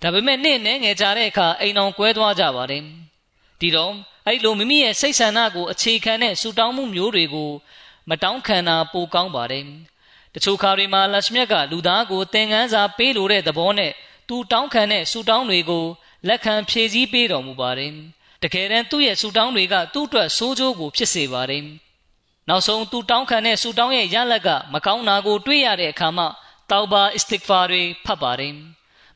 [0.01, 2.84] ဒါပေမဲ့နေ့နဲ့ငယ်ကြတဲ့အခါအိမ်အောင်ကွဲသွားကြပါတယ်
[3.60, 3.93] ဒီတော့
[4.26, 7.51] အဲ့လိုမိမိရဲ့စိတ်ဆန္ဒကိုအခြေခံတဲ့ဆူတောင်းမှုမျိုးတွေကို
[8.10, 9.66] မတောင်းခံတာပိုကောင်းပါတယ်
[10.34, 13.91] တချို့ခါတွေမှာလရှမြတ်ကလူသားကိုသင်ခန်းစာပေးလိုတဲ့သဘောနဲ့
[14.28, 15.86] သူတောင်းခံတဲ့ဆူတောင်းတွေကို
[16.28, 17.93] လက်ခံဖြည့်ဆည်းပေးတော်မူပါတယ်
[18.43, 21.63] တကယ်တမ်းသူ့ရဲ့ဆူတောင်းတွေကသူ့အတွက်ဆိုးကျိုးကိုဖြစ်စေပါတယ်
[22.49, 26.28] နောက်ဆုံးသူတောင်းခံတဲ့ဆူတောင်းရဲ့ရလက်ကမကောင်းတာကိုတွေ့ရတဲ့အခါမှာ
[26.72, 28.53] တောဘာအစ္စတစ်ဖာတွေဖတ်ပါတယ်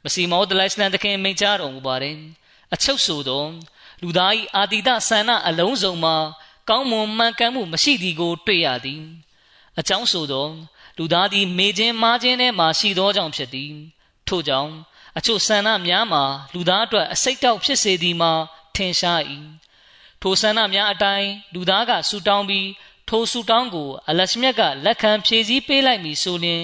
[0.03, 2.17] မစီမောဒလိုင်စလန်တခင်မိန့်ကြားတော်မူပါတယ်
[2.73, 3.45] အချုပ်ဆိုသော
[4.01, 6.15] လူသား၏အာတိတဆန္ဒအလုံးစုံမှာ
[6.69, 9.01] ကောင်းမွန်မှန်ကန်မှုမရှိသည်ကိုတွေ့ရသည်
[9.79, 10.47] အကြောင်းဆိုသော
[10.97, 13.71] လူသားသည်မေခြင်းမာခြင်းထဲမှာရှိသောကြောင့်ဖြစ်သည်
[14.27, 14.71] ထို့ကြောင့်
[15.17, 18.31] အချို့ဆန္ဒများမှာလူသားအတွက်အစိတ်တောက်ဖြစ်စေသည်မှာ
[18.75, 19.21] ထင်ရှား၏
[20.21, 22.69] ထိုဆန္ဒများအတိုင်းလူသားကဆူတောင်းပြီး
[23.09, 26.63] ထိုဆူတောင်းကိုအလရှမြတ်ကလက်ခံဖြည့်ဆည်းပေးလိုက်မည်ဆိုလျှင်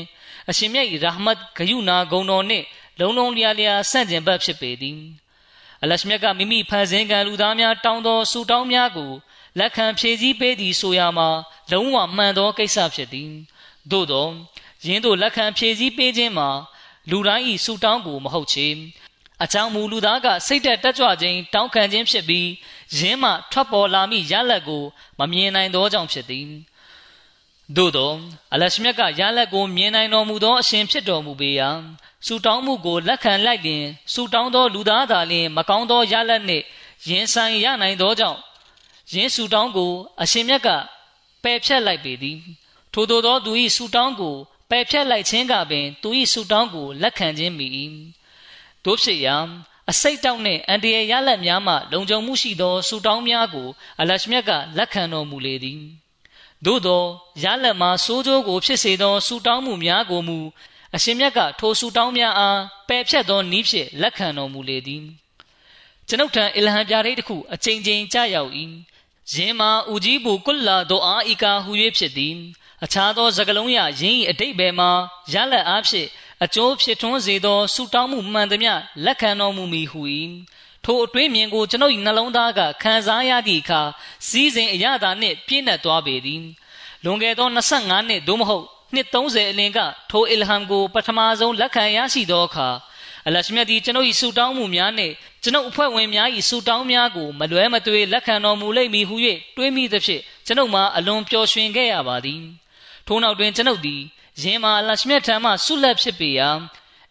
[0.49, 2.65] အရှင်မြတ်၏ရာဟမတ်ဂယုနာဂုံတော်နှင့်
[2.99, 4.99] လုံးလုံးလျားလျားဆန့်ကျင်ဘက်ဖြစ်ပေသည်
[5.83, 9.11] အလရှမြတ်ကမိမိဖန်ဆင်းကံလူသားများတောင်းသောဆူတောင်းများကို
[9.59, 11.29] လက်ခံဖြည့်ဆည်းပေးသည်ဆိုရမှာ
[11.71, 13.31] လုံးဝမှန်သောကိစ္စဖြစ်သည်
[13.91, 14.27] သို့သော
[14.85, 16.49] ယင်းတို့လက်ခံဖြည့်ဆည်းပေးခြင်းမှာ
[17.11, 18.67] လူတိုင်းဤဆူတောင်းကိုမဟုတ်ချေ
[19.43, 22.47] အကြောင်းမူလူသားကစိတ်သက်တက်ကြွခြင်းတောင်းခံခြင်းဖြစ်ပြီး
[22.97, 24.83] ယင်းမှထွက်ပေါ်လာမိရလက်ကို
[25.19, 26.47] မမြင်နိုင်သောကြောင့်ဖြစ်သည်
[27.75, 28.11] သို့သော
[28.53, 31.69] အလရှမြတ်ကရလက်ကိုမြင်နိုင်တော်မူသောအရှင်ဖြစ်တော်မူပေရာ
[32.25, 33.83] ဆူတောင်းမှုကိုလက်ခံလိုက်ရင်
[34.13, 36.63] ဆူတောင်းသောလူသားသာလျှင်မကောင်းသောရလက်နှင့်
[37.09, 38.39] ရင်ဆိုင်ရနိုင်သောကြောင့်
[39.13, 39.91] ယင်းဆူတောင်းကို
[40.21, 40.69] အရှင်မြတ်က
[41.43, 42.37] ပယ်ဖြတ်လိုက်ပေသည်
[42.93, 44.35] ထို့သောသောသူ၏ဆူတောင်းကို
[44.69, 47.67] ပယ်ဖြတ်လိုက်ခြင်းကပင် သူ၏ဆူတောင်းကိုလက်ခံခြင်းမိ၏
[48.85, 49.37] တို့ဖြစ်ရာ
[49.89, 53.67] အစိတ်တောက်နှင့်အန်တရာရလက်များမှလုံခြုံမှုရှိသောဆူတောင်းများကို
[53.99, 55.81] အလရှမြတ်ကလက်ခံတော်မူလေသည်
[56.65, 57.03] သို့သော
[57.43, 60.37] ရလက်မှာစိုးကြိုးကို ဖြစ်စေသောဆူတောင်းမှုများကိုမူ
[60.95, 65.03] အရှင်မြတ်ကထိုဆူတောင်းများအားပယ်ဖြတ်သောနည်းဖြင့်လက်ခံတော်မူလေသည်
[66.07, 68.51] ကျွန်ုပ်ထံအီလဟံပြားလေးတစ်ခုအချိန်ချင်းကြရောက်၏
[69.33, 72.35] ယင်းမှာဦးကြီးဘူကုလာဒိုအာအီကာဟူ၍ဖြစ်သည်
[72.85, 74.89] အခြားသောစကလုံးရယင်း၏အတိတ်ဘယ်မှာ
[75.33, 76.07] ရလက်အားဖြင့်
[76.43, 78.73] အကျိုးဖြစ်ထွန်းစေသောဆူတောင်းမှုမှန်သမျှ
[79.05, 80.01] လက်ခံတော်မူမည်ဟု၏
[80.85, 83.81] ထိုအတွေးမြင်ကိုကျွန်ုပ်၏နှလုံးသားကခံစားရသည့်အခါ
[84.27, 86.43] စီးစဉ်အရသာနှင့်ပြည့်နှက်သွားပေသည်
[87.03, 89.79] လွန်ခဲ့သော25နှစ်သို့မဟုတ်နှစ်30အလင်က
[90.11, 92.69] ထိုအီလဟမ်ကိုပထမဆုံးလက်ခံရရှိသောအခါ
[93.27, 95.13] အလရှမြတ်သည်ကျွန်ုပ်၏ဆူတောင်းမှုများနှင့်
[95.43, 99.15] ကျွန်ုပ်အဖွဲ့ဝင်များ၏ဆူတောင်းများကိုမလွဲမသွေလက်ခံတော်မူလိမ့်မည်ဟု၍
[99.55, 102.41] တွေးမိသဖြင့်ကျွန်ုပ်မှာအလွန်ပျော်ရွှင်ခဲ့ရပါသည်
[103.09, 104.01] ထို့နောက်တွင်ကျွန်ုပ်သည်
[104.41, 106.49] ယင်းမှာအလရှမြတ်ထံမှဆုလက်ဖြစ်ပေရာ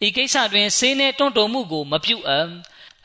[0.07, 2.49] ဤကိစ္စတွင်ဆေးနှင့်တွန့်တုံမှုကိုမပြုအပ်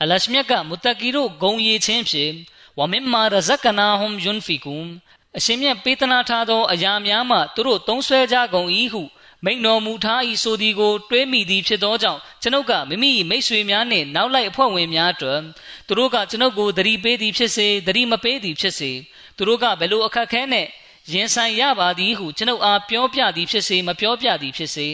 [0.02, 2.32] အလရှမြတ်ကမုတကီတို့ဂုံရည်ခြင်းဖြင့်
[2.78, 4.88] ဝမင်မာရဇကနာဟွမ်ယွန်ဖီကုမ်
[5.36, 9.02] အရှင်မြတ်ပေးသနာထားသောအရာများမှသူတို့သုံးဆွဲကြကုန်၏ဟု
[9.44, 15.40] မိန်တော်မူထား၏ဆိုသည်ကိုတွေးမိသည်ဖြစ်သောကြောင့်ကျွန်ုပ်ကမိမိမိတ်ဆွေများနှင့်နောက်လိုက်အဖွဲ့ဝင်များအတွက်
[15.86, 18.90] သူတို့ကကျွန်ုပ်ကိုသတိပေးသည်ဖြစ်စေသတိမပေးသည်ဖြစ်စေ
[19.36, 20.66] သူတို့ကဘယ်လိုအခက်ခဲနဲ့
[21.12, 24.88] ရင်ဆိုင်ရပါသည်ဟုကျွန်ုပ်အားပြောပြသည်ဖြစ်စေမပြောပြသည်ဖြစ်စေ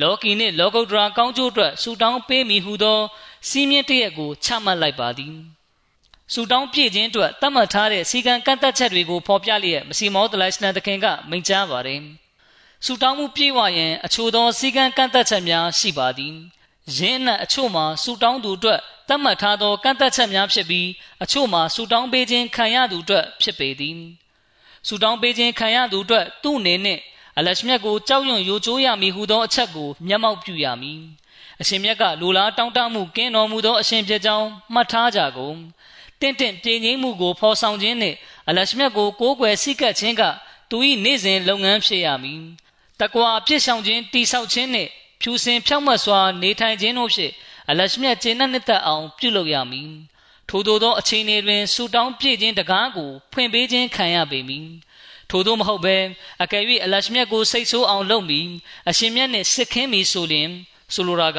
[0.00, 3.00] လောကီနှင့်လောကုတ္တရာကောင်းကျိုးအတွက်ဆူတောင်းပေးမိဟုသော
[3.48, 5.34] စီးမြင့်တရက်ကိုချမှတ်လိုက်ပါသည်
[6.32, 12.00] ဆူတောင်းပြည့်ခြင်းအတွက်တတ်မှတ်ထားတဲ့စီကံကန့်သက်ချက်တွေကိုဖော်ပြလျက်မစီမောဒလိုင်စလန်တခင်ကမိန့်ကြားပါတယ်
[12.84, 16.34] ဆူတောင်းမှုပြည့်ဝရန်အချို့သောစီကံကန့်သက်ချက်များရှိပါသည်
[16.96, 20.88] ယင်းနဲ့အချို့မှာဆူတောင်းသူအတွက်တတ်မှတ်ထားသောကန့်သက်ချက်များဖြစ်ပြီး
[21.22, 23.98] အချို့မှာဆူတောင်းပေးခြင်းခံရသူအတွက်ဖြစ်ပေသည်
[24.88, 26.98] ဆူတောင်းပေးခြင်းခံရသူအတွက်သူ့အနေနဲ့
[27.38, 31.00] အလရှမြတ်ကိုကြောက်ရွံ့ယိုကျိုးရမည်ဟုသောအချက်ကိုမျက်မှောက်ပြုရမည်
[31.60, 35.56] အရှင်မြတ်ကလူလားတောင်းတမှုကင်းတော်မူသောအရှင်ဖြစ်ကြောင်းမှတ်ထားကြကုန်
[36.20, 38.16] တင့်တင့်ပြင်းငိမ့်မှုကိုဖော်ဆောင်ခြင်းနှင့်
[38.48, 40.22] အလရှမြတ်ကိုကိုးကွယ်စိတ်ကပ်ခြင်းက
[40.70, 42.42] သူ၏နေ့စဉ်လုပ်ငန်းဖြစ်ရမည်
[43.00, 47.32] တကွာပြစ်ဆောင်ခြင်းတိဆောက်ခြင်းနှင့်ဖြူစင်ဖြောက်မတ်စွာနေထိုင်ခြင်းတို့ဖြင့်
[47.70, 49.90] အလရှမြတ်ကျင့်တဲ့သက်အောင်ပြုလုပ်ရမည်
[50.48, 54.68] ထို့သောသောအချိန်တွင်ဆူတောင်းပြည့်ခြင်းတကားကိုဖွင့်ပေးခြင်းခံရပေမည်
[55.30, 55.96] ထို့သောမဟုတ်ဘဲ
[56.42, 58.40] အကယ်၍အလရှမြတ်ကိုစိတ်ဆိုးအောင်လုပ်မိ
[58.90, 60.50] အရှင်မြတ်နှင့်စစ်ခင်းမိဆိုလျင်
[60.94, 61.38] ဆိုလိုတာက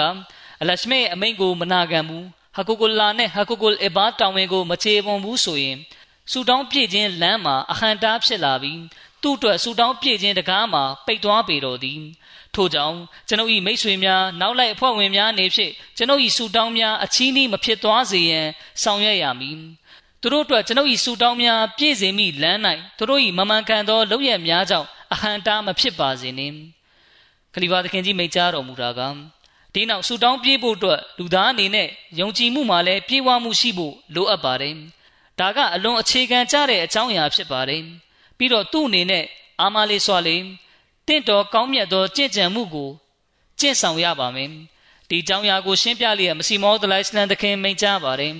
[0.61, 5.77] အလရှမြတ်ရဲ့အမိန့်ကိုမနာခံဘူးဟကုကုလာနဲ့ဟကုကုလ်အဘာတောင်ဝင်ကိုမချေပွန်ဘူးဆိုရင်
[6.31, 8.79] ဆူတောင်းပြည့်ခြင်းလမ်းမှာအဟံတားဖြစ်လာပြီး
[9.21, 12.01] သူ့အတွက်ဆူတောင်းပြည့်ခြင်းတကားမှာပိတ်သွားပေတော်သည်
[12.55, 12.97] ထို့ကြောင့်
[13.27, 18.47] ကျွန်ုပ်၏မိတ်ဆွေများနောက်လိုက်အဖွဲ့ဝင်များနေဖြင့်ကျွန်ုပ်၏ဆူတောင်းများအချီးနှီးမဖြစ်သွားစေရန်
[18.83, 19.57] ဆောင်ရွက်ရမည်
[20.21, 22.59] သူတို့အတွက်ကျွန်ုပ်၏ဆူတောင်းများပြည့်စုံမိလမ်း၌
[22.97, 26.55] သူတို့၏မမှန်ကန်သောလုပ်ရများကြောင့်အဟံတားမဖြစ်ပါစေနှင့်
[27.53, 29.01] ခလီဖာသခင်ကြီးမိန့်ကြားတော်မူတာက
[29.73, 31.87] ဒီနောက်ဆူတောင်းပြေးဖို့အတွက်လူသားအနေနဲ့
[32.19, 34.75] ယုံကြည်မှုမှာလည်းပြေးဝမှုရှိဖို့လိုအပ်ပါတယ်
[35.39, 37.83] ဒါကအလွန်အခြေခံကြတဲ့အကြောင်းအရာဖြစ်ပါတယ်
[38.37, 39.25] ပြီးတော့သူ့အနေနဲ့
[39.61, 40.41] အာမလေးစွာလေး
[41.09, 42.89] တင့်တော်ကောင်းမြတ်သောကြင်ကြံမှုကို
[43.59, 44.49] ကျင့်ဆောင်ရပါမယ်
[45.09, 48.35] ဒီအကြောင်းအရာကိုရှင်းပြလျက်မစီမောဒလိုင်စလန်သခင်မိန့်ကြားပါတယ်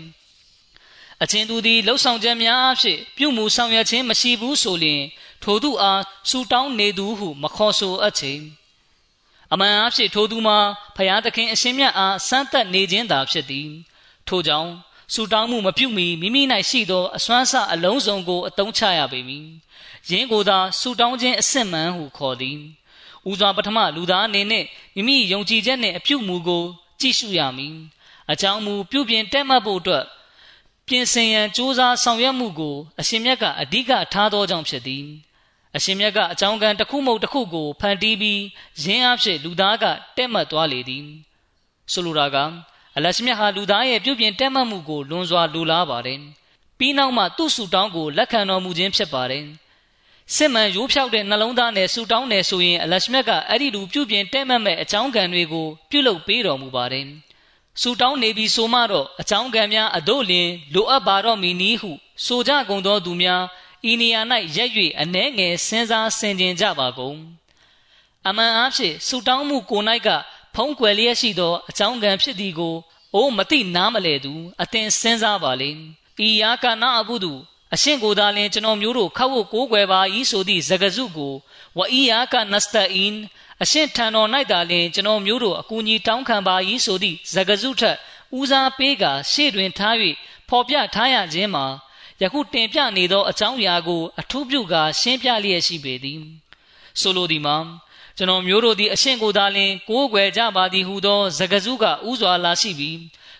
[1.23, 5.01] အချင်းသူသည်လှုပ်ဆောင်ချက်များအဖြစ်ပြုမှုဆောင်ရွက်ခြင်းမရှိဘူးဆိုလျှင်
[5.43, 8.33] ထိုသူအားဆူတောင်းနေသူဟုမခေါ်ဆိုအပ်ချေ
[9.53, 10.57] အမှန်အဖြစ်ထိုသူမှာ
[10.95, 13.69] ဖျားသခင်အရှင်မြတ်အားစမ်းသပ်နေခြင်းသာဖြစ်သည်
[14.27, 14.71] ထိုကြောင့်
[15.13, 19.47] ဆူတောင်းမှုမပြုမီမိမိ၌ရှိသောအစွမ်းဆအလုံးစုံကိုအသုံးချရပေမည်
[20.09, 22.57] ယင်းကိုသာဆူတောင်းခြင်းအစစ်မှန်ဟုခေါ်သည်
[23.29, 26.63] ဦးစွာပထမလူသားအနေနဲ့မိမိယုံကြည်ချက်နှင့်အပြုမူကို
[26.99, 27.75] ကြည့်ရှုရမည်
[28.31, 30.05] အကြောင်းမူပြုပြင်တက်မှတ်ဖို့အတွက်
[30.87, 35.05] ပြင်ဆင်ရန်စ조사ဆောင်ရွက်မှုကိုအရှင်မြတ်ကအဓိကထားသောကြောင့်ဖြစ်သည်
[35.75, 38.41] အရှင်မြတ်ကအကြောင်းကံတစ်ခုမဟုတ်တစ်ခုကိုဖန်တီးပြီး
[38.83, 39.85] ရင်းအဖြစ်လူသားက
[40.17, 41.05] တက်မှတ်သွားလေသည်
[41.91, 42.37] ဆိုလိုတာက
[42.97, 46.19] အလရှမြတ်ဟာလူသားရဲ့ပြုပြင်တက်မှတ်မှုကိုလွန်စွာလိုလားပါတယ်
[46.77, 49.45] ပြီးနောက်မှသူ့ဆူတောင်းကိုလက်ခံတော်မူခြင်းဖြစ်ပါတယ်
[50.35, 57.05] စစ်မှန်ရိုးဖြောက်တဲ့နှလုံးသားနဲ့ဆူတောင်းတယ်ဆိုရင်အလရှမြတ်ကအဲ့ဒီလူပြုပြင်တက်မှတ်မဲ့အကြောင်းကံတွေကိုပြုလုပ်ပေးတော်မူပါတယ်
[57.81, 61.91] ဆူတောင်းနေပြီဆိုမှတော့အကြောင်းကံများအတို့လင်လိုအပ်ပါတော့မည်နည်းဟု
[62.25, 63.43] ဆိုကြကုန်သောသူများ
[63.91, 64.21] ဤနေရာ၌
[64.55, 64.69] ရက်၍
[65.01, 67.17] အနှဲငယ်စဉ်းစားဆင်ခြင်ကြပါကုန်
[68.27, 70.09] အမှန်အားဖြင့်ဆူတောင်းမှုကို၌က
[70.55, 72.75] ဖုံးကွယ်လျက်ရှိသောအကြောင်းကံဖြစ်သည်ကို
[73.15, 75.69] အိုးမသိနားမလဲသူအသင်စဉ်းစားပါလေ
[76.27, 77.33] ဤယာကနာအဘုဒု
[77.73, 80.01] အရှင်ကိုသာလင်ကျွန်တော်မျိုးတို့ခောက်ဖို့ကိုးကွယ်ပါ၏
[80.31, 81.33] ဆိုသည့်ဇဂစုကို
[81.77, 83.13] ဝအီယာကနစတအင်
[83.63, 86.55] အရှင်ထံတော်၌သာလင်ကျွန်တော်မျိုးတို့အကူအညီတောင်းခံပါ၏
[86.85, 87.97] ဆိုသည့်ဇဂစုထက်
[88.37, 89.95] ဦးစားပေးကရှေ့တွင်ထား၍
[90.49, 91.65] ဖော်ပြထားရခြင်းမှာ
[92.21, 96.19] ယခုတင်ပြနေသောအကြောင်းအရာကို အထူးပြုကာရှင်းပြလျက်ရှိပေသည်
[96.99, 97.57] ဆိုလိုသည်မှာ
[98.17, 102.97] ကျွန်တော်မျိုးတို့သည်အရှင်ကိုသာလင်ကိုးကွယ်ကြပါသည်ဟုသောဇဂစုကဥစွာလာရှိပြီး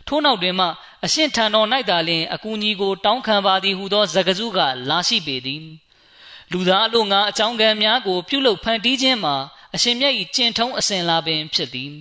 [0.09, 0.67] ထို့နောက်တွင်မှ
[1.05, 5.63] အရှင်ထံတော်၌သာလင်အကူအညီကို တောင်းခံပါသည်ဟုသောဇဂစုကလာရှိပေသည်
[6.51, 9.35] လူသားအလို့ငါအကြောင်းကံများကို ပြုလုပ်ဖန်တီးခြင်းမှာ
[9.75, 11.93] အရှင်မြတ်၏ကျင့်ထုံးအစဉ်လာပင်ဖြစ်သည်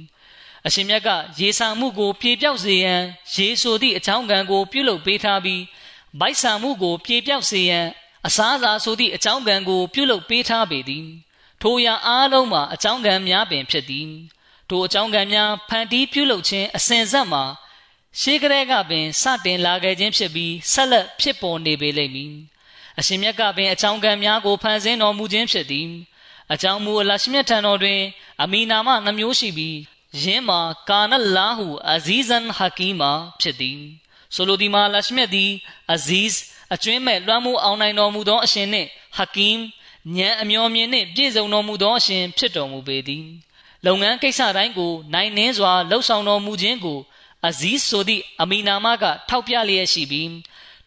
[0.67, 3.03] အရှင်မြတ်ကရေဆာမှုကို ပြေပြောက်စေရန်
[3.35, 5.63] ရေဆိုသည့်အကြောင်းကံကို ပြုလုပ်ပေးထားပြီး
[6.21, 7.87] ဗိုက်ဆာမှုကို ပြေပြောက်စေရန်
[8.27, 11.07] အစားအစာဆိုသည့်အကြောင်းကံကို ပြုလုပ်ပေးထားပေသည်
[11.63, 14.09] ထိုရာအားလုံးမှာအကြောင်းကံများပင်ဖြစ်သည်
[14.69, 17.45] ထိုအကြောင်းကံများဖန်တီးပြုလုပ်ခြင်းအစဉ်ဆက်မှာ
[18.21, 22.35] ရှေးကလေးကပင်စတင်လာခဲ့ခြင်းဖြစ်ပြီးဆက်လက်ဖြစ်ပေါ်နေပေလိမ့်မည်
[22.99, 25.89] အရှင်မြတ်ကပင်အကြောင်းကံများကိုဖန်ဆင်းတော်မူခြင်းဖြစ်သည်
[26.53, 28.01] အကြောင်းမူအလရှိမြတ်ထံတော်တွင်
[28.43, 29.77] အမီနာမနှမျိုးရှိပြီး
[30.23, 33.11] ယင်းမှာကာနလာဟူအဇီဇန်ဟကီမာ
[33.41, 33.81] ဖြစ်သည်
[34.35, 35.51] ဆိုလိုဒီမှာလရှိမြတ်သည်
[35.95, 36.39] အဇီဇ်
[36.75, 38.89] အကျွင်းမဲ့လွှမ်းမိုးအောင်နိုင်တော်မူသောအရှင်နှင့်
[39.19, 39.59] ဟကီမ်
[40.17, 43.25] ဉာဏ်အမျော်မြင်နှင့်ပြည့်စုံတော်မူသောအရှင်ဖြစ်တော်မူပေသည်
[43.87, 46.99] လုပ်ငန်းကိစ္စတိုင်းကိုနိုင်နှင်းစွာလှုပ်ဆောင်တော်မူခြင်းကို
[47.47, 50.31] အဇီးဆိုသည့်အမီနာမက ထောက်ပြလျက်ရှိပြီး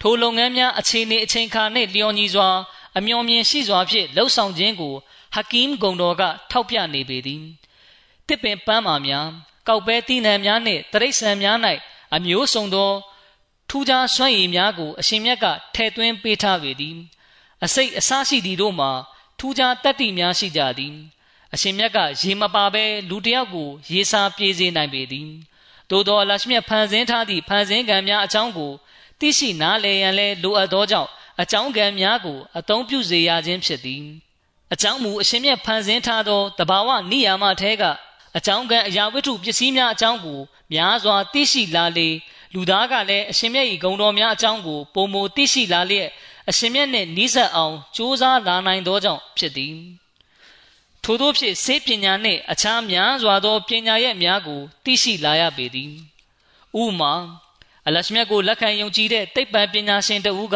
[0.02, 2.50] ထိုလုပ်ငန်းများအခြေအနေအချိန်ခါနှင့်လျော်ညီစွာ
[2.98, 4.94] အမျော်မြင်ရှိစွာဖြင့်လှုပ်ဆောင်ခြင်းကို
[5.36, 7.42] ဟကီမ်ဂုံတော်ကထောက်ပြနေပေသည်
[8.28, 9.28] တစ်ပင်ပန်းမာများ
[9.68, 11.58] ကောက်ပဲတိနံများနှင့်တရိษံများ၌
[12.16, 12.92] အမျိုးစုံသော
[13.70, 15.46] ထူးခြားစွမ်းရည်များကိုအရှင်မြတ်က
[15.76, 16.98] ထည့်သွင်းပေးထားပေသည်
[17.64, 18.92] အစိတ်အစားရှိသည်တို့မှာ
[19.40, 20.96] ထူးခြားတတ္တိများရှိကြသည်
[21.54, 25.30] အရှင်မြတ်ကရေမပါဘဲလူတယောက်ကို ရေစာပြေးစေနိုင်ပေသည်
[25.92, 28.72] သို့သောအလရှမြတ်ဖန်ဆင်းထားသည့်ဖန်ဆင်းကံများအကြောင်းကို
[29.20, 31.10] သိရှိနားလည်ရန်လဲလိုအပ်သောကြောင့်
[31.42, 34.04] အကြောင်းကံများကိုအသုံးပြုစေရခြင်းဖြစ်သည်
[34.74, 37.84] အကြောင်းမူအရှင်မြတ်ဖန်ဆင်းထားသောတဘာဝနိယာမထဲက
[38.38, 40.40] အကြောင်းကံအရာဝတ္ထုပစ္စည်းများအကြောင်းကို
[40.74, 42.10] များစွာသိရှိလာလေ
[42.54, 46.10] လူသားကလည်းအရှင်မြတ်၏ဂုဏ်တော်များအကြောင်းကိုပုံမသိရှိလာလျက်
[46.50, 49.76] အရှင်မြတ်နှင့်နီးစပ်အောင်ကြိုးစားလာနိုင်သောကြောင့်ဖြစ်သည်
[51.04, 55.92] ထို့သောဖြင့်စေပညာနှင့်အခြားများစွာသောပညာရဲ့များကိုသိရှိလာရပေသည်
[56.82, 57.14] ဥမာ
[57.88, 60.56] အလရှမြတ်ကိုလက်ခံယုံကြည်တဲ့တိပ္ပံပညာရှင်တဦးက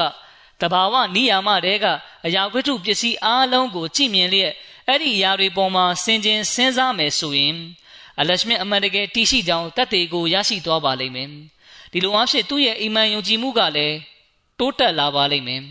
[0.61, 1.85] တဘာဝနိယာမတဲက
[2.25, 4.53] အရာဝတ္ထုပစ္စည်းအားလုံးကိုကြည့်မြင်လျက်
[4.87, 7.55] အဲ့ဒီအရာတွေပေါ်မှာစင်ကျင်စဉ်းစားမယ်ဆိုရင်
[8.19, 11.29] အလရှမြတ်အမှန်တကယ်တည်ရှိကြောင်းတတ်သေးကိုရရှိသွားပါလိမ့်မယ်
[11.91, 13.97] ဒီလိုအားဖြင့်သူ့ရဲ့အိမ်မန်ယုံကြည်မှုကလည်း
[14.59, 15.61] တိုးတက်လာပါလိမ့်မယ်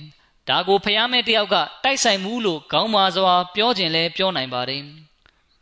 [0.48, 4.82] ဒါကိုဖျားမဲတယောက်ကတိုက်ဆိုင်မှုလို့ခေါင်းမာစွာပြောခြင်းလဲပြောနိုင်ပါတယ်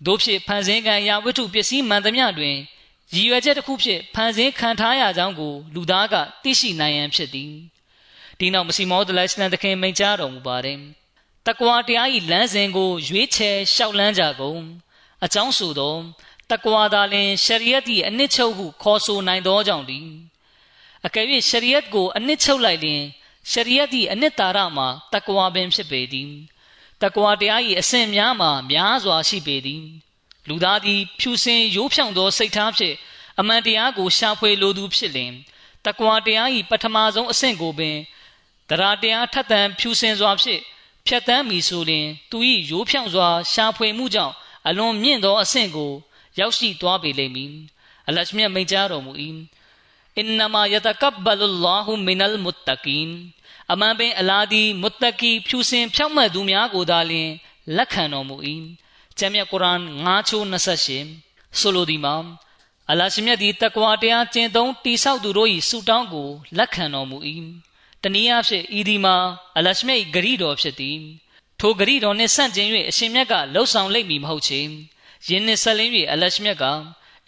[0.07, 2.57] တို့ဖြစ်ဖန်ဆင်းကံရာဝတ္ထုပစ္စည်းမှန်သမျှတွင်
[3.15, 7.53] ရည်ရွယ်ချက်တစ်ခုဖြင့်ဖန်ဆင်းခံထားရကြောင်းကိုလူသားကသိရှိနိုင်ရန်ဖြစ်သည်
[8.39, 10.79] ဒီနောက်မစီမောဒလိုင်စလန်တခင်မိန့်ကြားတော်မူပါတယ်
[11.47, 14.61] တကွာတရားဤလမ်းစဉ်ကိုရွေးချယ်လျှောက်လန်းကြကုန်
[15.25, 15.97] အကြောင်းဆိုသော
[16.51, 20.07] တကွာသာလင်ရှရီယတ်၏အနှစ်ချုပ်ဟုခေါ်ဆိုနိုင်သောကြောင့်သည်
[21.07, 23.03] အကယ်၍ရှရီယတ်ကိုအနှစ်ချုပ်လိုက်လျင်
[23.51, 26.31] ရှရီယတ်၏အနှစ်သာရမှာတကွာပင်ဖြစ်ပေသည်
[27.03, 29.85] တကွာတရား၏အစဉ်များမှာများစွာရှိပေသည်
[30.49, 32.97] လူသားသည်ဖြူစင်ရိုးဖြောင့်သောစိတ်ထားဖြင့်
[33.41, 35.33] အမှန်တရားကိုရှာဖွေလိုသူဖြစ်လင်
[35.87, 37.97] တကွာတရား၏ပထမဆုံးအဆင့်ကိုပင်
[38.71, 40.61] တရားတရားထက်သန်ဖြူစင်စွာဖြင့်
[41.07, 42.39] ဖြတ်တန်းမီဆိုလျင် သူ၏
[42.71, 44.35] ရိုးဖြောင့်စွာရှာဖွေမှုကြောင့်
[44.69, 45.93] အလွန်မြင့်သောအဆင့်ကို
[46.39, 47.53] ရောက်ရှိသွားပေလိမ့်မည်
[48.09, 49.13] အလရှမြတ်မိန့်ကြားတော်မူ၏
[50.19, 53.09] အင်နမာယတကဘလလ္လာဟူမင်အလ်မုတ္တကင်
[53.73, 57.31] အမှန်ပင်အလာဒီမုတ္တကီဖြူစင်ဖြောက်မှတ်သူများကိုသာလျှင်
[57.77, 58.37] လက်ခံတော်မူ၏
[59.19, 62.17] ကျမ်းမြတ်ကုရ်အာန်9ချိုး28ဆိုလိုသည်မှာ
[62.91, 67.19] အလရှိမြတ်သည်တကွာတရားကျင့်သုံးတိဆောက်သူတို့၏ဆုတောင်းကိုလက်ခံတော်မူ၏
[68.03, 69.17] တနည်းအားဖြင့်ဤဒီမှာ
[69.57, 70.99] အလရှိမြတ်၏ဂရီတော်ဖြစ်သည်
[71.61, 74.61] ထိုဂရီတော်နှင့်ဆန့်ကျင်၍အရှင်မြတ်ကလှုပ်ဆောင်လိမ့်မည်မဟုတ်ချေ
[75.29, 76.65] ယင်းနှင့်ဆက်လင်း၍အလရှိမြတ်က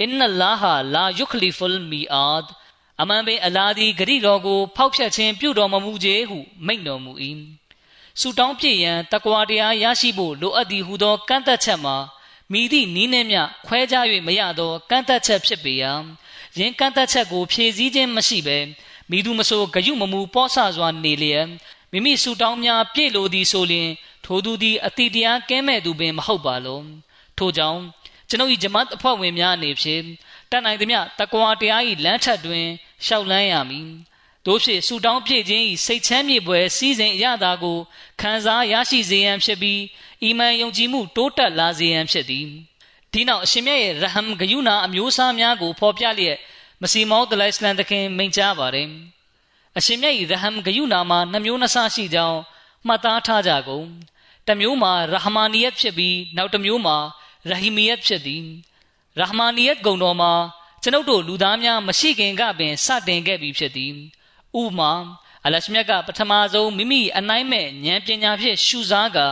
[0.01, 2.49] အင်နလာဟာလာယုခလီဖုလ်မီအာဒ်
[3.01, 7.12] အမှန်ပင်အလာဒီဂရိတော်ကို ဖောက်ဖျက်ခြင်းပြုတော်မမူချေဟုမိန့်တော်မူ၏
[8.20, 11.97] ဆူတောင်းပြည့်ရန်တကွာတရားရရှိဖို့လိုအပ်သည်ဟုသောကန့်သက်ချက်မှာ
[12.53, 15.92] မိသည့်နီးနှင့်မြခွဲခြား၍မရသောကန့်သက်ချက်ဖြစ်ပေရာ
[16.59, 18.59] ယင်းကန့်သက်ချက်ကိုဖြည့်ဆည်းခြင်းမရှိဘဲ
[19.11, 21.47] မိသူမဆိုဂယုမမူပောဆစွာနေလျက်
[21.92, 23.90] မိမိဆူတောင်းများပြည့်လိုသည်ဆိုလျှင်
[24.24, 26.80] ထိုသူသည်အတိတရားကဲမဲ့သူပင်မဟုတ်ပါလော
[27.38, 27.80] ထို့ကြောင့်
[28.28, 30.05] ကျွန်ုပ်၏ဂျမတ်အဖွဲ့ဝင်များအနေဖြင့်
[30.55, 32.66] တတ်နိုင်သမျှတကွာတရား၏လမ်းထက်တွင်
[33.07, 33.88] ရှောက်လန်းရမည်
[34.46, 37.78] တို့ဖြစ်ဆူတောင်းပြည့်ခြင်း၏စိတ်ချမ်းမြေပွဲစီးစိမ်အရသာကို
[38.20, 39.80] ခံစားရရှိစေရန်ဖြစ်ပြီး
[40.22, 42.46] အီမန်ယုံကြည်မှုတိုးတက်လာစေရန်ဖြစ်သည်
[43.12, 46.38] ဒီနောက်အရှင်မြတ်ရဲ့ရဟမ်ဂယုနာအမျိုးအစားများကိုဖော်ပြလျက်
[46.82, 48.88] မစီမောဒလိုင်စလန်တခင်မိန့်ကြားပါတယ်
[49.78, 52.40] အရှင်မြတ်၏ရဟမ်ဂယုနာမှာနှမျိုးနှဆရှိကြောင်း
[52.86, 53.86] မှတ်သားထားကြကုန်
[54.46, 56.96] တစ်မျိုးမှာရဟမာနီယတ်ဖြစ်ပြီးနောက်တစ်မျိုးမှာ
[57.48, 58.44] ရဟီမီယတ်ဖြစ်သည်
[59.18, 60.32] ရဟမာနီယတ်ဂုံတော်မှာ
[60.82, 63.92] ကျွန်ုပ်တို့လူသားများမရှိခင်ကပင်စတင်ခဲ့ပြီဖြစ်သည်
[64.60, 64.92] ဥမာ
[65.44, 69.26] အလရှမြတ်ကပထမဆုံးမိမိအနိုင်မဲ့ဉာဏ်ပညာဖြင့်ရှုစားကာ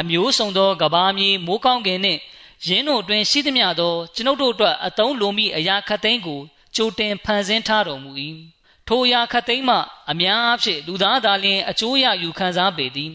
[0.00, 2.20] အမျိုးစုံသောကဘာမြေမိုးကောင်းကင်နှင့်
[2.66, 6.40] ရင်းတို့တွင်ရှိသမျှသောကျွန်ုပ်တို့အတွက်အတုံးလိုမိအရာခတ်သိမ်းကို
[6.76, 8.10] ကြိုတင်ဖန်ဆင်းထားတော်မူ၏
[8.88, 9.76] ထိုအရာခတ်သိမ်းမှ
[10.10, 13.12] အများအားဖြင့်လူသားသာလျှင်အကျိုးရယူခံစားပေသည်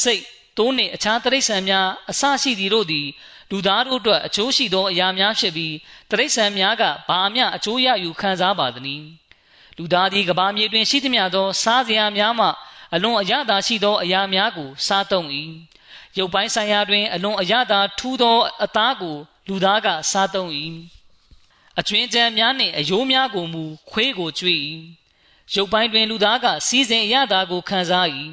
[0.00, 0.24] စိတ်
[0.58, 3.06] တိုးနှင့်အခြားတရိษံများအစရှိသည်တို့သည်
[3.52, 5.74] လူသားတို့အတွက်အကျိုးရှိသောအရာများဖြစ်ပြီး
[6.10, 9.06] တရိษံများကဘာမျှအကျိုးရယူခံစားပါသနည်း
[9.76, 12.48] လူသားသည်ကဘာမြေတွင်ရှိသမျှသော စားစရာများမှ
[12.94, 15.26] အလွန်အရသာရှိသောအရာများကို စားသုံး၏
[16.18, 19.16] ရုပ်ပိုင်းဆိုင်ရာတွင် အလွန်အရသာထူးသောအသားကို
[19.48, 20.50] လူသားကစားသုံး၏
[21.78, 24.60] အကျွင်းကြံများနှင့်အယိုးများကိုမူခွေးကိုကျွေး၏
[25.54, 28.06] ရုပ်ပိုင်းတွင်လူသားကစီးစဉ်အရသာကိုခံစား၏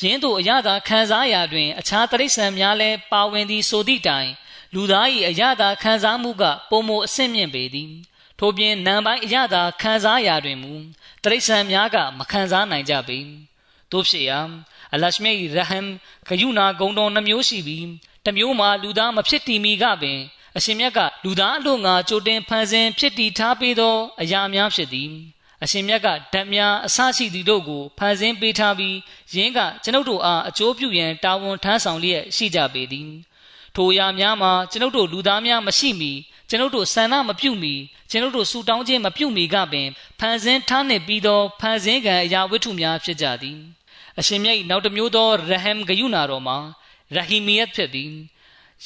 [0.00, 4.30] ယင်းတို့အရသာခံစားရာတွင် အခြားတရိษံများလည်းပါဝင်သည်ဆိုသည့်တိုင်
[4.74, 7.92] လူသား၏အရသာခံစားမှုကပုံမအဆင့်မြင့်ပေသည်
[8.38, 10.72] ထို့ပြင်နံပိုင်းအရသာခံစားရာတွင်မူ
[11.22, 13.18] တရိษံများကမခံစားနိုင်ကြပေ
[13.92, 14.40] တို့ဖြစ်ရာ
[14.94, 15.86] အလရှမေရဟမ်
[16.28, 17.86] ဂယုနာဂုံတော်နှမျိုးရှိပြီး
[18.26, 20.20] တမျိုးမှာလူသားမဖြစ်တည်မီကပင်
[20.56, 25.10] အရှင်မြတ်ကလူသားအလို့ငါကြိုတင်ဖန်ဆင်းဖြစ်တည်ထားပေးသောအရာများဖြစ်သည်
[25.62, 28.96] အရှင်မြတ်ကဓာတ်များအစရှိသည်တို့ကိုဖန်ဆင်းပေးထားပြီး
[29.34, 33.10] ယင်းကကျွန်ုပ်တို့အားအကျိုးပြုရန်တာဝန်ထမ်းဆောင်လျက်ရှိကြပေသည်
[33.76, 36.12] ထိုအရာများမှာကျွန်ုပ်တို့လူသားများမရှိမီ
[36.48, 37.74] ကျွန်ုပ်တို့ဆန္ဒမပြုမီ
[38.10, 43.58] ကျွန်ုပ်တို့ဆူတောင်းခြင်းမပြုမီကပင်ဖန်ဆင်းထားနှင့်ပြီးသောဖန်ဆင်းကံအရာဝတ္ထုများဖြစ်ကြသည်
[44.18, 46.58] အရှင်မြတ်နောက်တစ်မျိုးသောရဟမ်ဂယုနာတော်မှာ
[47.14, 48.12] ရဟီမီယတ်ဖြစ်သည်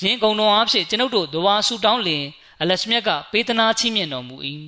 [0.00, 2.24] ယင်းကုံတော်အားဖြင့်ကျွန်ုပ်တို့ဒဝါဆူတောင်းလင်
[2.60, 4.36] အလရှမြတ်ကပေးသနာချီးမြှင့်တော်မူ၏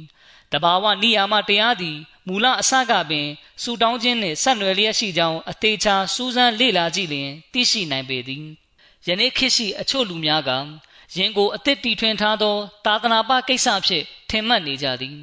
[0.53, 1.97] တဘာဝနိယာမတရားသည်
[2.27, 3.27] မူလအစကပင်
[3.62, 8.45] ဆူတောင်းခြင်းနှင့်ဆက်နွယ်လျက်ရှိကြောင်းအသေးချာစူးစမ်းလေ့လာကြည့်လျင်သိရှိနိုင်ပေသည်
[9.09, 10.51] ယနေ့ခေတ်ရှိအချို့လူများက
[11.17, 15.17] ယင်ကိုအသစ်တီထွင်ထားသော သာသနာပကိစ္စဖြင့်ထင်မှတ်နေကြသည်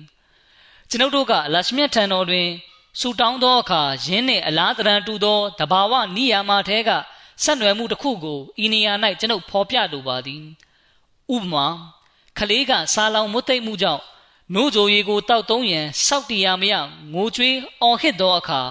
[0.90, 2.48] ကျွန်ုပ်တို့ကအလရှမြတ်ထံတော်တွင်
[3.00, 6.90] ဆူတောင်းသောအခါယင်းနှင့်အလားတရန်တူသောတဘာဝနိယာမထဲက
[7.44, 10.44] ဆက်နွယ်မှုတစ်ခုကိုဤနေရာ၌ကျွန်ုပ်ဖော်ပြလိုပါသည်
[11.36, 11.68] ဥပမာ
[12.38, 14.04] ခလေးကစားလောင်မွတ်သိမ့်မှုကြောင့်
[14.54, 16.74] နို့ကြိုရီကိုတောက်သုံးရန်စောက်တရားမရ
[17.14, 18.62] ငိုကြွေးအော်ဟစ်သောအခါ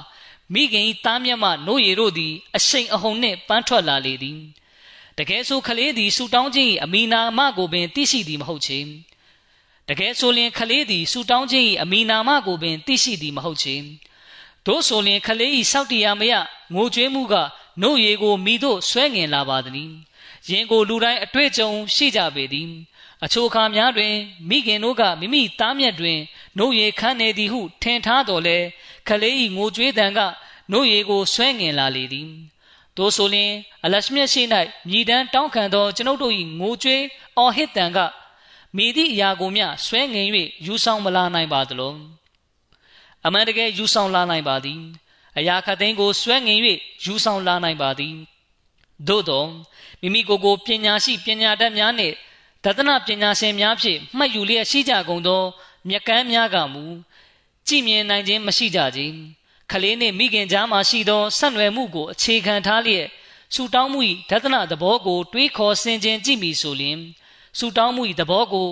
[0.53, 4.41] မိခင်၏သားမြတ်မှနို့ရည်တို့သည် အရှိန်အဟုန်နှင့်ပန်းထွက်လာလေသည်
[5.19, 8.79] တကယ်ဆိုခလေးသည်ဆူတောင်းခြင်း၏အမီနာမကိုပင်သိရှိသည်မဟုတ်ချေ
[9.89, 13.77] တကယ်ဆိုလျင်ခလေးသည်ဆူတောင်းခြင်း၏အမီနာမကိုပင်သိရှိသည်မဟုတ်ချေ
[14.67, 16.35] တို့ဆိုလျင်ခလေး၏စောက်တရားမရ
[16.75, 17.35] ငိုကြွေးမှုက
[17.81, 19.91] နှုတ်ရည်ကိုမိတို့ဆွဲငင်လာပါသည်။
[20.51, 22.69] ယင်ကိုလူတိုင်းအတွေ့အကြုံရှိကြပေသည်။
[23.25, 24.15] အချို့အခါများတွင်
[24.49, 26.19] မိခင်တို့ကမိမိသားမြတ်တွင်
[26.57, 28.59] နှုတ်ရည်ခန်းနေသည်ဟုထင်ထားတော်လဲ
[29.09, 30.19] ခလေး၏ငိုကြွေးတံက
[30.71, 32.29] နှုတ်ရည်ကိုဆွဲငင်လာလေသည်။
[32.97, 33.53] တို့ဆိုလျင်
[33.85, 34.43] အလရှမြတ်ရှိ၌
[34.89, 37.03] မြည်တမ်းတောင်းခံသောကျွန်ုပ်တို့၏ငိုကြွေး
[37.37, 37.99] အော်ဟစ်တံက
[38.77, 40.27] မိသည့်အရာကိုမျှဆွဲငင်၍
[40.67, 41.95] ယူဆောင်မလာနိုင်ပါသလော။
[43.27, 44.81] အမှန်တကယ်ယူဆောင်လာနိုင်ပါသည်
[45.39, 46.59] အရာခတ်သိမ်းကိုစွဲငင်၍
[47.05, 48.15] ယူဆောင်လာနိုင်ပါသည်
[49.09, 49.45] သို့သော
[50.01, 52.15] မိမိကိုယ်ကိုပညာရှိပညာတတ်များနှင့်
[52.65, 55.43] တသနာပညာရှင်များဖြင့်မှတ်ယူလျက်ရှိကြကုန်သော
[55.89, 56.85] မြကန်းများကမူ
[57.67, 59.15] ကြည်မြင်နိုင်ခြင်းမရှိကြခြင်း
[59.71, 63.07] ခလေးနှင့်မိခင်ကြားမှရှိသောဆက်နွယ်မှုကိုအခြေခံထားလျက်
[63.55, 64.01] ဆူတောင်းမှု၏
[64.31, 66.99] ဒသနာသဘောကို တွေးခေါ်ဆင်ခြင်ကြည့်မိဆိုလျှင်
[67.59, 68.69] ဆူတောင်းမှု၏သဘောကို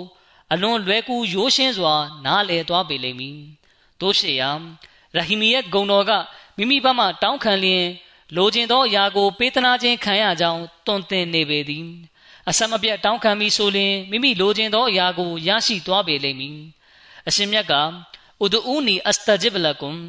[0.53, 3.37] အလွန်လွယ်ကူရိုးရှင်းစွာ နားလည်သွားပေလိမ့်မည်
[3.99, 4.51] တို့ရှိရာ
[5.15, 6.11] ရဟီမီယတ်ဂုံတော်က
[6.57, 7.85] မိမိဘက်မှတောင်းခံလျင်
[8.35, 11.85] လိုချင်သောအရာကို ပေးသနာခြင်းခံရကြောင်းတွင်တင်နေပေသည်
[12.49, 16.57] အဆက်မပြတ်တောင်းခံပြီးဆိုလျင်မိမိလိုချင်သောအရာကိုရရှိသွားပေလိမ့်မည်
[17.27, 17.73] အရှင်မြတ်က
[18.43, 19.99] ဥဒူနီအစတဂျစ်ဘလကွန်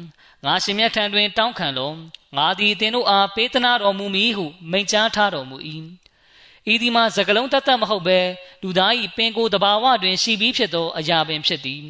[0.43, 1.91] ငါရှင်မြတ်ထံတွင် တောင်းခံလော
[2.37, 5.57] ငါသည်သင်တို့အားပေးသနာတော်မူမည်ဟုမိန့်ကြားထားတော်မူ၏
[6.71, 8.19] ဤဒီမှာစကလုံးတတ်တတ်မဟုတ်ပဲ
[8.61, 11.83] လူသား၏ပင်ကိုယ်တဘာဝတွင်ရှိပြီးဖြစ်သောအရာပင်ဖြစ်သည်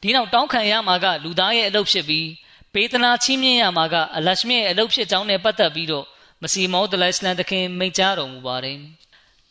[0.00, 2.28] ဒီနောက်တောင်းခံရမှာကလူသားရဲ့အလုပ်ဖြစ်ပြီး
[2.74, 6.06] ပေးသနာချင်းမြင့်ရမှာကအလရှမြရဲ့အလုပ်ဖြစ်ကြောင်းနဲ့ပတ်သက်ပြီးတော့
[6.42, 8.78] မစီမောဒလိုင်စလန်တခင်မိန့်ကြားတော်မူပါတယ်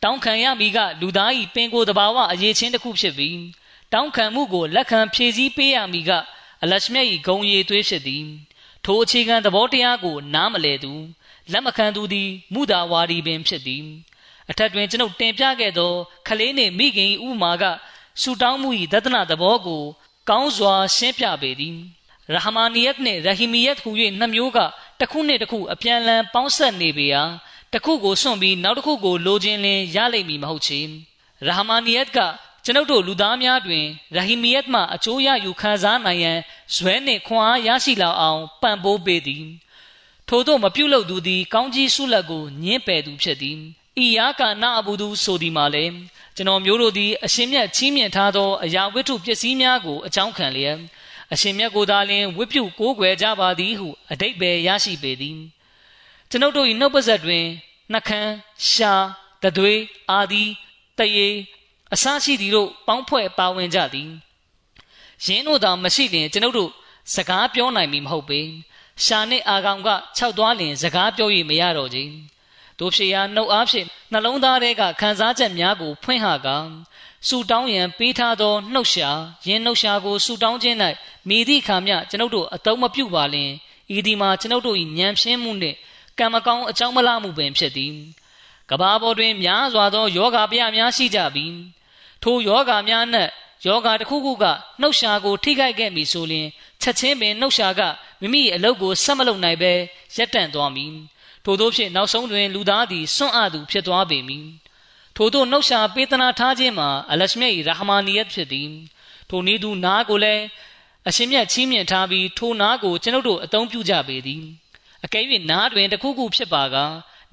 [0.02, 3.38] တောင်းခံရမည်ကလူသား၏ပင်ကိုယ်တဘာဝအရေးချင်းတစ်ခုဖြစ်ပြီး
[3.92, 6.10] တောင်းခံမှုကိုလက်ခံဖြည့်ဆည်းပေးရမည်က
[6.62, 8.24] အလရှမြ၏ဂုံရည်သွေးဖြစ်သည်
[8.84, 10.92] ထိုအခြေခံသဘောတရားကို နားမလည်သူ
[11.52, 13.84] လက်မခံသူသည်မုဒါဝါဒီပင်ဖြစ်သည်
[14.50, 15.92] အထက်တွင်ကျွန်ုပ်တင်ပြခဲ့သော
[16.28, 17.64] ခလေးနှင့်မိခင်ဥမာက
[18.20, 19.82] ဆူတောင်းမှု၏ဒသနာသဘောကို
[20.28, 21.76] ကောင်းစွာရှင်းပြပေသည်
[22.34, 24.58] ရဟမာနီယတ်နှင့်ရဟီမီယတ်ဟူ၍နှစ်မျိုးက
[25.00, 27.22] တစ်ခုနှင့်တစ်ခုအပြန်အလှန်ပေါင်းဆက်နေပေရာ
[27.72, 30.80] တစ်ခုကိုစွန့်ပြီးနောက်တစ်ခုကိုလိုချင်လင်ရလိမ့်မည်မဟုတ်ချေ
[31.46, 32.18] ရဟမာနီယတ်က
[32.64, 33.84] ကျွန်ုပ်တို့လူသားများတွင်
[34.16, 36.38] ရဟီမီယတ်မှအကျိုးရယူခံစားနိုင်ရန်
[36.74, 39.44] ဇွဲနှင့်ခွန်အားရရှိလောက်အောင်ပံ့ပိုးပေးသည်
[40.28, 43.58] ထို့သောမပြုတ်လို့သူသည် ကောင်းကြီးဆုလက်ကိုညှင်းပယ်သူဖြစ်သည်
[44.04, 45.94] ဤယာကာနာအဘူသူဆိုသည်မှာလည်း
[46.36, 50.76] ကျွန်တော်မျိုးတို့သည်အရှင်မြတ်ချီးမြှင့်ထားသောအရာဝတ္ထုပစ္စည်းများကိုအကြောင်းခံလျက်
[51.32, 55.38] အရှင်မြတ်ကိုသာလျှင်ဝိပုကိုးကွယ်ကြပါသည်ဟုအတိတ်ပဲရရှိပေသည်
[56.30, 57.44] ကျွန်ုပ်တို့၏နှုတ်ပါဆက်တွင်
[57.92, 58.32] နှကန်း
[58.70, 58.92] ရှာ
[59.42, 59.80] တသွေး
[60.10, 60.44] အာဒီ
[60.98, 61.28] တရေ
[61.92, 64.10] အစရှိသည်တို့ပေါင်းဖွဲ့ပါဝင်ကြသည်
[65.24, 66.70] ယင်းတို့သာမရှိလျင်ကျွန်ုပ်တို့
[67.14, 68.40] စကားပြောနိုင်မည်မဟုတ်ပေ
[69.04, 71.98] ရှာနှင့်အာကောင်ကခြောက်သွားလျင်စကားပြော၍မရတော့ကြ
[72.78, 76.48] တို့ဖြစ်ရာနှုတ်အားဖြင့်နှလုံးသားထဲကခံစားချက်များကိုဖွင့်ဟက
[77.28, 79.08] ဆူတောင်းရန်ပေးထားသောနှုတ်ရှာ
[79.46, 80.76] ယင်းနှုတ်ရှာကိုဆူတောင်းခြင်း၌
[81.28, 83.50] မိသည့်ခါမျှကျွန်ုပ်တို့အတုံးမပြုတ်ပါလင်
[83.96, 85.76] ဤဒီမှာကျွန်ုပ်တို့၏ဉာဏ်ဖြင်းမှုနှင့်
[86.18, 87.94] ကံမကောင်းအကြောင်းမလားမှုပင်ဖြစ်သည်
[88.70, 91.54] ကဘာပေါ်တွင်များစွာသောယောဂဗျများရှိကြပြီး
[92.22, 93.30] ထိုယောဂများနှင့်
[93.66, 94.44] ယောဂတစ်ခုခုက
[94.80, 96.46] နှုတ်ရှာကိုထိခိုက်ခဲ့ပြီဆိုရင်
[96.82, 97.80] ချက်ချင်းပင်နှုတ်ရှာက
[98.20, 99.72] မိမိအလုပ်ကိုဆက်မလုပ်နိုင်ပဲ
[100.16, 100.94] ရပ်တန့်သွားမည်
[101.44, 104.46] ထို့သောဖြင့်နောက်ဆုံးတွင်လူသားသည်စွန့်အပ်သူဖြစ်သွားပေမည်
[105.16, 108.70] ထို့သောနှုတ်ရှာပေးသနာထားခြင်းမှာအလရှမြတ်၏ရာဟမာနီယတ်ဖြစ်သည်
[109.28, 110.44] ထိုနည်းသူနားကိုလည်း
[111.08, 114.42] အရှင်မြတ်ချီးမြှင့်ထားပြီးထိုနားကိုကျွန်ုပ်တို့အသုံးပြုကြပေသည်
[115.04, 116.76] အကယ်၍နားတွင်တခုခုဖြစ်ပါက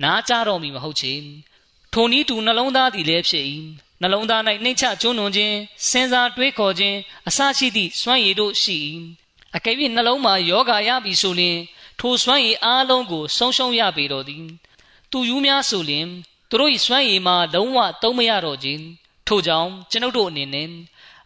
[0.04, 1.14] နားကြတော့မည်မဟုတ်ချေ
[1.94, 3.46] ထိုနည်းသူနှလုံးသားသည်လည်းဖြစ်၏
[4.02, 5.56] နှလုံးသား၌နှိမ့်ချကျွန်းွန်ခြင်း
[5.89, 8.78] စဉ်းစားတွေးခေါ်ခြင်းအစရှိသည့်စွမ်းရည်တို့ရှိ၏
[9.56, 11.58] အကယ်၍နှလုံးမှာယောဂါရပြီဆိုလျှင်
[12.00, 14.45] ထိုစွမ်းရည်အားလုံးကိုဆုံးရှုံးရပေတော်သည်
[15.12, 16.08] သူယူများဆိုလျှင်
[16.50, 18.84] သူတို့၏စွမ်းရည်မှာလုံးဝသုံးမရတော့ခြင်း
[19.28, 20.70] ထို့ကြောင့်ကျွန်ုပ်တို့အနေနဲ့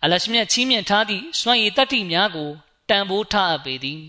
[0.04, 2.50] အလရှမြတ်ချီးမြှင့်ထားသည့်စွမ်းရည်တတ္တိများကို
[2.90, 4.02] တန်ဖိုးထားအပ်ပေသည်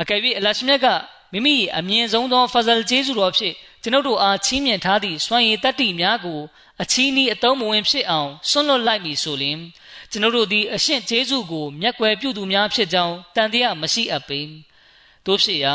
[0.00, 0.86] အကယ်၍အလရှမြတ်က
[1.32, 6.40] မိမိအမြင့်ဆုံးသောဖဇလ်ကျေးဇူးတော်ဖြင့် ကျွန်ုပ်တို့အားချီးမြှင့်ထားသည့်စွမ်းရည်တတ္တိများကို
[6.82, 9.58] အချီးနီးအတုံးမဝင်ဖြစ်အောင်ဆွန့်လွတ်လိုက်မည်ဆိုရင်
[10.10, 14.40] ကျွန်ုပ်တို့သည်အရှင့်ကျေးဇူးကိုမျက်ကွယ်ပြုသူများဖြစ်ကြောင်းတန်တရားမရှိအပ်ပေ
[15.26, 15.74] တို့ဖြစ်ရာ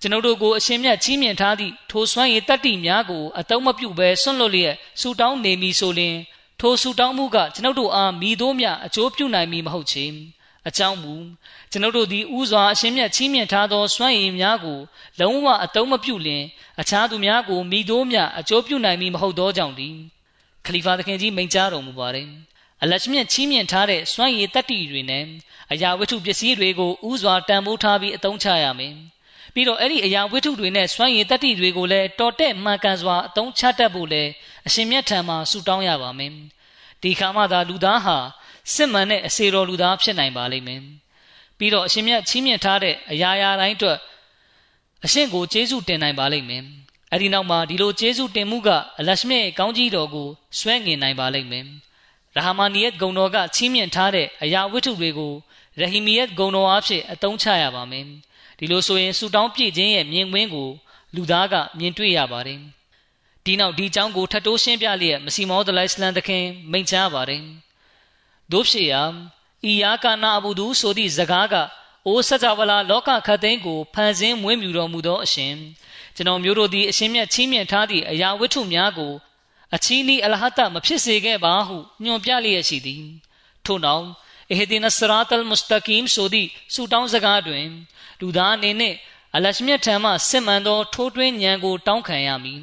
[0.00, 6.16] ကျွန်ုပ်တို့ကိုအရှင်မြတ်ချီးမြှင့်ထားသည့်ထိုစွမ်းရည်တတ္တိများကိုအတုံးမပြုဘဲဆွန့်လွတ်လျက်ဆူတောင်းနေမည်ဆိုလျှင်
[6.60, 10.04] ထိုဆူတောင်းမှုကကျွန်ုပ်တို့အားမိတို့မြအကျိုးပြုနိုင်မည်မဟုတ်ချေ
[10.68, 11.14] အကြောင်းမူ
[11.70, 14.78] ကျွန်ုပ်တို့သည်ဥစွာအရှင်မြတ်ချီးမြှင့်ထားသောစွမ်းရည်များကို
[15.20, 16.44] လုံးဝအတုံးမပြုလျင်
[16.80, 19.94] အခြားသူများကိုမိတို့မြအကျိုးပြုနိုင်မည်မဟုတ်သောကြောင့်သည်
[20.66, 22.28] ခလီဖာသခင်ကြီးမိန့်ကြားတော်မူပါတယ်
[22.82, 25.24] အလရှမြတ်ချီးမြှင့်ထားတဲ့စွမ်းရည်တတ္တိတွေနဲ့
[25.72, 28.94] အရာဝတ္ထုပစ္စည်းတွေကိုဥစွာတန်ဖိုးထားပြီးအသုံးချရမယ်
[29.54, 34.30] ပြီးတော့အဲ့ဒီအရာဝတ္ထုတွေနဲ့စွမ်းရည်တတ္တိတွေကိုလည်းတော်တဲ့မှန်ကန်စွာအသုံးချတတ်ဖို့လည်း
[34.66, 36.32] အရှင်မြတ်ထံမှာဆုတောင်းရပါမယ်
[37.02, 38.18] ဒီခါမှသာလူသားဟာ
[38.72, 40.80] စစ်မှန်တဲ့အစေတော်လူသားဖြစ်နိုင်ပါလိမ့်မယ်
[41.58, 43.98] ပြီးတော့အရှင်မြတ်ချီးမြှင့်ထားတဲ့အရာရာတိုင်းအတွက်
[45.04, 46.62] အရှင်ကိုကျေးဇူးတင်နိုင်ပါလိမ့်မယ်
[47.12, 51.64] အဲ့ဒီနောက်မှာဒီလိုကျေးဇူးတင်မှုကအလရှမြရဲ့ကောင်းကြီးတော်ကိုဆွဲငင်နိုင်ပါလိမ့်မယ်
[52.36, 55.32] ရဟမာနီယတ်ဂုံတော်ကချီးမြှင့်ထားတဲ့အရာဝတ္ထုတွေကို
[55.80, 58.04] ရဟီမီယတ်ဂုံတော်အဖြစ်အသုံးချရပါမယ်
[58.58, 60.70] ဒီလိုဆိုရင်ဆူတောင်းပြည့်ခြင်းရဲ့မြင်ကွင်းကို
[61.14, 62.60] လူသားကမြင်တွေ့ရပါတယ်
[63.44, 67.42] ဒီနောက်ဒီအကြောင်းကိုထပ်တိုးရှင်းပြလျက်မစီမောဒလိုင်စလန်သခင်မိန့်ကြားပါတယ်
[68.52, 69.02] တို့ဖြစ်ရာ
[69.70, 71.54] ဤယာကနာအဘူဒူဆိုသည့်စကားက
[72.06, 75.54] အိုးစကြဝဠာလောကခတ်သိမ်းကိုဖန်ဆင်းမွေးမြူတော်မူသောအရှင်
[76.16, 79.12] ကျွန်တော်မျိုးတို့သည်အရှင်မြတ်ချီးမြှင့်ထားသည့်အရာဝတ္ထုများကို
[79.74, 83.04] အချီးနီးအလဟတမဖြစ်စေခဲ့ပါဟုညွှန်ပြလျက်ရှိသည်
[83.64, 84.06] ထို့နောက်
[84.50, 87.66] အဟဒီနစရာတလ်မုစတကီမ်ဆိုသည့်ဆူတောင်းစကားတွင်
[88.20, 88.94] လူသားအနေနဲ့
[89.34, 92.62] အလရှမြတ်ထံမှစစ်မှန်သောထိုးထွင်းဉာဏ်ကိုတောင်းခံရမည်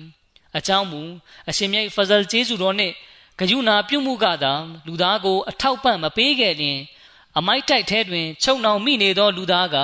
[0.57, 1.01] အကြောင်းမူ
[1.49, 2.93] အရှင်မြတ်ဖဇလ်ကျေးဇူးတော်နှင့်
[3.42, 4.54] ဂယုဏပြုမှုကသာ
[4.88, 6.80] လူသားကို အထောက်ပံ့မပေးခဲ့လျင်
[7.38, 9.76] အမိုက်တိုက်ထဲတွင် ချုပ်နှောင်မိနေသော လူသားက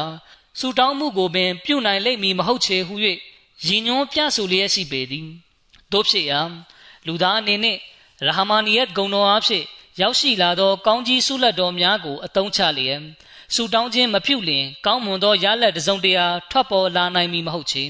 [0.59, 2.95] စူတောင်းမှုကိုပင်ပြုနိုင်လိမ့်မည်မဟုတ်ချေဟု၍
[3.65, 5.27] ရည်ညွှန်းပြဆိုလျက်ရှိပေသည်
[5.91, 6.41] တို့ဖြစ်ရာ
[7.07, 7.79] လူသားအနေနှင့်
[8.27, 9.65] ရဟမာနီယတ်ဂုဏ်တော်အားဖြင့်
[10.01, 13.01] ရောက်ရှိလာသော ကောင်းကြီးဆုလက်တော်များကိုအသုံးချလျက်
[13.53, 17.83] ဆူတောင်းခြင်းမပြုလျင် ကောင်းမွန်သောရလဒ်တစုံတရာထွက်ပေါ်လာနိုင်မည်မဟုတ်ချေ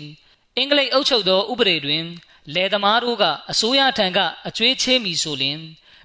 [0.57, 2.03] အင်္ဂလိပ်အုပ်ချုပ်သောဥပဒေတွင်
[2.53, 5.59] လယ်သမားတို့ကအစိုးရထံကအကျွေးချေးမည်ဆိုလျင်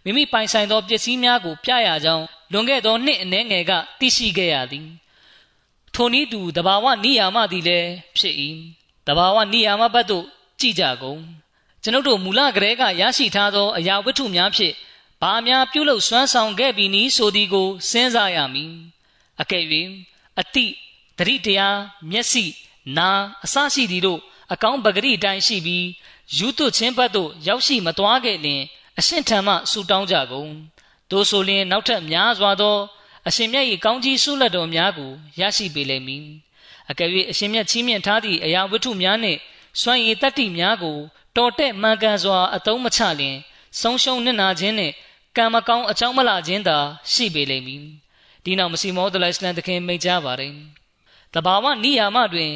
[0.04, 4.86] မိမိပိုင်ဆိုင်သောပစ္စည်းများကိုပြရကြောင်းလွန်ခဲ့သောနှစ်အနည်းငယ်ကသိရှိခဲ့ရသည်
[5.94, 8.34] ထိုနည်းတူတဘာဝနိယာမသည်လည်းဖြစ်၏
[9.06, 10.26] တဘာဝနိယာမဘတ်သို့
[10.60, 11.20] ကြည့်ကြကုန်
[11.82, 14.74] ကျွန်ုပ်တို့မူလကတည်းကရရှိထားသောအရာဝတ္ထုများဖြင့်
[15.22, 18.72] ဘာများပြုလုပ်စွမ်းဆောင်ခဲ့ပြီနည်းဆိုသည်ကိုစဉ်းစားရမည်
[19.40, 19.64] အကယ်၍
[20.40, 20.64] အတိ
[21.18, 21.78] တတိတရား
[22.10, 22.44] မျက်စိ
[22.96, 23.10] နာ
[23.44, 24.20] အစရှိသည်တို့
[24.52, 25.86] အကောင်းပဂရိတိုင်းရှိပြီး
[26.38, 28.62] ယူသွချင်းဘတ်သို့ရောက်ရှိမသွားခဲ့လျင်
[28.98, 30.50] အရှင်ထံမှဆူတောင်းကြကုန်
[31.10, 32.76] တို့ဆိုလျင်နောက်ထပ်များစွာသော
[33.28, 35.10] အရှင်မြတ်၏ကောင်းကြီးဆုလက်တော်များကို
[35.40, 36.24] ရရှိပေလိမ့်မည်
[36.90, 39.38] အကယ်၍အရှင်မြတ်ချီးမြှင့်ထားသည့်အရာဝတ္ထုများနှင့်
[39.80, 40.98] စွမ်းရည်တတ္တိများကို
[41.36, 43.36] တော်တဲ့မှန်ကန်စွာအသုံးမချလျင်
[43.80, 44.94] ဆုံးရှုံးနစ်နာခြင်းနှင့်
[45.36, 46.78] ကံမကောင်းအကြောင်းမလာခြင်းသာ
[47.12, 47.82] ရှိပေလိမ့်မည်
[48.44, 50.54] ဒီနောက်မစီမောဒလိုင်စလန်တခင်မိန့်ကြားပါတယ်
[51.34, 52.52] တဘာဝနိယာမတွင်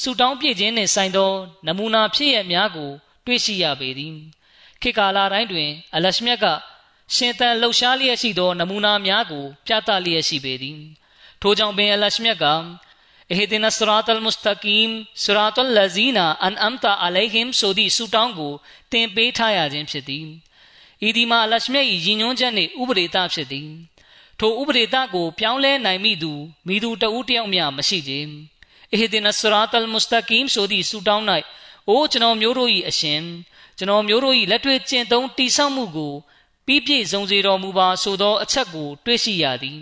[0.00, 1.30] ဆူတောင်းပြည့်ခြင်းနှင့်ဆိုင်သော
[1.66, 2.90] နမူနာဖြစ်ရများကို
[3.25, 4.15] တွေ့ရှိရပေသည်
[4.81, 6.45] ခေတ်ကာလတိုင်းတွင် အလရှမြတ်က
[7.15, 10.79] ရှင်သန်လှုပ်ရှားလျက်ရှိသောနမူနာများကိုပြသလျက်ရှိပေသည်
[11.41, 12.45] ထိုကြောင့်ပင်အလရှမြတ်က
[13.33, 14.91] اهدنا الصراط المستقيم
[15.25, 18.53] صراط الذين انعمت عليهم ဆိုသည့်ဆုတောင်းကို
[18.91, 20.25] သင်ပေးထားရခြင်းဖြစ်သည်
[21.07, 23.69] ဤဒီမှာအလရှမြတ်၏ယဉ်ညွန်းချက်နှင့်ဥပဒေသဖြစ်သည်
[24.39, 26.33] ထိုဥပဒေသကို ပြောင်းလဲနိုင်မိသူ
[26.67, 28.13] မိသူတဦးတယောက်မျှမရှိကြ။
[28.95, 31.25] اهدنا الصراط المستقيم ဆိုသည့်ဆုတောင်း၌
[31.90, 33.20] အိုကျွန်တော်မျိုးတို့၏အရှင်
[33.78, 36.14] ကျွန်တော်မျိုးတို့၏လက်တွေ့ကျင့်သုံးတည်ဆောက်မှုကို
[36.66, 39.80] ပြီးပြည့်စုံစေတော်မူပါဆိုသောအချက်ကို တွေ့ရှိရသည်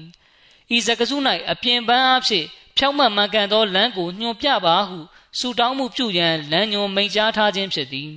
[0.76, 1.16] ဤစကားစု၌
[1.52, 2.44] အပြင်ပန်းအဖြစ်
[2.76, 4.98] ဖြောင့်မတ်မှန်ကန်သောလမ်းကိုညွှန်ပြပါဟု
[5.38, 8.10] ဆုတောင်းမှုပြုရန်လမ်းညွှန်မိန့်ကြားထားခြင်းဖြစ်သည်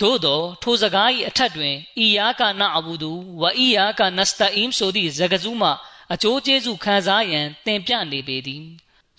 [0.00, 1.74] သို့သောထိုစကား၏အထက်တွင်
[2.04, 5.70] ဤယာကနာအဘူဒူဝဤယာကနစတအင်ဆိုသည့်စကားစုမှ
[6.12, 8.64] အကျိုးကျေးဇူးခံစားရန်သင်ပြနေပေသည်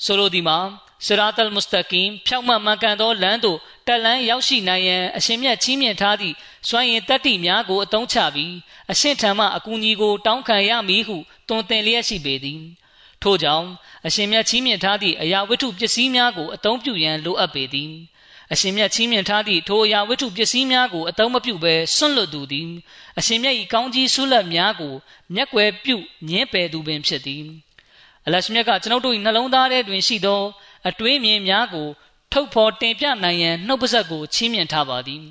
[0.03, 0.57] ဆိုလိုသည်မှာ
[1.05, 6.35] စရာတလ်မုစတကင်ဖြောင့်မတ်မှန်ကန်သောလမ်းသို့တက်လန်းရောက်ရှိနိုင်ရန်အရှင်မြတ်ချီးမြှင့်ထားသည့်
[6.67, 8.53] စွမ်းရည်တတ္တိများကိုအသုံးချပြီး
[8.91, 12.61] အရှင်ထံမှအကူအညီကိုတောင်းခံရမည်ဟုတွင်တင်လျက်ရှိပေသည်
[13.21, 13.67] ထို့ကြောင့်
[14.07, 17.91] အရှင်မြတ်ချီးမြှင့်ထားသည့်အရာဝတ္ထုပစ္စည်းများကိုအသုံးပြုရန်လိုအပ်ပေသည်
[18.53, 22.69] အရှင်မြတ်ချီးမြှင့်ထားသည့်ထိုအရာဝတ္ထုပစ္စည်းများကိုအသုံးမပြုဘဲဆွန့်လွတ်သူသည်
[23.19, 24.93] အရှင်မြတ်၏ကောင်းကြီးဆုလက်များကို
[25.35, 25.97] မျက်ွယ်ပြု
[26.29, 27.43] ညင်းပယ်သူပင်ဖြစ်သည်
[28.25, 30.41] အလရှမြတ်ကကျွန်ုပ်တို့၏နှလုံးသားထဲတွင်ရှိသော
[30.89, 31.87] အတွေးမြင်များကို
[32.31, 35.23] ထုတ်ဖော်တင်ပြနိုင်ရန်နှုတ်ပဆက်ကိုချီးမြှင့်ထားပါသည်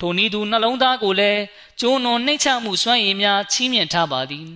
[0.00, 1.42] ထိုနည်းသူနှလုံးသားကိုလည်း
[1.80, 4.46] ကျိုးနွန်နှိမ့်ချမှုစွမ်းရည်များချီးမြှင့်ထားပါသည်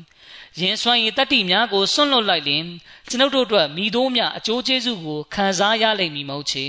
[0.60, 2.64] ရင်စွမ်းရည်တတ္တိများကိုစွန့်လွတ်လိုက်လင်
[3.08, 6.64] ကျွန်ုပ်တို့အတွက်မိတို့မြအကျိုးကျေးဇူးကိုခံစားရလိမ့်မည်မဟုတ်ချေ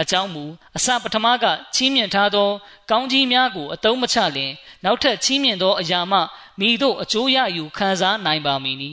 [0.00, 0.44] အကြောင်းမူ
[0.76, 2.50] အစပထမကချီးမြှင့်ထားသော
[2.90, 4.52] ကောင်းကြီးများကိုအတုံးမချလင်
[4.84, 6.18] နောက်ထပ်ချီးမြှင့်သောအရာမှ
[6.60, 8.92] မိတို့အကျိုးရယူခံစားနိုင်ပါမည်နီ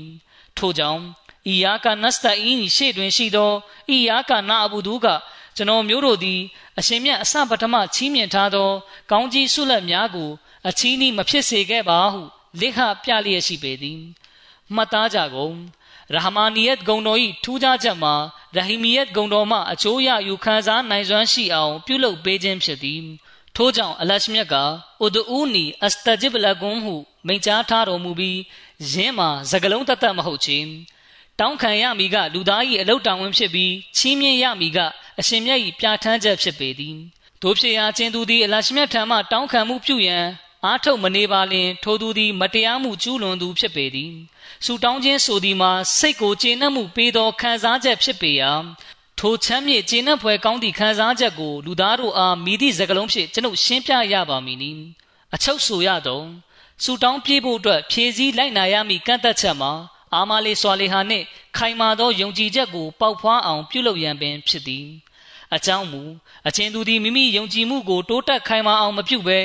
[0.58, 1.02] ထို့ကြောင့်
[1.52, 3.52] ဤယာကနစတအင်းရှေ့တွင်ရှိသော
[3.96, 5.08] ဤယာကနာအဘူဒူက
[5.56, 6.40] ကျွန်တော်မျိုးတို့သည်
[6.80, 8.70] အရှင်မြတ်အစပထမချီးမြှင့်ထားသော
[9.12, 10.30] ကောင်းကြီးဆုလက်များကို
[10.68, 12.22] အချီးနှီးမဖြစ်စေခဲ့ပါဟု
[12.60, 14.00] လိခပြလျက်ရှိပေသည်
[14.76, 15.56] မှတ်သားကြကုန်
[16.14, 18.14] ရဟမာနီယတ်ဂုံတော်၏ထူးခြားချက်မှာ
[18.56, 23.02] ရဟီမီယတ်ဂုံတော်မှအချိုးရယူခံစားနိုင်စွမ်းရှိအောင်ပြုလုပ်ပေးခြင်းဖြစ်သည်
[23.56, 24.56] ထို့ကြောင့်အလရှမြတ်က
[25.04, 26.96] ဥဒူနီအစတဂျစ်လကွန်ဟု
[27.28, 28.40] မိန့်ကြားထားတော်မူပြီး
[28.92, 30.70] ယင်းမှာစကလုံးတသက်မဟုတ်ချင်း
[31.40, 34.80] တောင်းခံရမည်ကလူသား၏အလုတ်တောင်ဝင်ဖြစ်ပြီးချီးမြှင့်ရမည်က
[35.20, 36.98] အရှင်မြတ်၏ပြဋ္ဌာန်းချက်ဖြစ်ပေသည်
[37.42, 40.26] တို့ဖြစ်ရာချင်းသူသည်အလရှမြတ်ထံမှတောင်းခံမှုပြုရန်
[40.66, 44.14] အားထုတ်မနေပါလျင် ထိုသူသည်မတရားမှုကျူးလွန်သူဖြစ်ပေသည်
[44.66, 48.52] ဆူတောင်းခြင်းဆိုသည်မှာစိတ်ကိုကျေနပ်မှုပေးသောခံစားချက်ဖြစ်ပေရာ
[49.20, 54.72] ထိုချမ်းမြေ့ကျေနပ်ဖွယ်ကောင်းသည့်ခံစားချက်ကိုလူသားတို့အားမိသည့်စကားလုံးဖြင့်ကျွန်ုပ်ရှင်းပြရပါမည်နီ
[55.36, 56.26] အချုပ်ဆိုရတော့
[56.84, 59.72] ဆူတောင်းပြေးဖို့အတွက်ဖြည့်စည်းလိုက်နာရမည့်ကန့်သက်ချက်မှာ
[60.16, 61.26] အာမာလေးဆွာလေဟာနှင့်
[61.58, 64.86] ခိုင်မာသောယုံကြည်ချက်ကိုပေါက်ဖွားအောင်ပြုလုပ်ရန်ပင်ဖြစ်သည်
[65.56, 66.02] အကြောင်းမူ
[66.48, 69.40] အချင်းသူသည်မိမိယုံကြည်မှုကိုတိုးတက်ခိုင်မာအောင်မပြုဘဲ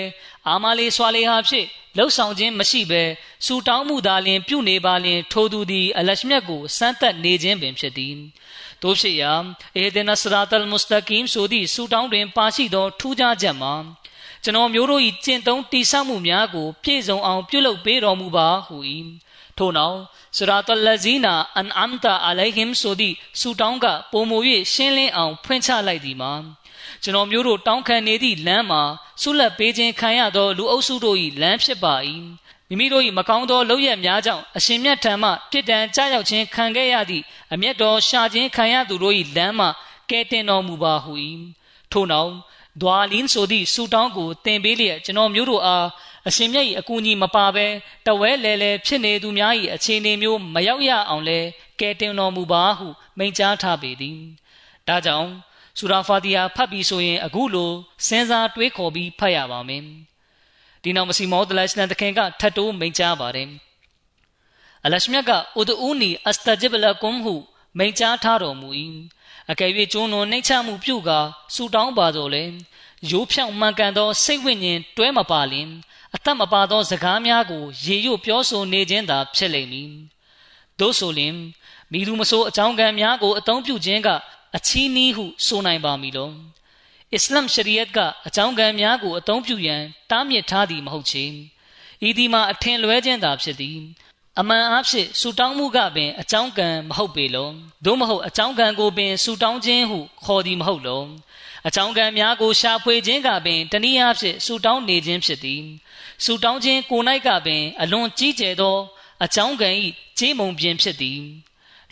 [0.48, 3.02] အာမာလေးဆွာလေဟာဖြင့်လှုပ်ဆောင်ခြင်းမရှိဘဲ
[3.46, 8.14] စူတောင်းမှုသာလျှင်ပြုနေပါလျှင်ထိုသူသည်အလရှမြတ်ကိုစမ်းသပ်နေခြင်းပင်ဖြစ်သည်
[8.82, 9.32] တို့ဖြစ်ရာ
[9.76, 13.74] အေဒနစရာတလ်မုစတကင်ဆိုသည့်စူတောင်းတွင်ပါရှိသောထူးခြားချက်မှာ
[14.42, 18.76] ကျွန်တော်မျိုးတို့၏ကျင့်သုံးတည်ဆောက်မှုများကို ပြည့်စုံအောင်ပြုလုပ်ပေးတော်မူပါဟု၏
[19.58, 19.98] ထို့နောက်
[20.36, 24.38] စရာတလဇီနာအန်အမ်တာအလိုင်ဟင်ဆိုသည့်ဆူတောင်းကပုံမူ၍
[24.72, 26.32] ရှင်းလင်းအောင်ဖွင့်ချလိုက်သည်မှာ
[27.02, 28.82] ကျွန်တော်မျိုးတို့တောင်းခံနေသည့်လမ်းမှာ
[29.22, 31.94] ဆုလက်ပေးခြင်းခံရသောလူအုပ်စုတို့၏လမ်းဖြစ်ပါ၏
[32.68, 39.66] မိမိတို့၏မကောင်းသောလုပ်ရများကြောင့်အရှင်မြတ်ထံမှပြစ်ဒဏ်ကြားရောက်ခြင်းခံခဲ့ရသည့်အမျက်တော်ရှာခြင်းခံရသူတို့၏လမ်းမှ
[40.10, 41.12] ကဲတင်တော်မူပါဟု၏
[41.92, 42.32] ထို့နောက်
[42.82, 45.86] ဒွာလင်းဆိုသည့်ဆူတောင်းကိုတင်ပေးလျက်ကျွန်တော်မျိုးတို့အား
[46.28, 47.66] အရှင်မြတ်၏အကူအညီမပါဘဲ
[48.06, 51.38] တဝဲလဲလဲဖြစ်နေသူများ၏အခြေအနေမျိုးမရောက်ရအောင်လဲ
[51.80, 52.86] ကဲတင်တော်မူပါဟု
[53.18, 54.18] မိန့်ကြားထားပေသည်
[54.88, 55.30] ဒါကြောင့်
[55.78, 57.70] ဆူရာဖာတီယာဖတ်ပြီးဆိုရင်အခုလို
[58.06, 59.84] စဉ်းစားတွေးခေါ်ပြီးဖတ်ရပါမယ်
[60.82, 63.48] ဒီနောက်မစီမောဒလရှလန်တခင်ကထတ်တိုးမိန့်ကြားပါတယ်
[64.84, 67.34] အလရှမြတ်ကဥဒူနီအစတဂျစ်လကွမ်ဟု
[67.78, 68.68] မိန့်ကြားထားတော်မူ၏
[69.50, 71.18] အကယ်၍ကျိုးနွန်နှိမ့်ချမှုပြုကာ
[71.54, 72.44] ဆူတောင်းပါတော်လဲ
[73.10, 75.68] ရိုးဖြောင့်မှန်ကန်သောစိတ်ဝိညာဉ်တွဲမပါလင်
[76.16, 79.90] အသက်မပါသောစကားများကိုရေရွတ်ပြောဆိုနေခြင်းသာဖြစ်လိမ့်မည်
[80.78, 81.36] သို့ဆိုလျှင်
[81.92, 84.08] မိသူမဆိုးအကြောင်းကံများကိုအသုံးပြုခြင်းက
[84.56, 86.30] အချီးနီးဟုဆိုနိုင်ပါမည်လော
[87.14, 91.24] အစ္စလမ်ရှရီယတ်ကအကြောင်းကံများကိုအသုံးပြုရန်တားမြစ်ထားသည်မဟုတ်ချေ
[92.08, 93.78] ဤဒီမှာအထင်လွဲခြင်းသာဖြစ်သည်
[94.40, 97.48] အမှန်အားဖြင့်ဆူတောင်းမှုကပင်အကြောင်းကံမဟုတ်ပေလော
[97.84, 101.02] သို့မဟုတ်အကြောင်းကံကိုပင်ဆူတောင်းခြင်းဟုခေါ်သည်မဟုတ်လော
[101.66, 105.62] အကြောင်းကံများကိုရှာဖွေခြင်းကပင်တနည်းအားဖြင့်ဆူတောင်းနေခြင်းဖြစ်သည်
[106.24, 108.76] ဆူတောင်းခြင်းကို၌ကပင် အလွန်ကြီးကျယ်သော
[109.24, 109.70] အကြောင်းကံ၏
[110.18, 111.20] ကြေးမုံပြင်းဖြစ်သည်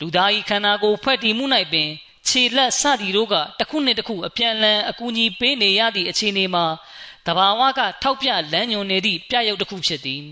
[0.00, 1.88] လူသား၏ခန္ဓာကိုယ်ဖွဲ့တည်မှု၌ပင်
[2.28, 6.66] ခြေလက်စသည်တို့ကတစ်ခုနှင့်တစ်ခုအပြန်လန်အကူအညီပေးနေရသည့်အခြေအနေမှာ
[7.26, 10.22] တဘာဝကထောက်ပြလမ်းညွန်နေသည့်ပြရုပ်တစ်ခုဖြစ်သည်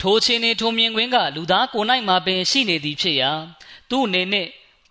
[0.00, 3.32] ထိုအခြေအနေထိုမြင်ကွင်းကလူသားကိုယ်၌မှာပင်ရှိနေသည်ဖြစ်ရာ
[3.90, 4.46] သူ့အနေနဲ့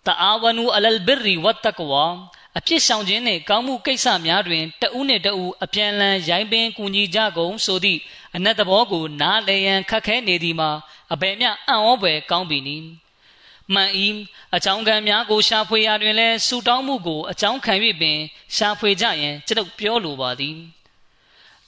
[0.06, 2.04] တအာဝနူအလလ်ဘီရီဝတ်တကဝါ
[2.58, 8.00] အပြစ်ဆောင်ခြင်းနှင့်ကောင်းမှုကိစ္စများတွင်တဦးနှင့်တဦးအပြန်လန်ရိုင်းပင်ကူညီကြကုန်ဆိုသည့်
[8.36, 10.70] အနတ်သဘောကိုနားလည်ရန်ခက်ခဲနေသည်မှာ
[11.12, 12.86] အဘယ်မျှအံ့ဩဖွယ်ကောင်းပြီနည်း
[13.72, 13.90] မှန်၏
[14.54, 18.18] အကြောင်းကံများကိုရှာဖွေရာတွင်လည်းဆူတောင်းမှုကိုအကြောင်းခံ၍ပင်
[18.56, 20.56] ရှာဖွေကြရန်ကျွန်ုပ်ပြောလိုပါသည်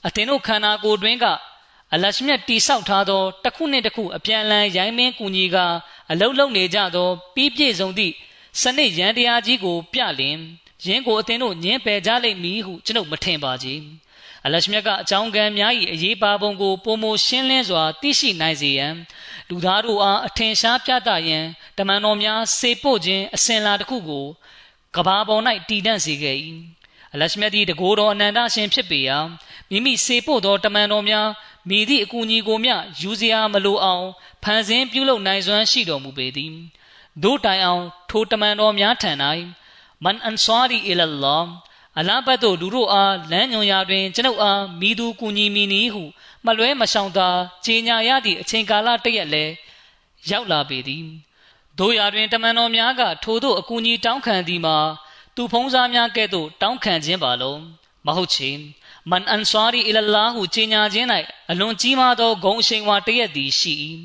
[0.05, 1.25] အသင်တို့ခန္ဓာကိုယ်တွင်က
[1.93, 5.57] အလရှမြတ်တိဆောက်ထားသောတစ်ခုနှင့်တစ်ခုအပြန်အလှန်ရိုင်းမင်းကူညီက
[6.11, 8.13] အလုံးလုံးနေကြသောပြီးပြည့်စုံသည့်
[8.61, 10.37] စနစ်ရန်တရားကြီးကို ပြလင်
[10.85, 13.67] ယင်းကိုအသင်တို့ညင်းပယ်ကြလိမ့်မည်ဟုကျွန်ုပ်မထင်ပါကြ။
[14.47, 18.93] အလရှမြတ်ကအကြောင်းကံများ၏အရေးပါပုံကိုပုံမရှင်းလင်းစွာသိရှိနိုင်စေရန်
[19.49, 21.45] လူသားတို့အားအထင်ရှားပြသရန်
[21.77, 24.25] တမန်တော်များစေပို့ခြင်းအစဉ်လာတစ်ခုကို
[24.95, 26.37] ကဘာပေါ်၌တည်တံ့စေခဲ့၏။
[27.13, 29.17] အလရှမြတ်သည်တကိုယ်တော်အနန္တရှင်ဖြစ်ပေရာ
[29.69, 31.27] မိမိစေပို့သောတမန်တော်များ
[31.69, 34.05] မိသည့်အကူအညီကိုမျှယူစရာမလိုအောင်
[34.43, 36.53] ဖန်ဆင်းပြုလုပ်နိုင်စွမ်းရှိတော်မူပေသည်။
[37.23, 39.11] တို့တိုင်အောင်ထိုတမန်တော်များထံ၌
[40.03, 41.37] မန်အန်ဆာရီအီလလာ
[41.99, 46.03] အလားဘတ်တို့လူတို့အားလမ်းညွန်ရာတွင် ကျွန်ုပ်အားမိသူကူညီမိနီဟု
[46.45, 47.29] မလွဲမရှောင်သာ
[47.65, 49.45] ခြေညာရသည့်အချိန်ကာလတရက်လဲ
[50.29, 51.05] ရောက်လာပေသည်
[51.79, 54.77] တို့ရာတွင်တမန်တော်များကထိုတို့အကူအညီတောင်းခံသည်မှာ
[55.35, 57.61] သူဖုံးစားများကဲ့သို့တောင်းခံခြင်းပါလုံး
[58.05, 58.49] မဟုတ်ချေ
[59.09, 61.07] မန်အန်ဆာရီအီလလာဟုခြေညာခြင်း၌
[61.51, 63.73] အလွန်ကြီးမားသောဂုဏ်အရှိန်ဝါတရက်သည်ရှိ၏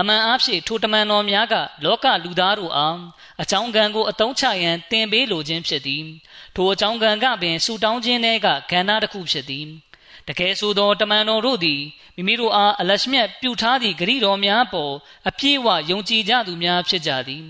[0.00, 2.98] အမှန်အဖြစ်ထိုတမန်တော်များကလောကလူသားတို့အား
[3.42, 6.04] အကြောင်းကံကိုအတုံးချရန်တင်ပေးလိုခြင်းဖြစ်သည်
[6.54, 9.66] ထိုအကြောင်းကံကပင်ဆူတောင်းခြင်းတွေကကဏ္ဍတစ်ခုဖြစ်သည်
[10.28, 11.80] တကယ်ဆိုသောတမန်တော်တို့သည်
[12.16, 14.94] မိမိတို့အားအလရှမြတ်ပြုထားသည့်ဂရိတော်များပေါ်
[15.28, 17.44] အပြည့်အဝယုံကြည်ကြသူများဖြစ်ကြသည်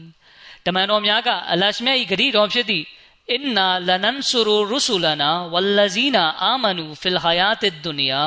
[0.66, 2.84] တမန်တော်များကအလရှမြတ်၏ဂရိတော်ဖြစ်သည့်
[3.30, 8.22] အင်နာလနန်ဆူရူရုဆူလနာဝလဇီနာအာမနူဖီလ်ဟယာတ်ဒုနီယာ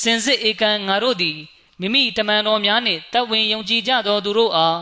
[0.00, 1.38] စင်စစ်ဧကန်ငါတို့သည်
[1.80, 4.78] မိမိတမန်တော်များနှင့်တဝင်ယုံကြည်ကြသောသူတို့အား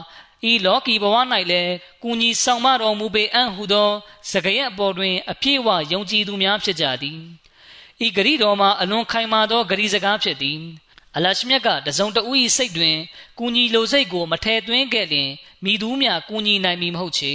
[0.51, 1.16] ဤလောကီဘဝ၌
[1.51, 1.72] လည်း
[2.03, 3.90] ကုညီဆောင်မတော်မူပေအံ့ဟုသော
[4.30, 7.18] စကရက်ပေါ်တွင် အပြည့်အဝယုံကြည်သူများဖြစ်ကြသည်
[8.07, 10.61] ဤဂရိတော်မှာအလွန်ခိုင်မာသောဂရိစကားဖြစ်သည်
[11.16, 12.97] အလရှမြတ်ကတစုံတဦး၏စိတ်တွင်
[13.38, 15.30] ကုညီလိုစိတ်ကိုမထဲသွင်းခဲ့လျင်
[15.64, 17.32] မိသူများကုညီနိုင်မည်မဟုတ်ချေ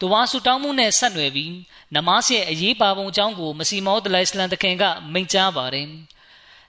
[0.00, 1.52] တဝါဆူတောင်းမှုနဲ့ဆက်နွယ်ပြီး
[1.94, 5.88] နမတ်ရဲ့အရေးပါပုံအကြောင်းကိုမစီမောဒလိုင်စလန်တခင်ကမိန့်ကြားပါတယ်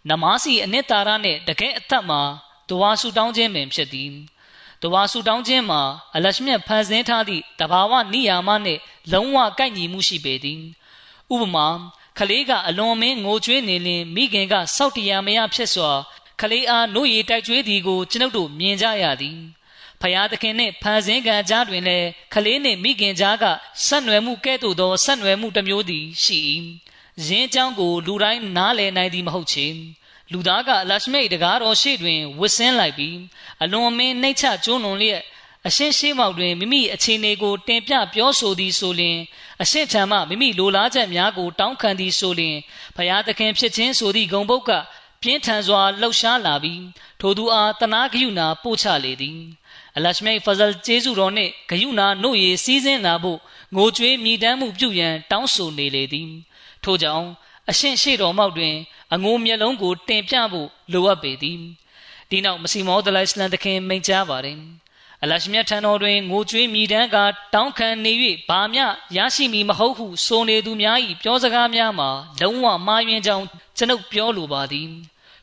[0.10, 2.22] နမတ်အနှစ်သာရနဲ့တကယ်အသက်မှာ
[2.70, 4.12] တဝါဆူတောင်းခြင်းပင်ဖြစ်သည်
[4.82, 5.82] တဝါဆူတောင်းခြင်းမှာ
[6.16, 8.82] အလရှမြတ်ဖန်ဆင်းထားသည့်တဘာဝနိယာမနှင့်
[9.12, 10.62] လုံးဝကိုက်ညီမှုရှိပေသည်
[11.34, 11.68] ဥပမာ
[12.18, 15.92] ခလေးကအလွန်မင်းငိုကြွေးနေလင်မိခင်ကစောက်တရားမရဖြစ်စွာ
[16.40, 19.38] ခလေးအားနှုတ်ရည်တိုက်ကြွေးသည်ကိုကျွန်ုပ်တို့မြင်ကြရသည်
[20.02, 23.46] ဖယားသခင်နှင့်ဖန်ဆင်းကံကြားတွင်လည်းခလေးနှင့်မိခင်ကြားက
[23.86, 26.38] ဆက်နွယ်မှုကဲ့သို့သောဆက်နွယ်မှုတစ်မျိုးသည်ရှိ၏
[27.28, 29.68] ယင်းအကြောင်းကိုလူတိုင်းနားလည်နိုင်သည်မဟုတ်ချေ
[30.32, 33.18] လူသားကအလရှမိတ်တကားတော်ရှေ့တွင်ဝစ်ဆင်းလိုက်ပြီး
[33.64, 35.22] အလွန်မင်းနှိတ်ချကျိုးနွန်လျက်
[35.68, 39.18] အရှင်းရှိမောက်တွင်မိမိအခြေအနေကိုတင်ပြပြောဆိုသည်ဆိုလျှင်
[39.62, 42.58] အရှင်းထံမှမိမိလိုလားချက်များကိုတောင်းခံသည်ဆိုလျှင်
[42.96, 44.72] ဖယားသခင်ဖြစ်ခြင်းဆိုသည့်ဂုံပုတ်က
[45.22, 46.82] ပြင်းထန်စွာလှုပ်ရှားလာပြီး
[47.20, 49.40] ထိုသူအားတနာဂယုနာပို့ချလေသည်
[49.96, 53.40] အလရှမိတ်ဖဇလ်ကျေးဇူးတော်နှင့်ဂယုနာနှုတ်ရည်စည်းစင်းလာဖို့
[53.76, 56.32] ငိုကြွေးမြည်တမ်းမှုပြုရန်တောင်းဆိုနေလေသည်
[56.84, 57.28] ထို့ကြောင့်
[57.70, 58.76] အရှင်ရှိတော်မောက်တွင်
[59.14, 61.60] အငိုမျက်လုံးကို တင်ပြဖို့လိုအပ်ပေသည်
[62.30, 64.58] ဒီနောက်မစီမောဒလိုင်စလန်တခင်မိန့်ကြားပါတယ်
[65.24, 67.18] အလရှမြတ်ထံတော်တွင်ငိုကြွေးမြည်တမ်းက
[67.54, 68.14] တောင်းခံနေ၍
[68.50, 68.86] ဘာမျှ
[69.18, 72.10] ရရှိမည်မဟုတ်ဟုဆိုနေသူများ၏ပြောစကားများမှာ
[72.42, 73.46] လုံးဝမှားယွင်းကြောင်း
[73.78, 74.90] ကျွန်ုပ်ပြောလိုပါသည်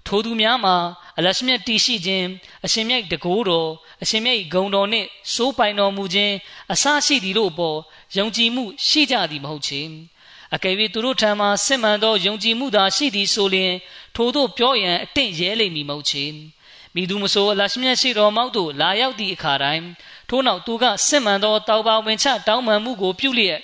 [0.07, 0.77] ထိုသူများမှာ
[1.19, 2.27] အလရှမြတ်တည်ရှိခြင်း
[2.65, 3.71] အရှင်မြတ်တကိုးတော်
[4.03, 6.35] အရှင်မြတ်ဂုံတော်နှင့်စိုးပိုင်တော်မူခြင်း
[6.73, 7.79] အစရှိသည်တို့ပေါ်
[8.17, 9.81] ယုံကြည်မှုရှိကြသည်မဟုတ်ချေ
[10.55, 13.75] အကယ်၍သူတို့ထံမှစစ်မှန်သောယုံကြည်မှုသာရှိသည်ဆိုလျှင်
[14.15, 16.25] ထိုတို့ပြောရန်အတင့်ရဲလိမ့်မည်မဟုတ်ချေ
[16.95, 19.87] မိသူမဆိုအလရှမြတ်ရှိတော်မောက်သို့လာရောက်သည့်အခါတိုင်း
[20.29, 23.61] ထို့နောက်သူကစစ်မှန်သောတောက်ပါဝင်ချတောင်းပန်မှုကိုပြုလျက်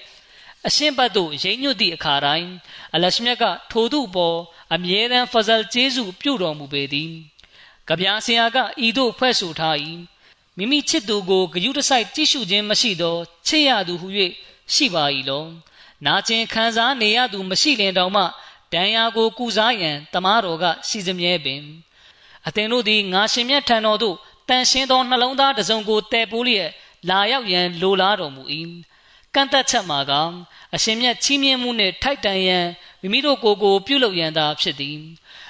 [0.67, 2.49] အရှင်းဘတ်သို့ရိမ့်ညွတ်သည့်အခါတိုင်း
[2.95, 4.39] အလရှမြတ်ကထိုသူပေါ်
[4.75, 7.11] အမြဲတမ်းဖဇလ်ကျေးဇူးပြုတော်မူပေသည်။
[7.89, 9.77] ကြပြာဆရာကဤသို့ဖွဲ့ဆိုထား၏
[10.57, 13.17] မိမိချစ်သူကိုဂယုတစိုက်ကြည့်ရှုခြင်းမရှိသော
[13.47, 14.09] ချစ်ရသူဟု၍
[14.75, 15.45] ရှိပါ၏လော။
[16.07, 18.23] နာကျင်ခံစားနေရသူမရှိလင်တောင်မှ
[18.73, 21.63] ဒဏ်ရာကိုကုစားရန်တမားတော်ကစီစမြဲပင်
[22.47, 24.17] အသင်တို့သည်ငါရှင်မြတ်ထံတော်သို့
[24.49, 26.71] တန်ရှင်းသောနှလုံးသားတစ်စုံကိုတည်ပိုးလျက်
[27.09, 28.43] လာရောက်ရန်လိုလားတော်မူ၏
[29.35, 30.13] ကန့်သက်ချက်မှာက
[30.75, 32.67] အရှင်မြတ်ချီးမြှင့်မှုနှင့်ထိုက်တန်ရန်
[33.03, 34.99] မိမိတို့ကိုယ်ကိုပြုလုပ်ရန်သာဖြစ်သည်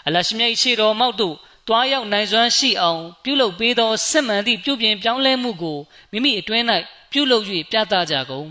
[0.06, 1.36] အလရှိမြတ်ရှိတော်မောက်တို့
[1.68, 5.78] တွားရောက်နိုင်စွမ်းရှိအောင်ပြုလုပ်ပေးသောစစ်မှန်သည့်ပြုပြင်ပြောင်းလဲမှုကို
[6.12, 6.64] မိမိအတွင်း၌
[7.12, 8.50] ပြုလုပ်၍ပြသကြကုန်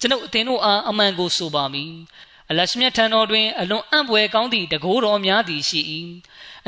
[0.00, 1.92] ကျွန်ုပ်အသင်တို့အားအမှန်ကိုဆိုပါမည်
[2.50, 5.80] အလရှမြတ်ထံတော်တွင်အလွန်အံ့ဖွယ်ကောင်းသည့်တကိုးတော်များသည်ရှိ၏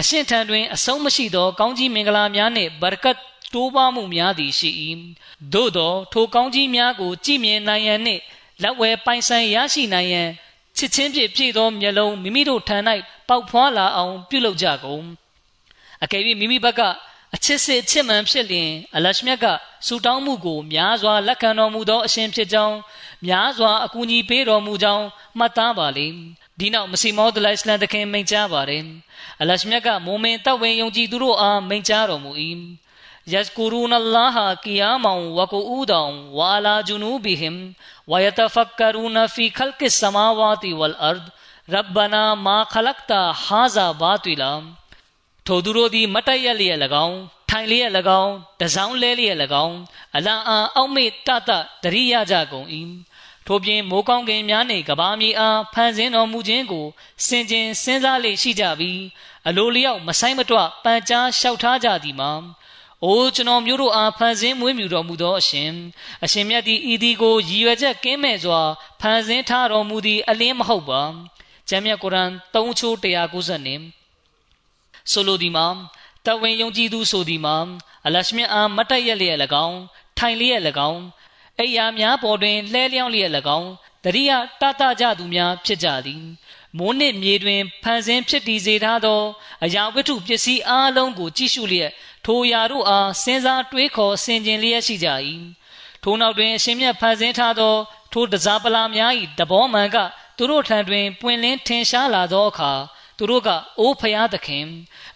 [0.00, 3.16] အရှင်ထံတွင်အဆုံးမရှိသောကောင်းကြီးမင်္ဂလာများနှင့်ဘာရကတ်
[3.54, 4.70] တိုးပွားမှုများသည်ရှိ၏
[5.52, 8.22] သို့သောထိုကောင်းကြီးများကိုကြည်မြင်နိုင်ရန်နှင့်
[8.62, 10.28] လက်ဝဲပိုင်ဆိုင်ရရှိနိုင်ရန်
[10.76, 12.76] ချစ်ချင်းဖြင့်ပြည့်သောမျက်လုံးမိမိတို့ထံ၌
[13.28, 15.04] ပေါက်ဖွားလာအောင်ပြုလုပ်ကြကုန်
[16.02, 16.80] အကယ်၍မိမိဘက်က
[17.35, 19.45] အချစ်စစ်ချစ်မှန်ဖြစ်လျင်အလရှမြတ်က
[19.87, 22.77] ဆူတောင်းမှုကိုများစွာလက်ခံတော်မူသောအရှင်ဖြစ်ကြောင်း
[23.27, 25.05] များစွာအကူအညီပေးတော်မူကြောင်း
[25.37, 26.07] မှတ်သားပါလေ
[26.59, 28.83] ဒီနောက်မစီမောဒလိုင်စလန်တခင်မိန့်ကြားပါတယ်
[29.41, 32.31] အလရှမြတ်ကမုံမင်တပ်ဝင်ယုံကြည်သူတို့အားမိန့်ကြားတော်မူ၏
[33.31, 37.57] ယက်ကူရူနအလ္လာဟကီယာမောင်ဝကူအူဒောင်ဝါလာဂျူနူဘီဟင်
[38.11, 41.25] ဝယတဖကရူနဖီခလ်ကစ်ဆမာဝါတီဝလ်အရ်ဒ်
[41.69, 43.11] ربنا ما خلقت
[43.49, 44.53] هذا باطلا
[45.52, 47.18] ထိုသူတို့သည်မတရက်လျက်၎င်း
[47.50, 47.90] ထိုင်လျက်၎
[48.22, 49.76] င်းတစောင်းလဲလျက်၎င်း
[50.16, 51.50] အလာအာအောက်မေ့တတ
[51.82, 52.66] တရိယကြကုန်၏
[53.46, 56.86] ထို့ပြင်မိုးကောင်းကင်များနှင့်ကဘာမြေအားဖန်ဆင်းတော်မူခြင်းကို
[57.26, 59.00] စင်ကြင်စဉ်းစားလေရှိကြပြီး
[59.48, 62.32] အလိုလျောက်မဆိုင်မတွပန်ကြားလျှောက်ထားကြသည်မှာ
[63.04, 65.70] အိုကျွန်တော်မျိုးတို့အားဖန်ဆင်းမွေးမြူတော်မူသောအရှင်
[66.24, 68.60] အရှင်မြတ်သည်ဤသည်ကိုရည်ရွယ်ချက်ကင်းမဲ့စွာ
[69.00, 71.02] ဖန်ဆင်းထားတော်မူသည်အလင်းမဟုတ်ပါ
[71.68, 73.99] ကျမ်းမြတ်ကုရ်အန်3ချိုး190နဲ့
[75.12, 75.66] ဆိုလိုသည်မှာ
[76.26, 77.56] တဝင်ယုံကြည်သူဆိုသည်မှာ
[78.06, 79.78] အလရှမြအားမတ်တက်ရက်လျက်၎င်း
[80.18, 81.02] ထိုင်လျက်၎င်း
[81.58, 83.70] အိယာများပေါ်တွင်လှဲလျောင်းလျက်၎င်း
[84.04, 86.22] တရိယာတတကြသူများဖြစ်ကြသည်
[86.78, 89.22] မိုးနှင့်မြေတွင်ဖန်ဆင်းဖြစ်တည်စေထားသော
[89.64, 91.90] အရာဝတ္ထုပစ္စည်းအလုံးကိုကြည့်ရှုလျက်
[92.24, 95.08] ထိုအရာတို့အားစဉ်းစားတွေးခေါ်ဆင်ခြင်လျက်ရှိကြ၏
[96.02, 97.74] ထိုနောက်တွင်အရှင်မြတ်ဖန်ဆင်းထားသော
[98.12, 99.96] ထိုတစားပလာများ၏တဘောမှန်က
[100.36, 102.72] သူတို့ထံတွင်ပွင့်လင်းထင်ရှားလာသောအခါ
[103.20, 103.48] သူတို့က
[103.80, 104.66] အိုးဖျားသခင်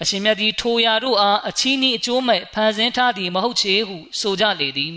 [0.02, 4.94] အရှင်မြတ်သည်ထိုရာတို့အားအချီးနှီးအကျိုးမဲ့ဖန်ဆင်းထားသည်မဟုတ်ချေဟုဆိုကြလေသည်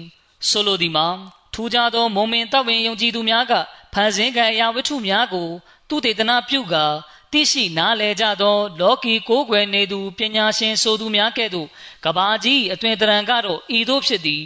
[0.49, 1.07] ဆိုလိုသည်မှာ
[1.53, 3.53] ထူးခြားသောမုံမင်တပ်ဝင်ယုံကြည်သူများက
[3.93, 5.49] ဖန်ဆင်းကံအရာဝတ္ထုများကို
[5.89, 6.85] သူတေသနာပြုကာ
[7.31, 11.67] သိရှိနားလည်ကြသော လောကီကိုးကွယ်နေသူပညာရှင်ဆိုသူများကဲ့သို့
[12.05, 14.41] ကဘာကြီးအသွင်တရံကတော့ဤသို့ဖြစ်သည်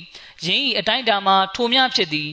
[0.45, 2.29] ယင်းဤအတိုင်းတာမှာထိုများဖြစ်သည်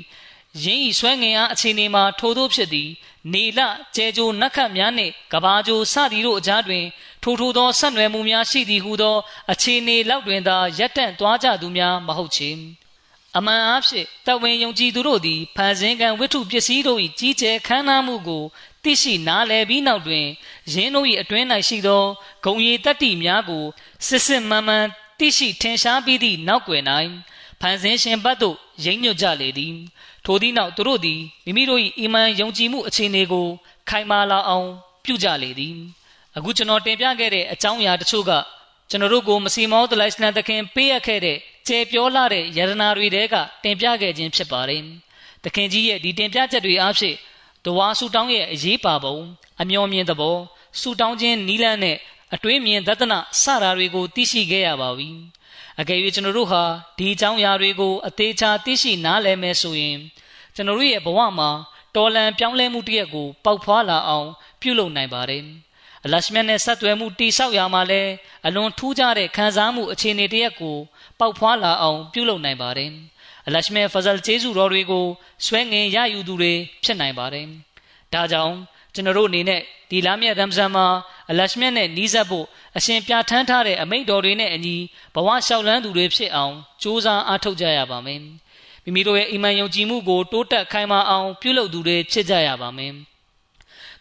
[0.65, 2.89] ယင်းဤဆွဲငင်အားအခြေအနေမှာထိုသို့ဖြစ်သည်
[3.33, 3.61] နေလ
[3.97, 6.85] ကျဲကြိုနတ်ခတ်များနှင့်ကဘာကြိုစသည်တို့အကြားတွင်
[7.23, 9.17] ထိုထိုသောဆက်နွယ်မှုများရှိသည်ဟုသော
[9.53, 12.51] အခြေအနေလောက်တွင်သာရက်တန့်သွားကြသူများမဟုတ်ချေ
[13.37, 18.45] အမှန်အားဖြင့်တဝင်ယုံကြည်သူတို့သည်ဖန်ဆင်းကံဝိထုပစ္စည်းတို့၏ကြီးကျယ်ခမ်းနားမှုကို
[18.83, 20.27] သိရှိနားလည်ပြီးနောက်တွင်
[20.73, 22.05] ယင်းတို့၏အတွင်း၌ရှိသော
[22.45, 23.65] ဂုံရည်တတ္တိများကို
[24.07, 24.87] စစ်စစ်မှန်မှန်
[25.19, 26.83] သိရှိထင်ရှားပြီးသည့်နောက်ွယ်၌
[27.61, 29.75] ဖန်ဆင်းရှင်ဘတ်သို့ရိမ့်ညွတ်ကြလေသည်
[30.25, 33.47] ထိုသည့်နောက်သူတို့သည်မိမိတို့၏အီမန်ယုံကြည်မှုအခြေအနေကို
[33.89, 34.69] ခိုင်မာလာအောင်
[35.05, 35.77] ပြုကြလေသည်
[36.37, 38.33] အခုကျွန်တော်တင်ပြခဲ့တဲ့အကြောင်းအရာတချို့က
[38.91, 44.83] ကျွန်တော်တို့ကိုမစီမောဒလိုက်စလန်တခင်ပေးအပ်ခဲ့တဲ့ကျေပြောလာတဲ့ယရနာတွေတဲကတင်ပြခဲ့ခြင်းဖြစ်ပါတယ်။
[45.45, 47.17] တခင်ကြီးရဲ့ဒီတင်ပြချက်တွေအားဖြင့်
[47.65, 49.17] တဝါဆူတောင်းရဲ့အရေးပါပုံ
[49.61, 50.37] အမျော်မြင်သဘော
[50.81, 51.97] ဆူတောင်းခြင်းနီးလန်းနဲ့
[52.35, 55.09] အတွေးမြင်သဒ္ဒနာစတာတွေကိုသိရှိခဲ့ရပါပြီ။
[55.81, 56.63] အကယ်၍ကျွန်တော်တို့ဟာ
[56.99, 59.99] ဒီအကြောင်းအရာတွေကိုအသေးချာသိရှိနားလည်မယ်ဆိုရင်
[60.55, 61.51] ကျွန်တော်တို့ရဲ့ဘဝမှာ
[61.97, 64.29] တော်လန်ပြောင်းလဲမှုတရက်ကိုပေါက်ဖွာလာအောင်
[64.61, 65.45] ပြုလုပ်နိုင်ပါတယ်။
[66.05, 68.03] အလရှမြတ်နဲ့ဆက်သွယ်မှုတိဆောက်ရမှာလဲ
[68.47, 70.77] အလွန်ထူးခြားတဲ့ခံစားမှုအခြေအနေတရက်ကို
[71.19, 72.91] ပေါက်ဖွာလာအောင်ပြုလုပ်နိုင်ပါတယ်
[73.47, 75.07] အလရှမြတ်ဖဇလ်ကျေးဇူးတော်တွေကို
[75.47, 76.53] ဆွဲငင်ရယူသူတွေ
[76.85, 77.47] ဖြစ်နိုင်ပါတယ်
[78.13, 78.55] ဒါကြောင့်
[78.95, 79.61] ကျွန်တော်တို့အနေနဲ့
[79.91, 80.87] ဒီလာမြတ်ရမ်ဇန်မှာ
[81.31, 82.47] အလရှမြတ်နဲ့နီးစပ်ဖို့
[82.77, 84.77] အရှင်ပြဋ္ဌာန်းထားတဲ့အမိန့်တော်တွေနဲ့အညီ
[85.15, 88.21] ဘဝလျှောက်လန်းသူတွေဖြစ်အောင်ကြိုးစားအားထုတ်ကြရပါမယ်
[88.85, 92.93] မိမိတို့ရဲ့အီမန်ယုံကြည်မှုကိုတိုးတက်ခိုင်မာအောင်ပြုလုပ်သူတွေဖြစ်ကြရပါမယ်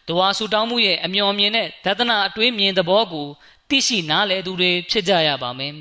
[0.06, 3.26] တဝါဆူတောင်းမှုရဲ့အမျှော်မြင်တဲ့ဒသနာအတွေးမြင်သဘောကို
[3.68, 5.72] သိရှိနားလည်သူတွေဖြစ်ကြရပါမယ်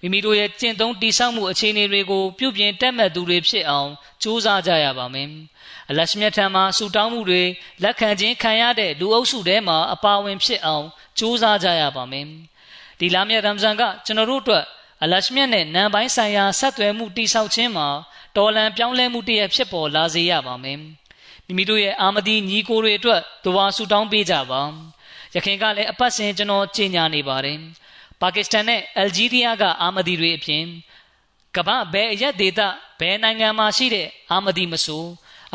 [0.00, 3.90] မိမိတို့ရဲ့ကျင့်သုံးတိဆောက်မှုအခြေအနေတွေကိုပြုပြင်တက်မှတ်သူတွေဖြစ်အောင်
[4.22, 5.28] ကြိုးစားကြရပါမယ်
[5.90, 7.42] အလရှမြတ်ထံမှာဆူတောင်းမှုတွေ
[7.82, 10.86] လက်ခံခြင်းခံရတဲ့လူအုပ်စုထဲမှာအပါဝင်ဖြစ်အောင်
[11.18, 12.26] ကြိုးစားကြရပါမယ်
[12.98, 14.64] ဒီလာမြတ်ရမ်ဇန်ကကျွန်တော်တို့အတွက်
[15.02, 17.88] အလရှမြတ်နဲ့နံပိုင်းဆိုင်ရာဆက်သွယ်မှုတိဆောက်ခြင်းမှာ
[18.36, 20.78] တော်လန်ပြောင်းလဲမှုတရဖြစ်ပေါ်လာစေရပါမယ်
[21.46, 24.62] မိမိတို့ရဲ့အာမဒီညီကိုတွေအတွက်ဒဝါဆူတောင်းပေးကြပါ
[25.34, 27.58] ရခင်ကလည်းအပတ်စဉ်ကျွန်တော်ကြေညာနေပါတယ်
[28.20, 30.64] ပါကစ္စတန်နဲ့အယ်ဂျီးရီးယားကအာမဒီတွေအပြင်
[31.56, 32.60] ကမ္ဘာဘယ်အရက်ဒေသ
[33.00, 35.04] ဘယ်နိုင်ငံမှာရှိတဲ့အာမဒီမဆို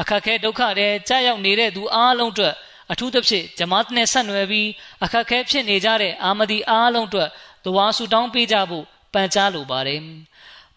[0.01, 2.53] အခက်ခဲဒုက္ခတွေကြာရောက်နေတဲ့သူအားလုံးအတွက်
[2.91, 4.69] အထူးသဖြင့်ဂျမာတ်နဲ့ဆက်နွယ်ပြီး
[5.03, 7.29] အခက်ခဲဖြစ်နေကြတဲ့အာမဒီအားလုံးအတွက်
[7.65, 10.01] ဒဝါဆူတောင်းပေးကြဖို့ပန်ကြားလိုပါတယ်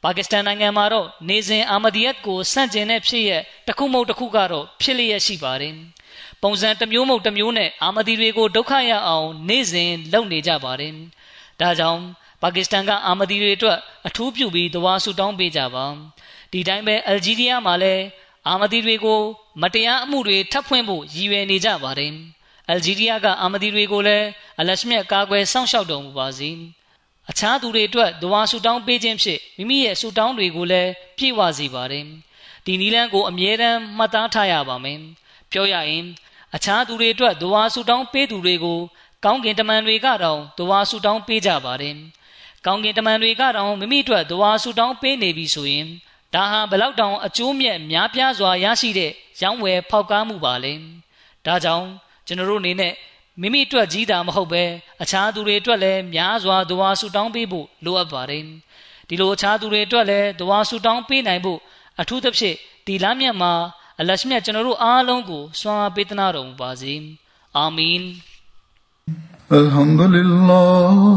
[0.03, 3.31] ပါကစ္စတန်နိုင်ငံမှာတော့နေစဉ်အာမဒီယတ်ကိုစန့်ကျင်တဲ့ဖြစ်ရ
[3.67, 5.75] တခုမဟုတ်တခုကတော့ဖြစ်လျက်ရှိပါတယ်
[6.43, 10.93] ပုံစံတစ်မျိုးမဟုတ်တစ်မျိုးနဲ့အာမဒီတွေကိုဒုက္ခရအောင်နေစဉ်လုပ်နေကြပါတယ်
[11.61, 12.03] ဒါကြောင့်
[12.43, 15.87] ပါကစ္စတန်ကအာမဒီတွေအတွက်အထူးပြုပြီးတဝါဆူတောင်းပေးကြပါ
[16.53, 18.03] ဒီတိုင်းပဲအယ်ဂျီးရီးယားမှာလည်း
[18.49, 19.21] အာမဒီတွေကို
[19.63, 22.13] မတရားအမှုတွေထပ်ဖွင့်ဖို့ရည်ရွယ်နေကြပါတယ်
[22.69, 24.27] အယ်ဂျီးရီးယားကအာမဒီတွေကိုလည်း
[24.61, 26.51] အလရှမြတ်ကာကွယ်စောင့်ရှောက်တော်မူပါစေ
[27.31, 32.05] အခြားသူတွေအတွက်ဒဝါဆူတောင်းပေးခြင်းဖြင့်မိမိရဲ့ဆူတောင်းတွေကိုလည်းပြည့်ဝစေပါတယ်
[32.65, 35.01] ဒီနီလန်းကိုအမြဲတမ်းမှတ်သားထားရပါမယ်
[35.53, 36.05] ပြောရရင်
[36.55, 38.79] အခြားသူတွေအတွက်ဒဝါဆူတောင်းပေးသူတွေကို
[39.25, 41.97] ကောင်းကင်တမန်တွေကတော့ဒဝါဆူတောင်းပေးကြပါတယ်
[42.67, 45.87] ကောင်းကင်တမန်တွေကတော့မိမိအတွက်ဒဝါဆူတောင်းပေးနေပြီဆိုရင်
[46.37, 50.73] ဒါဟာဘလောက်တောင်အကျိုးမြတ်များပြားစွာရရှိတဲ့ရောင်းဝယ်ဖောက်ကားမှုပါလဲ
[51.47, 51.87] ဒါကြောင့်
[52.27, 52.93] ကျွန်တော်တို့အနေနဲ့
[53.41, 54.63] မိမိအတွက်ကြီးတာမဟုတ်ပဲ
[55.03, 58.45] အခြားသူတွေအတွက်လည်းများစွာဒွါဆူတောင်းပေးဖို့လိုအပ်ပါတယ်
[59.09, 61.59] ဒီလိုအခြားသူတွေအတွက်လည်းဒွါဆူတောင်းပေးနိုင်ဖို့
[62.01, 62.57] အထူးသဖြင့်
[62.87, 63.53] ဒီလမြတ်မှာ
[64.01, 66.95] အလရှမြတ်ကျွန်တော်တို့အားလုံးကိုစွမ်းအားပေးသနာတော်မူပါစေ
[67.57, 68.03] အာမင်
[69.53, 71.17] အလ်ဟမ်ဒူလ illah